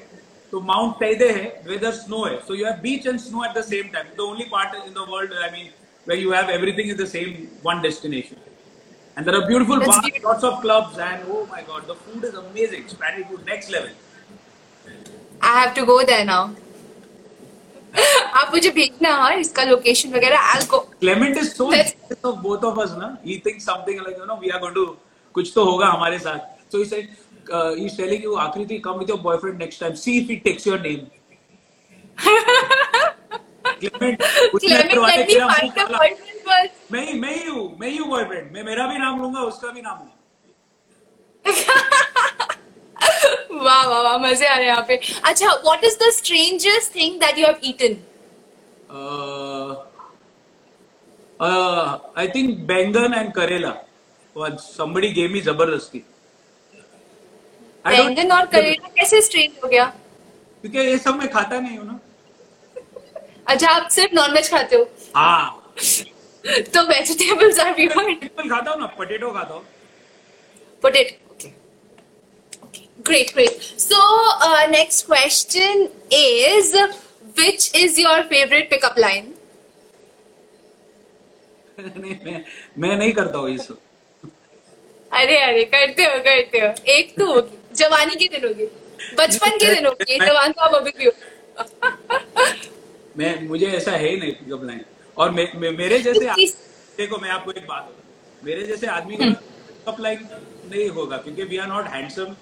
तो 0.50 0.60
माउंट 0.72 0.98
टैदे 1.00 1.28
है 1.38 1.46
वेदर 1.66 1.92
स्नो 2.00 2.24
है 2.24 2.36
so 2.46 2.54
you 2.54 2.66
have 2.66 2.80
beach 2.82 3.06
and 3.06 3.18
snow 3.20 3.44
at 3.44 3.56
the 3.58 3.62
same 3.70 3.88
time 3.94 4.14
the 4.16 4.20
only 4.26 4.44
part 4.52 4.74
in 4.86 4.92
the 4.94 5.06
world 5.10 5.34
I 5.42 5.50
mean 5.50 5.70
where 6.06 6.16
you 6.18 6.30
have 6.32 6.48
everything 6.50 6.88
in 6.88 6.96
the 6.96 7.06
same 7.06 7.32
one 7.62 7.82
destination. 7.82 8.38
And 9.16 9.26
there 9.26 9.34
are 9.34 9.46
beautiful 9.46 9.76
That's 9.78 9.88
bars, 9.88 10.00
beautiful. 10.02 10.30
lots 10.30 10.44
of 10.44 10.60
clubs, 10.62 10.98
and 10.98 11.22
oh 11.28 11.46
my 11.50 11.62
god, 11.62 11.86
the 11.86 11.94
food 11.94 12.24
is 12.24 12.34
amazing. 12.34 12.88
Spanish 12.88 13.26
food, 13.28 13.44
next 13.44 13.70
level. 13.70 13.90
I 15.42 15.60
have 15.60 15.74
to 15.74 15.84
go 15.86 16.02
there 16.04 16.24
now. 16.24 16.42
आप 18.40 18.50
मुझे 18.54 18.70
भेजना 18.70 19.10
हाँ 19.20 19.32
इसका 19.36 19.62
location 19.64 20.12
वगैरह 20.14 20.50
I'll 20.52 20.66
go. 20.72 20.78
Clement 21.00 21.36
is 21.36 21.48
so 21.54 21.66
Let's- 21.68 21.94
jealous 21.94 22.24
of 22.32 22.42
both 22.42 22.64
of 22.64 22.78
us, 22.78 22.92
na? 22.96 23.08
He 23.24 23.38
thinks 23.46 23.64
something 23.64 23.98
like, 24.04 24.16
you 24.16 24.26
know, 24.26 24.36
we 24.44 24.52
are 24.52 24.60
going 24.60 24.74
to, 24.74 24.84
कुछ 25.34 25.52
तो 25.54 25.64
होगा 25.70 25.86
हमारे 25.94 26.18
साथ. 26.26 26.40
So 26.70 26.78
he 26.78 26.84
said, 26.84 27.08
uh, 27.52 27.74
he's 27.74 27.96
telling 27.96 28.22
you, 28.22 28.36
Akriti, 28.44 28.80
come 28.82 28.98
with 28.98 29.08
your 29.08 29.18
boyfriend 29.18 29.58
next 29.58 29.78
time. 29.78 29.96
See 29.96 30.18
if 30.20 30.28
he 30.28 30.38
takes 30.38 30.66
your 30.66 30.78
name. 30.78 31.10
Clement, 33.80 34.22
उसने 34.54 34.68
Clement, 34.68 34.90
करवाने 34.92 35.16
let 35.16 35.26
me 35.26 35.34
तेरा 35.34 35.46
मुँह 35.46 36.68
मैं 36.92 37.04
ही 37.06 37.12
मैं 37.20 37.34
ही 37.34 37.44
हूँ 37.48 37.76
मैं 37.80 37.88
ही 37.88 37.96
हूँ 37.96 38.08
बॉयफ्रेंड 38.08 38.50
मैं 38.52 38.62
मेरा 38.64 38.86
भी 38.86 38.98
नाम 38.98 39.20
लूँगा 39.22 39.40
उसका 39.50 39.68
भी 39.72 39.80
नाम 39.82 39.98
लूँगा. 39.98 40.16
वाह 43.64 43.86
वाह 43.88 44.00
वाह 44.02 44.16
मज़े 44.18 44.46
आ 44.46 44.54
रहे 44.54 44.64
हैं 44.64 44.72
यहाँ 44.72 44.84
पे. 44.88 44.96
अच्छा 45.24 45.52
what 45.64 45.84
is 45.84 45.96
the 45.98 46.10
strangest 46.14 46.94
thing 46.94 47.20
that 47.20 47.38
you 47.38 47.46
have 47.46 47.60
eaten 47.64 47.96
I 52.18 52.28
think 52.34 52.58
baingan 52.68 53.14
and 53.14 53.32
karela 53.34 53.74
one 54.36 54.56
somebody 54.60 55.08
gave 55.12 55.34
he 55.34 55.40
ज़बरदस्ती 55.40 55.98
बैंगन 57.84 58.32
और 58.32 58.46
करेला 58.46 58.88
कैसे 58.96 59.20
स्ट्रेंज 59.22 59.52
हो 59.64 59.68
गया? 59.68 59.84
क्योंकि 60.64 60.78
ये 60.78 60.98
सब 60.98 61.14
मैं 61.18 61.28
खाता 61.32 61.60
नहीं 61.60 61.78
हूँ 61.78 61.86
ना. 61.86 61.98
अच्छा 63.48 63.68
आप 63.68 63.88
सिर्फ़ 63.90 64.14
नॉनवेज 64.14 64.50
खाते 64.50 64.76
हो? 64.76 64.88
हाँ. 65.16 65.72
तो 66.74 66.82
वेजिटेबल्स 66.88 67.58
आर 67.60 67.72
प्योर 67.74 67.94
Vegetable 67.94 68.50
खाता 68.50 68.70
हूँ 68.70 68.80
ना, 68.80 68.86
potato 68.96 69.32
खाता 69.34 69.54
हूँ. 69.54 69.64
potato. 70.84 71.14
Okay. 71.32 71.52
Okay. 72.66 72.86
Great 73.08 73.32
great. 73.34 73.62
So 73.84 73.98
uh, 74.48 74.66
next 74.70 75.06
question 75.06 75.88
is 76.10 76.72
which 77.36 77.66
is 77.82 77.98
your 77.98 78.22
favorite 78.32 78.70
pickup 78.70 78.96
line? 78.96 79.28
नहीं, 81.80 82.16
मैं 82.24 82.44
मैं 82.78 82.96
नहीं 82.96 83.12
करता 83.12 83.38
हूँ 83.38 83.56
सब. 83.58 83.78
अरे 85.12 85.36
अरे 85.42 85.64
करते 85.74 86.04
हो 86.04 86.18
करते 86.24 86.58
हो। 86.58 86.72
एक 86.92 87.14
तो 87.18 87.26
होगी। 87.32 87.58
जवानी 87.76 88.14
के 88.16 88.26
दिन 88.34 88.44
होगी। 88.48 88.66
बचपन 89.18 89.56
के 89.58 89.74
दिन 89.74 89.86
होगी। 89.86 90.18
जवान 90.26 90.52
तो 90.52 90.62
आप 90.62 90.74
अभी 90.74 90.90
भी 90.98 91.04
हो। 91.04 91.12
मैं 93.18 93.30
मुझे 93.48 93.66
ऐसा 93.66 93.92
है 93.92 94.08
ही 94.08 94.16
नहीं 94.16 94.32
पिकअप 94.32 94.64
लाइन 94.64 94.84
और 95.20 95.30
मे, 95.30 95.46
मे, 95.54 95.70
मेरे 95.70 95.98
जैसे 96.00 96.20
तो 96.20 96.44
देखो 96.98 97.18
मैं 97.22 97.30
आपको 97.30 97.52
एक 97.52 97.66
बात 97.66 97.92
मेरे 98.44 98.62
जैसे 98.66 98.86
आदमी 98.86 99.16
का 99.16 99.30
पिकअप 99.30 100.00
नहीं 100.00 100.88
होगा 100.98 101.16
क्योंकि 101.16 101.42
we 101.50 101.56
are 101.56 101.66
not 101.68 101.88
handsome 101.94 102.34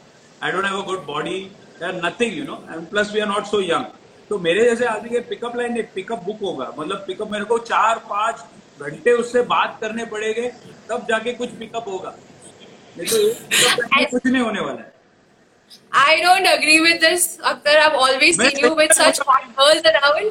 I 0.42 0.52
don't 0.52 0.64
have 0.64 0.80
a 0.80 0.84
good 0.86 1.04
body 1.06 1.40
nothing 1.82 2.38
you 2.38 2.44
know 2.44 2.62
and 2.70 2.86
plus 2.88 3.12
we 3.14 3.20
are 3.20 3.28
not 3.28 3.46
so 3.46 3.60
young 3.62 3.84
तो 4.28 4.38
मेरे 4.38 4.64
जैसे 4.64 4.84
आदमी 4.86 5.10
के 5.10 5.20
पिकअप 5.28 5.56
लाइन 5.56 5.76
एक 5.76 5.90
पिकअप 5.94 6.24
बुक 6.24 6.40
होगा 6.42 6.72
मतलब 6.78 7.04
पिकअप 7.06 7.30
मेरे 7.32 7.44
को 7.44 7.58
चार 7.72 7.98
पाँच 8.10 8.44
घंटे 8.80 9.12
उससे 9.22 9.42
बात 9.54 9.78
करने 9.80 10.04
पड़ेंगे 10.14 10.48
तब 10.90 11.06
जाके 11.08 11.32
कुछ 11.40 11.58
पिकअप 11.58 11.88
होगा 11.88 12.14
नहीं 12.98 13.06
तो 13.08 14.10
कुछ 14.10 14.26
नहीं 14.26 14.42
होने 14.42 14.60
वाला 14.60 14.80
है 14.80 14.96
I 15.92 16.12
don't 16.20 16.46
agree 16.50 16.76
with 16.82 17.00
this. 17.00 17.24
Akhtar, 17.48 17.72
I've 17.78 17.96
always 18.02 18.36
seen 18.36 18.58
you 18.58 18.74
with 18.74 18.92
such 19.00 19.18
hot 19.20 19.48
girls 19.56 19.88
around. 19.90 20.30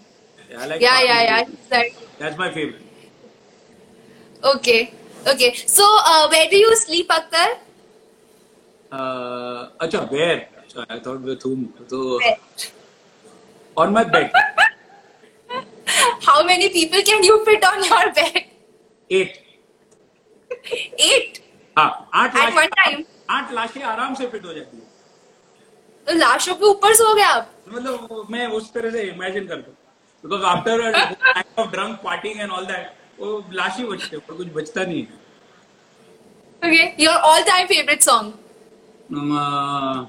I 0.59 0.65
like 0.67 0.81
Yeah, 0.81 1.01
yeah, 1.09 1.21
yeah. 1.23 1.43
He's 1.45 1.71
like- 1.71 1.95
that's 2.19 2.37
my 2.37 2.49
favorite 2.51 2.87
Okay. 4.43 4.93
Okay. 5.31 5.49
So, 5.55 5.85
uh, 6.11 6.27
where 6.29 6.47
do 6.49 6.57
you 6.57 6.75
sleep, 6.75 7.09
Akhtar? 7.09 7.49
uh, 8.91 9.59
अच्छा 9.85 9.99
where 10.11 10.37
अच्छा, 10.61 10.85
I 10.89 10.99
thought 10.99 11.21
with 11.31 11.43
whom 11.43 11.61
so 11.91 11.99
Where? 12.17 12.37
on 13.77 13.93
my 13.93 14.03
bed 14.03 14.31
How 16.25 16.43
many 16.43 16.69
people 16.69 17.01
can 17.09 17.23
you 17.23 17.37
fit 17.45 17.63
on 17.69 17.83
your 17.91 18.11
bed? 18.19 18.41
eight 19.09 19.37
Eight. 21.09 21.39
हाँ 21.77 21.89
आठ 22.13 22.35
At 22.35 22.53
one 22.53 22.67
लाशें 22.69 22.75
time? 22.83 23.05
आठ 23.29 23.51
लाशें 23.53 23.81
आराम 23.93 24.15
से 24.15 24.27
fit 24.33 24.45
हो 24.45 24.53
जाती 24.53 24.77
है 24.77 24.89
तो 26.07 26.13
लाशों 26.17 26.55
के 26.55 26.65
ऊपर 26.65 26.93
सो 27.01 27.13
गए 27.15 27.21
आप 27.23 27.49
मतलब 27.69 28.07
वो 28.11 28.25
मैं 28.31 28.47
उस 28.59 28.71
तरह 28.73 28.91
से 28.91 29.01
इमेजिन 29.09 29.47
करता 29.47 29.69
हूँ 29.69 29.77
Because 30.24 30.42
after 30.54 30.90
of 31.58 31.70
drunk 31.72 32.00
partying 32.04 32.40
and 32.40 32.50
all 32.50 32.66
that 32.66 33.20
वो 33.20 33.44
लाश 33.52 33.76
ही 33.76 33.84
बचते 33.84 34.16
हैं 34.16 34.22
और 34.30 34.36
कुछ 34.36 34.52
बचता 34.54 34.84
नहीं 34.84 35.02
है 35.02 35.24
Okay. 36.62 36.94
Your 36.98 37.14
all-time 37.22 37.68
favorite 37.68 38.02
song? 38.02 38.28
Um, 39.14 39.32
uh, 39.32 40.06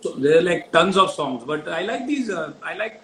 so 0.00 0.10
there 0.24 0.38
are 0.38 0.42
like 0.42 0.72
tons 0.72 0.96
of 0.96 1.10
songs, 1.10 1.44
but 1.44 1.68
I 1.68 1.82
like 1.82 2.06
these. 2.06 2.30
Uh, 2.30 2.52
I 2.62 2.74
like 2.74 3.00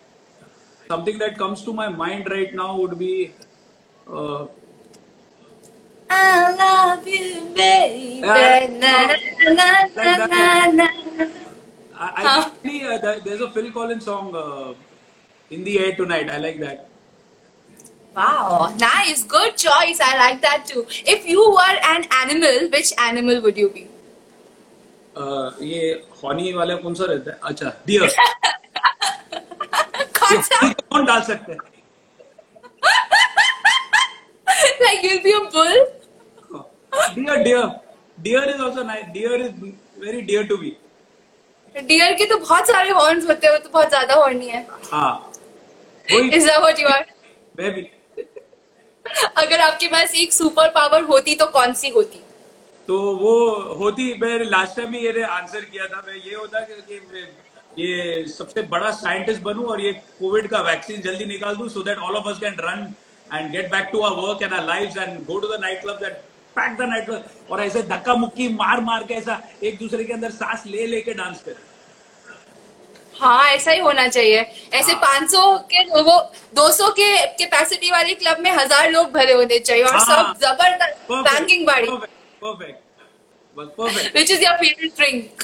something 0.89 1.19
that 1.19 1.39
comes 1.39 1.63
to 1.63 1.73
my 1.73 1.89
mind 1.89 2.29
right 2.31 2.55
now 2.55 2.77
would 2.77 2.99
be. 2.99 3.33
Uh, 4.07 4.47
I 6.11 6.53
love 6.57 7.09
you, 7.09 7.49
baby. 7.55 8.21
Yeah. 8.21 8.67
Na, 8.69 8.93
na, 9.49 9.87
na, 9.97 10.27
na, 10.27 10.67
na, 10.67 10.87
na. 11.17 11.27
I, 11.97 12.07
I 12.07 12.23
Huh? 12.25 12.41
actually, 12.41 12.79
uh, 12.85 12.99
there- 13.05 13.21
there's 13.27 13.43
a 13.47 13.51
Phil 13.57 13.71
Collins 13.77 14.05
song, 14.11 14.31
uh, 14.43 14.73
"In 15.51 15.65
the 15.69 15.79
Air 15.85 15.93
Tonight." 16.01 16.31
I 16.37 16.39
like 16.45 16.59
that. 16.65 16.89
Wow, 18.17 18.73
nice, 18.81 19.21
good 19.35 19.57
choice. 19.65 20.01
I 20.07 20.11
like 20.23 20.41
that 20.47 20.67
too. 20.71 20.83
If 21.17 21.27
you 21.35 21.45
were 21.59 21.77
an 21.93 22.03
animal, 22.23 22.59
which 22.77 22.91
animal 23.09 23.41
would 23.47 23.61
you 23.65 23.69
be? 23.77 23.85
Uh, 25.23 25.51
ये 25.71 25.89
horny 26.23 26.53
वाला 26.53 26.75
कौन 26.83 26.95
सा 26.99 27.05
रहता 27.09 27.31
है 27.31 27.39
अच्छा 27.51 27.73
dear 27.87 28.15
कौन 30.19 30.43
सा? 30.43 30.73
कौन 30.73 31.05
डाल 31.07 31.21
सकते 31.31 31.53
हैं 31.53 31.59
like 34.85 35.03
you'll 35.07 35.23
be 35.27 35.33
a 35.41 35.43
bull? 35.57 35.83
Dear 37.15 37.43
dear 37.43 37.67
dear 38.29 38.49
is 38.55 38.61
also 38.61 38.83
nice 38.93 39.07
dear 39.19 39.41
is 39.47 39.61
very 40.05 40.21
dear 40.31 40.47
to 40.47 40.57
be 40.57 40.77
dear 41.78 42.14
के 42.14 42.26
तो 42.26 42.38
बहुत 42.38 42.68
सारे 42.68 42.90
हॉर्न्स 42.92 43.28
होते 43.30 43.48
हैं 43.48 43.54
वो 43.54 43.60
तो 43.60 43.70
बहुत 43.70 43.90
ज़्यादा 43.90 44.14
हॉर्नी 44.16 44.48
है। 44.48 44.66
हाँ 44.92 45.32
is 46.08 46.46
that 46.46 46.60
what 46.60 46.80
you 46.80 46.88
are 46.88 47.06
मैं 47.60 47.74
भी 47.74 47.82
अगर 49.38 49.60
आपके 49.62 49.88
पास 49.88 50.16
एक 50.16 50.34
सुपर 50.34 50.70
पावर 50.70 51.04
होती 51.04 51.36
तो 51.36 51.46
कौन 51.48 51.74
सी 51.74 51.90
होती? 51.90 52.22
तो 52.88 53.00
वो 53.18 53.36
होती 53.80 54.14
मैं 54.22 54.40
लास्ट 54.46 54.76
टाइम 54.78 54.92
भी 54.92 55.00
ये 55.00 55.24
आंसर 55.24 55.62
किया 55.62 55.86
था। 55.86 56.04
मैं 56.08 56.16
ये 56.16 56.36
होता 56.36 56.60
कि, 56.62 57.26
ये 57.80 58.26
सबसे 58.28 58.62
बड़ा 58.70 58.92
साइंटिस्ट 58.94 59.42
बनूं 59.44 59.66
और 59.72 59.82
ये 59.82 59.92
कोविड 60.20 60.48
का 60.50 60.62
वैक्सीन 60.62 61.02
जल्दी 61.02 61.26
निकाल 61.26 61.56
दूँ 61.56 61.68
so 61.70 61.82
that 61.84 61.98
all 62.00 62.16
of 62.16 62.30
us 62.30 62.40
can 62.40 62.56
run 62.60 62.94
and 63.28 63.52
get 63.52 63.70
back 63.72 63.90
to 63.92 64.02
our 64.02 64.28
work 64.28 64.42
and 64.44 64.54
our 64.54 64.66
lives 64.66 64.98
and 64.98 65.26
go 65.26 65.40
to 65.40 65.48
the 65.48 65.60
night 65.62 65.82
clubs 65.82 66.04
and 66.04 66.16
pack 66.56 66.78
the 66.78 66.90
night 66.90 67.06
club 67.06 67.52
और 67.52 67.62
ऐसे 67.62 67.82
धक्का 67.90 68.14
मुक्की 68.16 68.48
मार 68.54 68.80
मार 68.82 69.04
के 69.04 69.14
ऐसा 69.14 69.42
एक 69.64 69.78
दूसरे 69.80 70.04
के 70.04 70.14
अंदर 70.14 70.32
सांस 70.32 70.64
ले 70.68 70.88
लेके 70.88 71.14
डांस 71.14 71.42
करे। 71.44 71.67
हाँ 73.20 73.48
ऐसा 73.50 73.72
ही 73.72 73.80
होना 73.80 74.08
चाहिए। 74.08 74.40
ऐसे 74.74 74.92
हाँ। 74.92 75.02
500 75.02 75.58
के 75.74 75.84
वो 76.02 76.18
200 76.58 76.90
के 77.00 77.16
कैपेसिटी 77.38 77.92
वाली 77.92 78.14
क्लब 78.16 78.40
में 78.40 78.52
हज़ार 78.52 78.92
लोग 78.92 79.12
भरे 79.12 79.34
होने 79.34 79.60
चाहिए 79.60 79.84
और 79.84 79.96
हाँ। 79.96 80.06
सब 80.06 80.40
ज़बरदस्त 80.42 81.12
banging 81.12 81.66
body 81.68 81.88
which 84.16 84.32
is 84.32 84.44
your 84.44 84.58
favourite 84.58 84.96
drink 84.96 85.44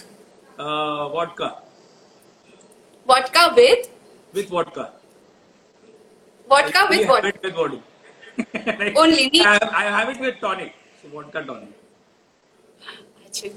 vodka 1.13 1.47
vodka 3.07 3.45
with 3.45 3.87
with 4.35 4.51
vodka 4.51 4.89
vodka 6.49 6.83
with 6.83 7.07
what 7.09 7.25
with? 7.25 7.55
Body. 7.55 7.81
Only 8.97 9.29
me? 9.29 9.41
I, 9.45 9.59
I 9.71 9.83
have 9.95 10.09
it 10.09 10.19
with 10.19 10.39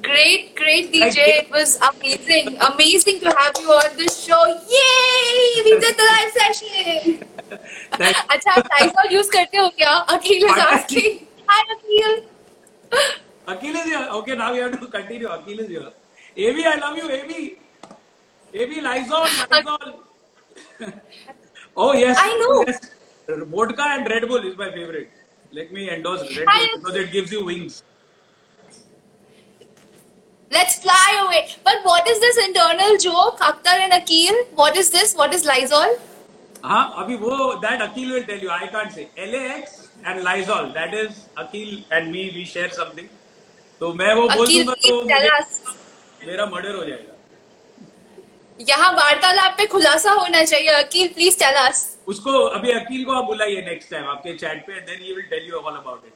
Great, 0.03 0.55
great 0.55 0.91
DJ. 0.93 0.99
Thank 0.99 1.15
you. 1.17 1.23
It 1.41 1.49
was 1.51 1.79
amazing, 1.81 2.57
amazing 2.69 3.19
to 3.21 3.29
have 3.37 3.55
you 3.59 3.69
on 3.71 3.95
the 3.97 4.07
show. 4.09 4.41
Yay! 4.73 5.63
We 5.65 5.79
did 5.79 5.95
the 6.01 6.07
live 6.11 6.31
session. 6.39 7.27
Thank- 8.01 8.19
अच्छा 8.35 8.51
आप 8.51 8.67
Lysol 8.73 9.11
use 9.15 9.29
करते 9.35 9.57
हो 9.57 9.69
क्या? 9.79 9.93
Akhil 10.15 10.43
is 10.43 10.51
Pardon? 10.51 10.77
asking. 10.77 11.27
Hi 11.47 11.61
Akhil. 11.75 12.21
Akhil 13.55 13.75
is 13.81 13.85
here. 13.93 14.07
Okay, 14.19 14.35
now 14.35 14.51
we 14.53 14.59
have 14.59 14.79
to 14.79 14.87
continue. 14.87 15.27
Akhil 15.37 15.59
is 15.65 15.67
here. 15.67 15.89
AB, 16.37 16.65
I 16.65 16.75
love 16.83 16.97
you, 16.97 17.09
AB. 17.09 17.57
AB, 18.53 18.81
Lysol, 18.81 19.25
Lysol. 19.51 19.99
oh, 21.77 21.93
yes. 21.93 22.17
I 22.19 22.37
know. 22.41 22.63
Yes. 22.67 22.91
Vodka 23.55 23.83
and 23.95 24.07
Red 24.09 24.27
Bull 24.27 24.45
is 24.51 24.57
my 24.57 24.71
favorite. 24.71 25.09
Let 25.51 25.71
me 25.71 25.89
endorse 25.89 26.21
Red 26.37 26.45
I- 26.47 26.67
Bull 26.73 26.79
because 26.83 26.95
it 27.05 27.11
gives 27.11 27.31
you 27.31 27.45
wings. 27.45 27.83
Let's 30.50 30.78
fly 30.78 31.08
away. 31.22 31.48
But 31.64 31.84
what 31.84 32.08
is 32.08 32.20
this 32.20 32.36
internal 32.38 32.96
joke, 32.98 33.40
Akhtar 33.40 33.78
and 33.84 33.92
Akhil? 33.92 34.36
What 34.54 34.76
is 34.76 34.90
this? 34.90 35.14
What 35.14 35.34
is 35.34 35.44
Lysol? 35.44 35.96
हाँ 36.64 36.84
अभी 36.98 37.16
वो 37.16 37.60
that 37.62 37.80
Akhil 37.82 38.12
will 38.12 38.24
tell 38.28 38.38
you. 38.38 38.50
I 38.50 38.66
can't 38.68 38.92
say. 38.92 39.08
LAX 39.32 39.88
and 40.04 40.22
Lysol. 40.22 40.72
That 40.78 40.94
is 40.94 41.20
Akhil 41.44 41.84
and 41.90 42.12
me. 42.12 42.24
We 42.36 42.44
share 42.54 42.70
something. 42.78 43.08
तो 43.80 43.92
मैं 43.94 44.14
वो 44.14 44.28
बोल 44.28 44.46
Akhil, 44.46 44.64
दूँगा 44.66 44.74
तो 44.74 44.80
please 44.80 45.12
tell 45.12 45.20
मुझे- 45.20 45.40
us. 45.40 45.76
मेरा 46.26 46.46
मर्डर 46.54 46.74
हो 46.76 46.84
जाएगा 46.84 47.12
यहाँ 48.60 48.92
वार्तालाप 48.92 49.56
पे 49.56 49.66
खुलासा 49.72 50.12
होना 50.18 50.42
चाहिए 50.44 50.68
अकील 50.82 51.08
प्लीज़ 51.14 51.38
टेल 51.38 51.54
अस 51.66 51.82
उसको 52.08 52.32
अभी 52.58 52.70
अकील 52.72 53.04
को 53.04 53.12
आप 53.12 53.24
बुलाइए 53.24 53.60
नेक्स्ट 53.66 53.90
टाइम 53.90 54.04
आपके 54.10 54.32
चैट 54.38 54.64
पे 54.66 54.80
then 54.86 55.02
he 55.02 55.12
will 55.14 55.24
tell 55.32 55.48
you 55.48 55.56
all 55.58 55.74
about 55.76 56.04
it 56.06 56.12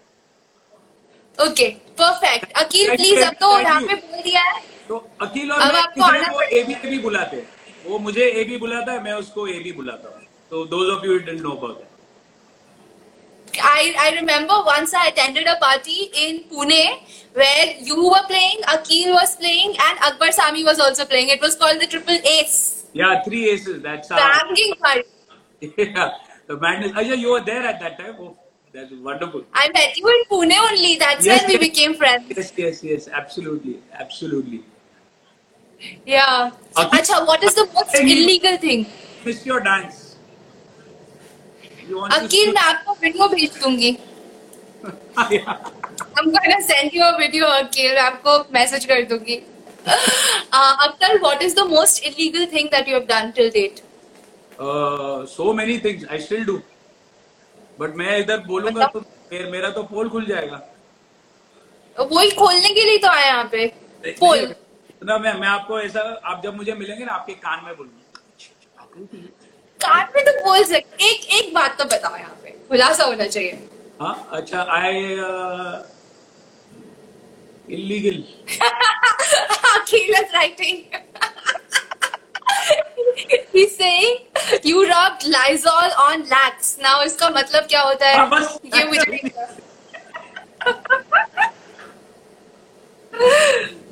Okay 1.38 1.69
perfect 1.99 2.51
Akil 2.63 2.88
Thank 2.89 2.99
please 2.99 3.17
you, 3.19 3.26
अब 3.28 3.34
तो 3.39 3.51
thank 3.53 3.63
यहाँ 3.65 3.82
you. 3.82 3.88
पे 3.89 3.95
बोल 3.95 4.21
दिया 4.23 4.41
है 4.43 4.61
तो 4.88 4.97
अकील 5.21 5.51
और 5.51 5.61
अब 5.61 5.73
मैं 5.73 5.82
आपको 5.82 6.03
किसी 6.03 6.17
आना 6.17 6.28
को 6.34 6.41
ए 6.41 6.63
बी 6.63 6.73
ए 6.73 6.89
बी 6.89 6.99
बुलाते 7.07 7.38
हैं 7.38 7.47
वो 7.88 7.97
मुझे 8.05 8.30
ए 8.30 8.43
बी 8.49 8.57
बुलाता 8.57 8.91
है 8.91 9.03
मैं 9.03 9.13
उसको 9.23 9.47
ए 9.47 9.59
बी 9.63 9.71
बुलाता 9.82 10.13
हूँ 10.15 10.23
तो 10.51 10.65
those 10.76 10.89
of 10.95 11.05
you 11.05 11.17
didn't 11.17 11.41
know 11.41 11.51
about 11.51 11.84
I, 13.67 13.84
I 13.97 14.05
remember 14.15 14.55
once 14.67 14.93
I 14.93 15.01
attended 15.09 15.47
a 15.47 15.55
party 15.59 16.09
in 16.21 16.39
Pune 16.49 16.80
where 17.34 17.67
you 17.82 17.97
were 18.05 18.23
playing, 18.28 18.57
Akil 18.73 19.13
was 19.13 19.36
playing, 19.38 19.76
and 19.86 20.01
Akbar 20.07 20.32
Sami 20.32 20.63
was 20.65 20.80
also 20.80 21.05
playing. 21.05 21.30
It 21.30 21.41
was 21.41 21.55
called 21.55 21.80
the 21.80 21.88
Triple 21.88 22.19
Ace. 22.32 22.57
या 22.95 23.13
three 23.26 23.43
aces 23.49 23.78
that's 23.86 24.11
Banging 24.11 24.73
party. 24.84 25.69
yeah 25.78 26.11
the 26.49 26.57
madness 26.57 26.91
Ajay 27.03 27.17
you 27.17 27.32
were 27.32 27.45
there 27.45 27.63
at 27.69 27.80
that 27.80 27.97
time 27.99 28.19
oh 28.19 28.30
that's 28.73 28.91
wonderful 29.09 29.43
I 29.53 29.65
met 29.73 29.97
you 29.97 30.07
in 30.13 30.23
Pune 30.32 30.55
only. 30.69 30.95
That's 31.03 31.26
Yes, 31.26 31.41
when 31.43 31.47
we 31.51 31.57
yes. 31.57 31.63
became 31.67 31.93
friends. 31.95 32.32
yes 32.38 32.51
yes 32.63 32.84
yes 32.84 33.07
absolutely 33.21 33.76
absolutely 34.05 34.63
Yeah. 36.05 36.51
Akil- 36.78 36.99
Acha, 36.99 37.28
what 37.28 37.43
is 37.43 37.53
the 37.55 37.65
most 37.73 37.93
Akil- 37.95 38.11
illegal 38.17 38.57
thing? 38.57 38.86
miss 39.26 39.45
your 39.45 39.59
dance 39.69 40.01
you 41.88 41.97
want 42.01 42.13
Akil, 42.19 42.53
मैं 42.53 42.61
आपको 42.73 42.93
video 43.01 43.28
भेज 43.34 43.57
दूंगी. 43.63 43.91
to 44.86 45.26
yeah. 45.36 45.57
I'm 46.17 46.32
gonna 46.36 46.61
send 46.69 46.93
you 46.97 47.03
a 47.03 47.17
video, 47.17 47.47
Akil. 47.57 47.97
आपको 48.05 48.38
message 48.53 48.86
कर 48.91 49.03
दूंगी. 49.11 49.41
Uh, 49.88 50.73
Akhtar, 50.88 51.09
what 51.26 51.41
is 51.47 51.53
the 51.59 51.65
most 51.73 52.05
illegal 52.09 52.45
thing 52.53 52.69
that 52.71 52.88
you 52.88 52.95
have 52.99 53.07
done 53.11 53.32
till 53.39 53.51
date? 53.57 53.82
uh, 54.59 55.26
so 55.26 55.53
many 55.53 55.78
things 55.86 56.05
I 56.09 56.17
still 56.28 56.45
do 56.51 56.55
But 57.81 57.95
मैं 57.97 58.18
इधर 58.18 58.39
बोलूँगा 58.47 58.87
तो 58.95 59.01
फिर 59.31 59.47
मेरा 59.51 59.70
तो 59.70 59.83
पोल 59.93 60.09
खुल 60.09 60.24
जाएगा। 60.26 60.57
वही 61.97 62.31
खोलने 62.31 62.68
के 62.74 62.85
लिए 62.85 62.99
तो 62.99 63.09
आए 63.09 63.26
यहाँ 63.26 63.45
पे। 63.53 63.66
पोल। 64.20 64.39
इतना 64.39 65.18
मैं 65.18 65.33
मैं 65.41 65.49
आपको 65.49 65.81
ऐसा 65.81 66.01
आप 66.24 66.43
जब 66.45 66.57
मुझे 66.57 66.72
मिलेंगे 66.72 67.05
ना 67.05 67.12
आपके 67.12 67.35
कान 67.47 67.64
में 67.64 67.76
बोलूँगा। 67.76 68.85
कान 69.81 70.09
में 70.16 70.24
तो 70.24 70.33
बोल 70.45 70.64
सकते 70.64 71.09
एक 71.09 71.20
एक 71.41 71.55
बात 71.55 71.78
तो 71.78 71.85
बताओ 71.95 72.16
यहाँ 72.16 72.37
पे। 72.43 72.51
खुलासा 72.68 73.05
होना 73.05 73.26
चाहिए। 73.26 73.68
हाँ 74.01 74.28
अच्छा 74.33 74.62
I 74.78 74.95
illegal 77.78 78.22
writing. 80.33 80.78
He's 83.52 83.76
saying 83.76 84.18
you 84.64 84.86
rubbed 84.88 85.26
Lysol 85.26 85.90
on 86.04 86.24
lax. 86.28 86.76
Now 86.82 86.96
इसका 87.04 87.28
मतलब 87.30 87.66
क्या 87.68 87.82
होता 87.82 88.06
है? 88.08 88.16
हाँ, 88.16 88.28
बस। 88.30 88.58
ये 88.74 88.84
मुझे 88.84 89.20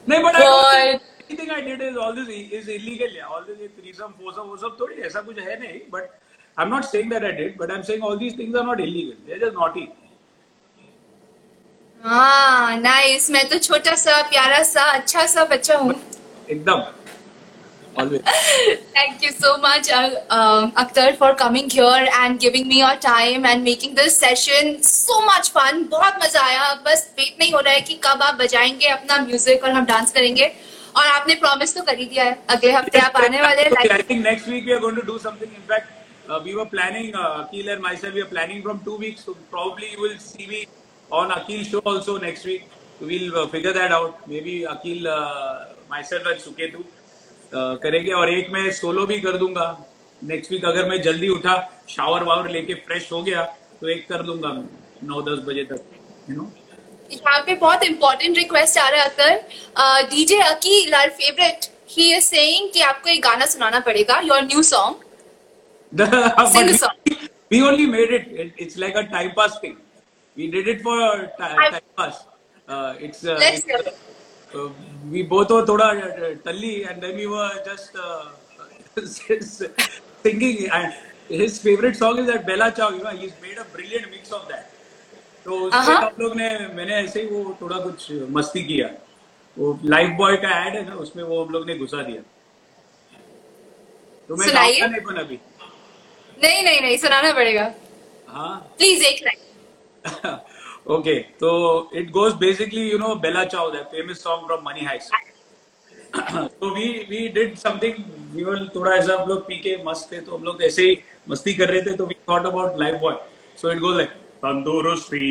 नहीं 0.08 0.22
but. 0.24 0.36
Anything 1.30 1.50
I 1.52 1.60
did 1.62 1.82
is 1.82 1.96
all 1.98 2.14
this 2.16 2.28
is 2.58 2.70
illegal 2.70 3.16
या 3.16 3.26
ऑल 3.26 3.42
दिस 3.44 3.70
थ्रीसम 3.78 4.12
फोरसम 4.20 4.42
वो 4.50 4.56
सब 4.56 4.76
थोड़ी 4.80 4.94
ऐसा 5.06 5.20
कुछ 5.22 5.38
है 5.38 5.58
नहीं 5.60 5.80
but 5.92 6.02
I 6.56 6.64
am 6.66 6.74
not 6.74 6.84
saying 6.84 7.10
that 7.10 7.24
I 7.24 7.32
did 7.40 7.56
but 7.58 7.70
I 7.70 7.76
am 7.76 7.82
saying 7.88 8.04
all 8.04 8.18
these 8.18 8.38
things 8.38 8.56
are 8.58 8.64
not 8.66 8.80
illegal 8.80 9.16
they 9.26 9.32
are 9.32 9.38
just 9.46 9.58
naughty 9.58 9.88
हाँ 12.00 12.76
nice 12.80 13.30
मैं 13.30 13.48
तो 13.48 13.58
छोटा 13.58 13.94
सा 14.04 14.20
प्यारा 14.30 14.62
सा 14.64 14.82
अच्छा 14.90 15.26
सा 15.26 15.44
बच्चा 15.52 15.76
हूँ। 15.78 15.94
एकदम। 16.50 16.82
Thank 17.98 19.22
you 19.22 19.32
so 19.32 19.56
much, 19.58 19.88
uh, 19.90 20.10
um, 20.30 20.72
Akhtar, 20.82 21.16
for 21.16 21.34
coming 21.34 21.68
here 21.70 22.06
and 22.20 22.38
giving 22.38 22.68
me 22.68 22.78
your 22.80 22.96
time 22.96 23.44
and 23.44 23.64
making 23.64 23.94
this 23.94 24.16
session 24.24 24.82
so 24.82 25.20
much 25.30 25.50
fun. 25.56 25.84
बहुत 25.94 26.18
मज़ा 26.24 26.42
आया 26.46 26.72
बस 26.86 27.06
वेट 27.18 27.36
नहीं 27.40 27.52
हो 27.52 27.60
रहा 27.60 27.74
है 27.74 27.80
कि 27.90 27.94
कब 28.04 28.22
आप 28.28 28.34
बजाएँगे 28.42 28.88
अपना 28.96 29.16
म्यूज़िक 29.26 29.64
और 29.64 29.70
हम 29.78 29.84
डांस 29.92 30.12
करेंगे 30.12 30.46
और 30.96 31.06
आपने 31.06 31.34
प्रॉमिस 31.44 31.74
तो 31.76 31.82
कर 31.90 31.98
ही 31.98 32.04
दिया 32.14 32.24
है 32.24 32.38
अगले 32.50 32.72
हफ़्ते 32.72 32.98
आप 32.98 33.16
आने 33.24 33.40
वाले 33.42 33.62
हैं 33.62 33.70
Okay, 33.72 33.88
I 33.88 33.96
live- 33.96 34.06
think 34.12 34.22
next 34.30 34.46
week 34.54 34.64
we 34.70 34.76
are 34.78 34.80
going 34.86 35.00
to 35.02 35.06
do 35.12 35.18
something. 35.26 35.50
In 35.60 35.64
fact, 35.72 35.92
uh, 36.30 36.40
we 36.46 36.54
were 36.60 36.66
planning, 36.76 37.14
uh, 37.14 37.42
Akil 37.42 37.68
and 37.74 37.82
myself, 37.88 38.14
we 38.20 38.22
are 38.26 38.32
planning 38.36 38.62
from 38.68 38.80
two 38.88 38.96
weeks. 39.06 39.24
So 39.28 39.36
probably 39.56 39.90
you 39.96 40.00
will 40.06 40.18
see 40.28 40.46
me 40.54 40.62
on 41.10 41.34
Akil 41.40 41.64
show 41.72 41.82
also 41.94 42.18
next 42.28 42.44
week. 42.52 42.64
We'll 43.00 43.36
uh, 43.42 43.46
figure 43.56 43.72
that 43.80 43.92
out. 43.98 44.24
Maybe 44.34 44.54
Akil, 44.76 45.06
uh, 45.08 45.66
myself 45.90 46.26
and 46.32 46.40
Suketu 46.46 46.80
uh, 46.80 46.97
करेंगे 47.54 48.12
और 48.12 48.32
एक 48.32 48.50
मैं 48.52 48.70
solo 48.72 49.06
भी 49.06 49.20
कर 49.20 49.36
दूँगा 49.38 49.66
next 50.30 50.52
week 50.52 50.64
अगर 50.64 50.88
मैं 50.88 51.00
जल्दी 51.02 51.28
उठा 51.28 51.56
शावर 51.90 52.22
वावर 52.24 52.50
लेके 52.50 52.74
फ्रेश 52.86 53.10
हो 53.12 53.22
गया 53.22 53.42
तो 53.80 53.88
एक 53.88 54.08
कर 54.08 54.22
दूँगा 54.22 54.52
मैं 54.52 54.64
नौ 55.08 55.22
दस 55.28 55.44
बजे 55.46 55.64
तक 55.72 55.84
यू 56.30 56.36
नो 56.36 56.50
यहाँ 57.12 57.40
पे 57.46 57.54
बहुत 57.56 57.84
इंपॉर्टेंट 57.84 58.36
रिक्वेस्ट 58.38 58.78
आ 58.78 58.88
रहा 58.88 59.02
है 59.02 59.08
Akhtar 59.08 60.08
DJ 60.14 60.38
Akeel 60.46 60.94
our 60.94 61.10
favourite 61.20 61.66
he 61.90 62.14
is 62.16 62.24
saying 62.24 62.70
कि 62.72 62.80
आपको 62.88 63.10
एक 63.10 63.22
गाना 63.22 63.46
सुनाना 63.46 63.80
पड़ेगा 63.90 64.20
your 64.24 64.42
new 64.44 64.62
song 64.72 65.06
Sing 65.92 66.68
a 66.68 66.88
we, 67.50 67.62
only 67.62 67.86
made 67.86 68.10
it. 68.10 68.26
it. 68.30 68.52
It's 68.58 68.76
like 68.76 68.94
a 68.94 69.04
time 69.04 69.30
pass 69.34 69.58
thing. 69.58 69.78
We 70.36 70.50
did 70.50 70.68
it 70.68 70.82
for 70.82 70.96
ti- 71.38 71.38
time 71.38 71.80
pass. 71.96 72.26
Uh, 72.68 72.94
it's, 73.00 73.24
uh, 73.24 73.38
Uh, 74.54 74.58
uh, 74.58 74.68
we 75.10 75.22
both 75.22 75.50
were 75.50 75.64
thoda 75.64 75.88
uh, 76.06 76.34
talli 76.44 76.84
and 76.84 77.02
then 77.02 77.16
we 77.16 77.26
were 77.26 77.50
just 77.64 77.96
uh, 77.96 78.26
singing. 80.22 80.70
And 80.70 80.94
his 81.28 81.58
favorite 81.60 81.96
song 81.96 82.18
is 82.18 82.26
that 82.26 82.46
Bella 82.46 82.72
Ciao. 82.72 82.90
You 82.90 83.02
know, 83.02 83.10
he's 83.10 83.34
made 83.42 83.58
a 83.58 83.64
brilliant 83.76 84.10
mix 84.10 84.32
of 84.32 84.48
that. 84.48 84.64
तो 85.44 85.58
उसमें 85.66 85.80
Uh-huh. 85.80 86.00
हम 86.04 86.16
लोग 86.20 86.34
ने 86.36 86.48
मैंने 86.76 86.94
ऐसे 86.94 87.20
ही 87.22 87.26
वो 87.26 87.56
थोड़ा 87.60 87.76
कुछ 87.84 88.10
मस्ती 88.36 88.62
किया 88.70 88.88
वो 89.56 89.78
लाइफ 89.84 90.10
बॉय 90.18 90.36
का 90.44 90.50
एड 90.66 90.74
है 90.76 90.84
ना 90.88 90.94
उसमें 91.04 91.22
वो 91.24 91.44
हम 91.44 91.52
लोग 91.52 91.66
ने 91.66 91.74
घुसा 91.84 92.02
दिया 92.08 92.22
तो 94.28 94.36
मैं 94.36 94.46
नहीं 94.54 95.00
पर 95.06 95.20
अभी 95.20 95.38
नहीं 96.42 96.62
नहीं 96.64 96.80
नहीं 96.80 96.96
सुनाना 97.04 97.32
पड़ेगा 97.38 97.64
हाँ 98.28 98.56
प्लीज़ 98.78 99.04
एक 99.04 99.22
लाइन 99.26 100.36
ओके 100.88 101.14
तो 101.40 101.48
it 101.94 102.10
goes 102.10 102.34
basically 102.40 102.90
you 102.90 102.98
know 102.98 103.14
Bella 103.24 103.44
Ciao 103.46 103.70
famous 103.72 104.22
song 104.22 104.46
from 104.46 104.64
Money 104.66 104.84
Heist 104.84 105.10
तो 106.60 106.70
वी 106.74 106.88
वी 107.10 107.26
डिड 107.34 107.56
समथिंग 107.58 108.68
थोड़ा 108.76 108.92
ऐसा 108.92 109.16
हम 109.20 109.28
लोग 109.28 109.46
पी 109.46 109.58
के 109.58 109.76
मस्त 109.84 110.12
थे 110.12 110.20
तो 110.20 110.36
हम 110.36 110.44
लोग 110.44 110.62
ऐसे 110.62 110.82
ही 110.82 110.98
मस्ती 111.30 111.54
कर 111.54 111.68
रहे 111.68 111.82
थे 111.82 111.96
तो 111.96 112.06
we 112.06 112.14
thought 112.28 112.46
about 112.46 112.78
Lifebuoy 113.00 113.14
so 113.58 113.72
it 113.72 113.78
goes 113.78 113.96
like 113.96 114.10
तंदुरुस्ती 114.44 115.28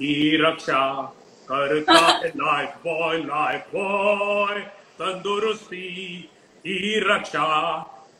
की 0.00 0.36
रक्षा 0.42 0.82
करता 1.48 1.98
है 2.16 2.28
लाइफ 2.36 2.74
बॉय 2.86 3.18
लाइफ 3.18 3.70
बॉय 3.74 4.60
तंदुरुस्ती 5.00 5.86
की 6.64 6.98
रक्षा 7.08 7.46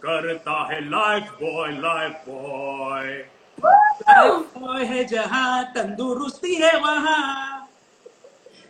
करता 0.05 0.63
है 0.73 0.81
Lifebuoy 1.43 1.73
Lifebuoy 2.29 3.23
लाइफ 3.64 4.58
बॉय 4.58 4.84
है 4.86 5.04
जहाँ 5.06 5.64
तंदुरुस्ती 5.76 6.56
है 6.56 6.72
वहाँ 6.80 7.62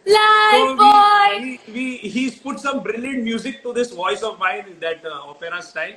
Life 0.08 0.52
So 0.52 0.76
boy. 0.78 1.40
we, 1.42 1.60
we, 1.68 1.74
we 1.74 1.98
he's 1.98 2.38
put 2.38 2.60
some 2.60 2.82
brilliant 2.84 3.24
music 3.24 3.64
to 3.64 3.74
this 3.74 3.92
voice 3.92 4.22
of 4.22 4.38
mine 4.38 4.66
in 4.68 4.80
that 4.80 5.04
uh, 5.04 5.30
opera 5.32 5.62
style, 5.64 5.96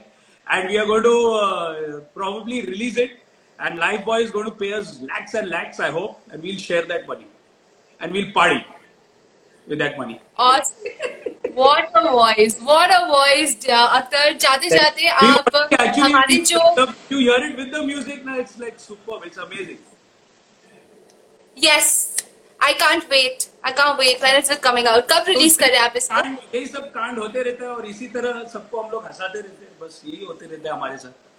and 0.49 0.67
we 0.69 0.79
are 0.79 0.87
going 0.87 1.03
to 1.03 1.19
uh, 1.35 2.01
probably 2.15 2.63
release 2.65 2.97
it. 2.97 3.19
And 3.61 3.79
Live 3.79 4.07
Boy 4.07 4.21
is 4.21 4.31
going 4.31 4.47
to 4.47 4.51
pay 4.53 4.73
us 4.73 5.01
lakhs 5.03 5.35
and 5.35 5.51
lakhs, 5.51 5.79
I 5.79 5.91
hope, 5.91 6.21
and 6.31 6.43
we'll 6.43 6.57
share 6.57 6.87
that 6.87 7.07
money, 7.07 7.27
and 8.01 8.11
we'll 8.11 8.33
party 8.33 8.65
with 9.67 9.79
that 9.79 9.99
money. 9.99 10.23
Awesome. 10.39 10.87
What 11.56 11.90
a 11.94 12.12
voice. 12.12 12.60
What 12.62 12.92
a 12.92 13.02
voice. 13.08 13.56
uh, 13.68 13.88
Akhtar 14.00 14.38
जाते 14.38 14.70
जाते 14.70 15.08
आप 15.08 15.56
हमारे 16.00 16.38
जो 16.52 16.60
hear 17.10 17.40
it 17.48 17.58
with 17.58 17.72
the 17.72 17.84
music 17.84 18.26
now, 18.26 18.38
it's 18.40 18.58
like 18.60 18.80
superb. 18.80 19.26
It's 19.26 19.38
amazing. 19.38 19.80
yes 21.58 21.90
I 22.60 22.74
can't 22.74 23.10
wait. 23.10 23.50
I 23.64 23.72
can't 23.74 24.00
wait. 24.00 24.22
When 24.22 24.36
is 24.42 24.50
it 24.50 24.62
coming 24.62 24.88
out? 24.88 25.08
कब 25.12 25.26
release 25.28 25.58
कर 25.60 25.72
हैं 25.72 25.80
आप 25.80 25.98
इसे 25.98 26.14
यही 26.24 26.66
सब 26.68 26.90
कांड 26.94 27.20
होते 27.20 27.42
रहते 27.44 27.66
हैं 27.66 27.72
और 27.72 27.86
इसी 27.86 28.08
तरह 28.16 28.44
सबको 28.54 28.82
हम 28.82 28.92
लोग 28.92 29.06
हंसाते 29.06 29.40
रहते 29.40 29.66
हैं 29.66 29.80
बस 29.82 30.02
यही 30.06 30.26
होते 30.26 30.46
रहते 30.46 30.68
हैं 30.70 30.76
हमारे 30.76 30.98
साथ 30.98 31.33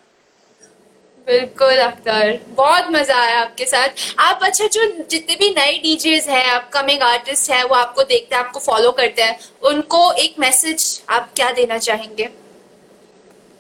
बिल्कुल 1.27 1.79
अख्तर। 1.81 2.39
बहुत 2.57 2.87
मज़ा 2.93 3.17
आया 3.17 3.41
आपके 3.41 3.65
साथ। 3.67 3.89
आप 4.21 4.41
अच्छा 4.45 4.67
जो 4.73 4.85
जितने 5.11 5.37
भी 5.37 5.49
नए 5.51 5.79
डीजेस 5.83 6.27
हैं 6.29 6.51
अपकमिंग 6.51 7.03
आर्टिस्ट 7.03 7.51
हैं 7.51 7.63
वो 7.65 7.75
आपको 7.75 8.03
देखते 8.11 8.35
हैं 8.35 8.43
आपको 8.45 8.61
फॉलो 8.61 8.91
करते 8.99 9.23
हैं 9.23 9.39
उनको 9.71 10.01
एक 10.23 10.35
मैसेज 10.39 11.03
आप 11.11 11.31
क्या 11.37 11.51
देना 11.53 11.79
चाहेंगे? 11.79 12.25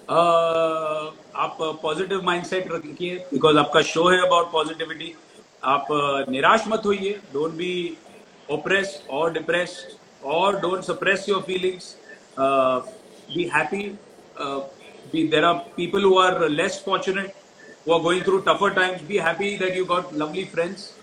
Uh, 0.09 1.05
आप 1.37 1.57
पॉजिटिव 1.83 2.23
माइंडसेट 2.25 2.69
रखिए 2.73 3.15
बिकॉज़ 3.33 3.59
आपका 3.59 3.83
शो 3.83 4.09
है 4.09 4.19
अबाउट 4.27 4.51
पॉजिटिविटी 4.53 5.15
आप 5.65 5.87
निराश 6.31 6.65
मत 6.69 6.83
होइए। 6.87 7.12
डोंट 7.33 7.53
बी 7.61 7.75
ओप्रेस्ड 8.49 9.09
और 9.11 9.33
डिप्रेस्ड 9.33 10.27
और 10.35 10.61
don't 10.61 10.83
suppress 10.85 11.27
your 11.29 11.41
feelings 11.47 11.97
be 12.39 13.51
happy 13.55 13.85
there 15.33 15.45
are 15.47 15.57
people 15.75 16.05
who 16.05 16.15
are 16.19 16.49
less 16.51 16.77
fortunate 16.85 17.33
who 17.86 17.94
are 17.94 18.02
going 18.08 18.24
through 18.24 18.42
tougher 18.50 18.72
times 18.80 19.02
be 19.14 19.18
happy 19.30 19.52
that 19.58 19.76
you 19.76 19.86
got 19.86 20.14
lovely 20.24 20.46
friends 20.56 20.94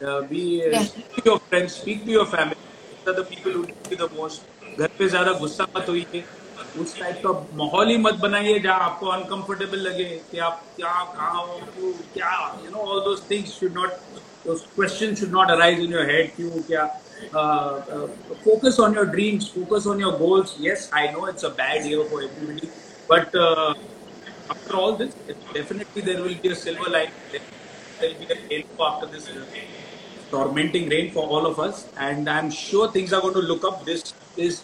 uh, 0.00 0.20
be 0.32 0.42
uh, 0.66 0.70
Yeah. 0.70 0.84
speak 0.84 1.08
to 1.16 1.22
your 1.30 1.38
friends 1.48 1.74
speak 1.82 2.04
to 2.06 2.12
your 2.18 2.26
family 2.36 2.60
these 2.92 3.12
are 3.12 3.18
the 3.20 3.26
people 3.34 3.52
who 3.58 3.62
need 3.68 3.94
you 3.94 4.00
the 4.06 4.10
most 4.22 4.48
घर 4.80 4.86
पे 4.98 5.08
ज्यादा 5.10 5.32
गुस्सा 5.38 5.64
मत 5.76 5.88
होइए 5.88 6.22
उस 6.82 6.98
type 6.98 7.20
का 7.26 7.30
माहौल 7.56 7.88
ही 7.88 7.96
मत 8.04 8.14
बनाइए 8.22 8.58
जहाँ 8.66 8.78
आपको 8.90 9.06
अनकंफर्टेबल 9.16 9.78
लगे 9.88 10.04
कि 10.30 10.38
आप 10.48 10.62
क्या 10.76 10.92
कहाँ 11.16 11.42
हो 11.46 11.58
क्यों 11.74 11.92
क्या 12.14 12.30
you 12.64 12.70
know 12.70 12.78
all 12.92 13.00
those 13.04 13.26
things 13.30 13.58
should 13.60 13.74
not 13.78 14.00
those 14.44 14.62
questions 14.78 15.20
should 15.20 15.34
not 15.34 15.50
arise 15.54 15.80
in 15.82 15.92
your 15.96 16.04
head 16.06 16.30
क्यों 16.36 16.62
क्या 16.70 16.84
uh, 17.40 17.74
uh, 17.96 18.06
focus 18.46 18.78
on 18.86 18.96
your 18.98 19.04
dreams 19.12 19.50
focus 19.58 19.86
on 19.92 20.00
your 20.04 20.12
goals 20.22 20.54
yes 20.68 20.88
I 21.00 21.04
know 21.12 21.26
it's 21.32 21.46
a 21.48 21.52
bad 21.60 21.86
year 21.90 22.06
for 22.12 22.22
everybody 22.28 22.70
but 23.12 23.38
uh, 23.42 23.74
after 24.49 24.75
all 24.75 24.95
this 24.95 25.13
definitely 25.53 26.01
there 26.01 26.21
will 26.21 26.37
be 26.43 26.49
a 26.49 26.55
silver 26.55 26.89
lining. 26.89 27.13
There 27.31 27.41
will 28.01 28.19
be 28.19 28.27
a 28.33 28.37
rainbow 28.51 28.87
after 28.91 29.07
this 29.07 29.29
tormenting 30.31 30.89
rain 30.89 31.11
for 31.11 31.25
all 31.27 31.45
of 31.45 31.59
us. 31.59 31.87
And 31.97 32.29
i'm 32.29 32.49
sure 32.49 32.91
things 32.91 33.13
are 33.13 33.21
going 33.21 33.33
to 33.33 33.45
look 33.51 33.63
up. 33.65 33.85
This 33.85 34.13
is 34.35 34.63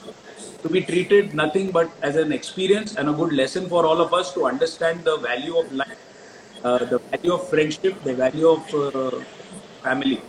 to 0.61 0.69
be 0.69 0.81
treated 0.81 1.33
nothing 1.33 1.71
but 1.71 1.91
as 2.01 2.15
an 2.15 2.31
experience 2.31 2.95
and 2.95 3.09
a 3.09 3.13
good 3.13 3.33
lesson 3.33 3.67
for 3.69 3.85
all 3.85 4.01
of 4.01 4.13
us 4.13 4.33
to 4.33 4.45
understand 4.45 5.03
the 5.03 5.17
value 5.17 5.57
of 5.57 5.71
life 5.71 5.99
uh, 6.63 6.85
the 6.85 6.99
value 7.11 7.33
of 7.33 7.47
friendship 7.49 8.01
the 8.03 8.13
value 8.13 8.47
of 8.49 8.73
uh, 8.73 9.19
family. 9.83 10.21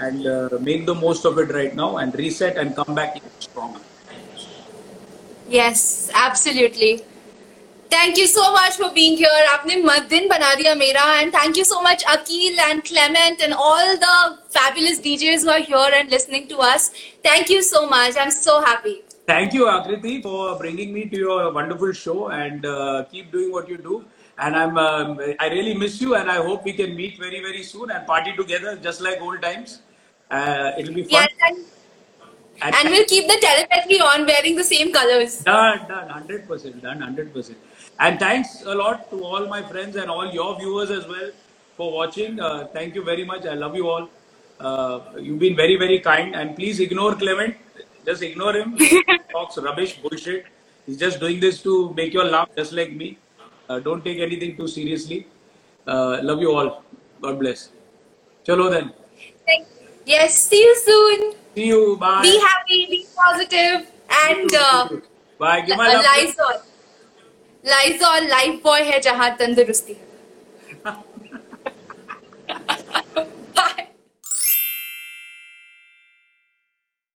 And 0.00 0.26
uh, 0.26 0.48
make 0.60 0.86
the 0.86 0.94
most 0.94 1.26
of 1.26 1.38
it 1.38 1.52
right 1.52 1.74
now 1.76 1.98
and 1.98 2.14
reset 2.14 2.56
and 2.56 2.74
come 2.74 2.94
back 2.94 3.16
even 3.16 3.30
stronger. 3.38 3.80
Yes, 5.46 6.10
absolutely. 6.14 7.04
Thank 7.89 8.17
you 8.17 8.27
so 8.27 8.51
much 8.51 8.77
for 8.77 8.91
being 8.93 9.15
here. 9.17 9.45
आपने 9.49 9.75
मत 9.83 10.07
दिन 10.09 10.27
बना 10.29 10.53
दिया 10.55 10.73
मेरा 10.75 11.03
and 11.21 11.31
thank 11.31 11.57
you 11.57 11.63
so 11.63 11.81
much 11.81 12.03
Akil 12.13 12.59
and 12.67 12.83
Clement 12.83 13.41
and 13.41 13.53
all 13.53 13.97
the 14.05 14.15
fabulous 14.49 14.99
DJs 14.99 15.43
who 15.43 15.49
are 15.49 15.59
here 15.59 15.91
and 15.99 16.09
listening 16.09 16.47
to 16.49 16.57
us. 16.57 16.89
Thank 17.23 17.49
you 17.49 17.61
so 17.61 17.87
much. 17.87 18.17
I'm 18.17 18.31
so 18.31 18.61
happy. 18.61 18.95
Thank 19.27 19.53
you, 19.53 19.65
Akriti, 19.65 20.21
for 20.21 20.57
bringing 20.57 20.93
me 20.93 21.05
to 21.05 21.17
your 21.17 21.51
wonderful 21.51 21.91
show 21.93 22.27
and 22.29 22.65
uh, 22.65 23.05
keep 23.11 23.31
doing 23.31 23.51
what 23.51 23.67
you 23.67 23.77
do. 23.77 24.05
And 24.37 24.55
I'm, 24.55 24.77
um, 24.77 25.19
I 25.39 25.47
really 25.47 25.73
miss 25.73 25.99
you, 26.01 26.15
and 26.15 26.29
I 26.29 26.35
hope 26.35 26.65
we 26.65 26.73
can 26.73 26.95
meet 26.95 27.17
very, 27.17 27.39
very 27.39 27.63
soon 27.63 27.89
and 27.89 28.05
party 28.05 28.35
together, 28.35 28.75
just 28.75 29.01
like 29.01 29.21
old 29.21 29.41
times. 29.41 29.81
Uh, 30.29 30.71
it'll 30.77 30.93
be 30.93 31.05
fun. 31.05 31.27
Yes, 31.39 31.57
and, 32.61 32.75
and 32.75 32.89
we'll 32.89 33.05
keep 33.05 33.27
the 33.27 33.37
telepathy 33.41 33.99
on 33.99 34.25
wearing 34.25 34.55
the 34.55 34.63
same 34.63 34.93
colors. 34.93 35.39
Done, 35.43 35.87
done, 35.87 36.09
hundred 36.09 36.47
percent, 36.47 36.81
done, 36.81 37.01
hundred 37.01 37.33
percent. 37.33 37.57
And 37.98 38.18
thanks 38.18 38.62
a 38.64 38.74
lot 38.74 39.10
to 39.10 39.24
all 39.24 39.46
my 39.46 39.62
friends 39.62 39.96
and 39.96 40.10
all 40.10 40.32
your 40.32 40.58
viewers 40.58 40.90
as 40.90 41.06
well 41.06 41.30
for 41.76 41.92
watching. 41.92 42.40
Uh, 42.40 42.66
thank 42.68 42.94
you 42.94 43.04
very 43.04 43.24
much. 43.24 43.46
I 43.46 43.54
love 43.54 43.74
you 43.74 43.88
all. 43.88 44.08
Uh, 44.58 45.00
you've 45.18 45.38
been 45.38 45.56
very, 45.56 45.76
very 45.76 45.98
kind. 46.00 46.34
And 46.34 46.56
please 46.56 46.80
ignore 46.80 47.14
Clement. 47.14 47.56
Just 48.06 48.22
ignore 48.22 48.54
him. 48.54 48.76
He 48.78 49.02
talks 49.32 49.58
rubbish, 49.58 49.98
bullshit. 49.98 50.46
He's 50.86 50.98
just 50.98 51.20
doing 51.20 51.40
this 51.40 51.62
to 51.62 51.92
make 51.94 52.14
you 52.14 52.22
all 52.22 52.28
laugh, 52.28 52.48
just 52.56 52.72
like 52.72 52.92
me. 52.92 53.18
Uh, 53.68 53.78
don't 53.78 54.04
take 54.04 54.18
anything 54.18 54.56
too 54.56 54.66
seriously. 54.66 55.26
Uh, 55.86 56.20
love 56.22 56.40
you 56.40 56.52
all. 56.52 56.82
God 57.20 57.38
bless. 57.38 57.70
Chalo 58.46 58.70
then. 58.70 58.92
Thank 59.46 59.66
you. 59.68 59.88
Yes, 60.06 60.44
see 60.48 60.60
you 60.60 60.76
soon. 60.76 61.32
See 61.54 61.66
you. 61.66 61.96
Bye. 61.96 62.22
Be 62.22 62.40
happy, 62.40 62.86
be 62.86 63.06
positive, 63.14 63.90
and 64.26 64.54
uh, 64.54 64.88
Bye. 65.38 65.60
Give 65.60 65.76
my 65.76 65.92
love. 65.94 66.64
लाइज 67.64 68.02
और 68.02 68.22
life 68.22 68.60
boy 68.64 68.82
है 68.82 69.00
जहाँ 69.00 69.30
तंदुरुस्ती 69.36 69.92
है। 69.92 70.09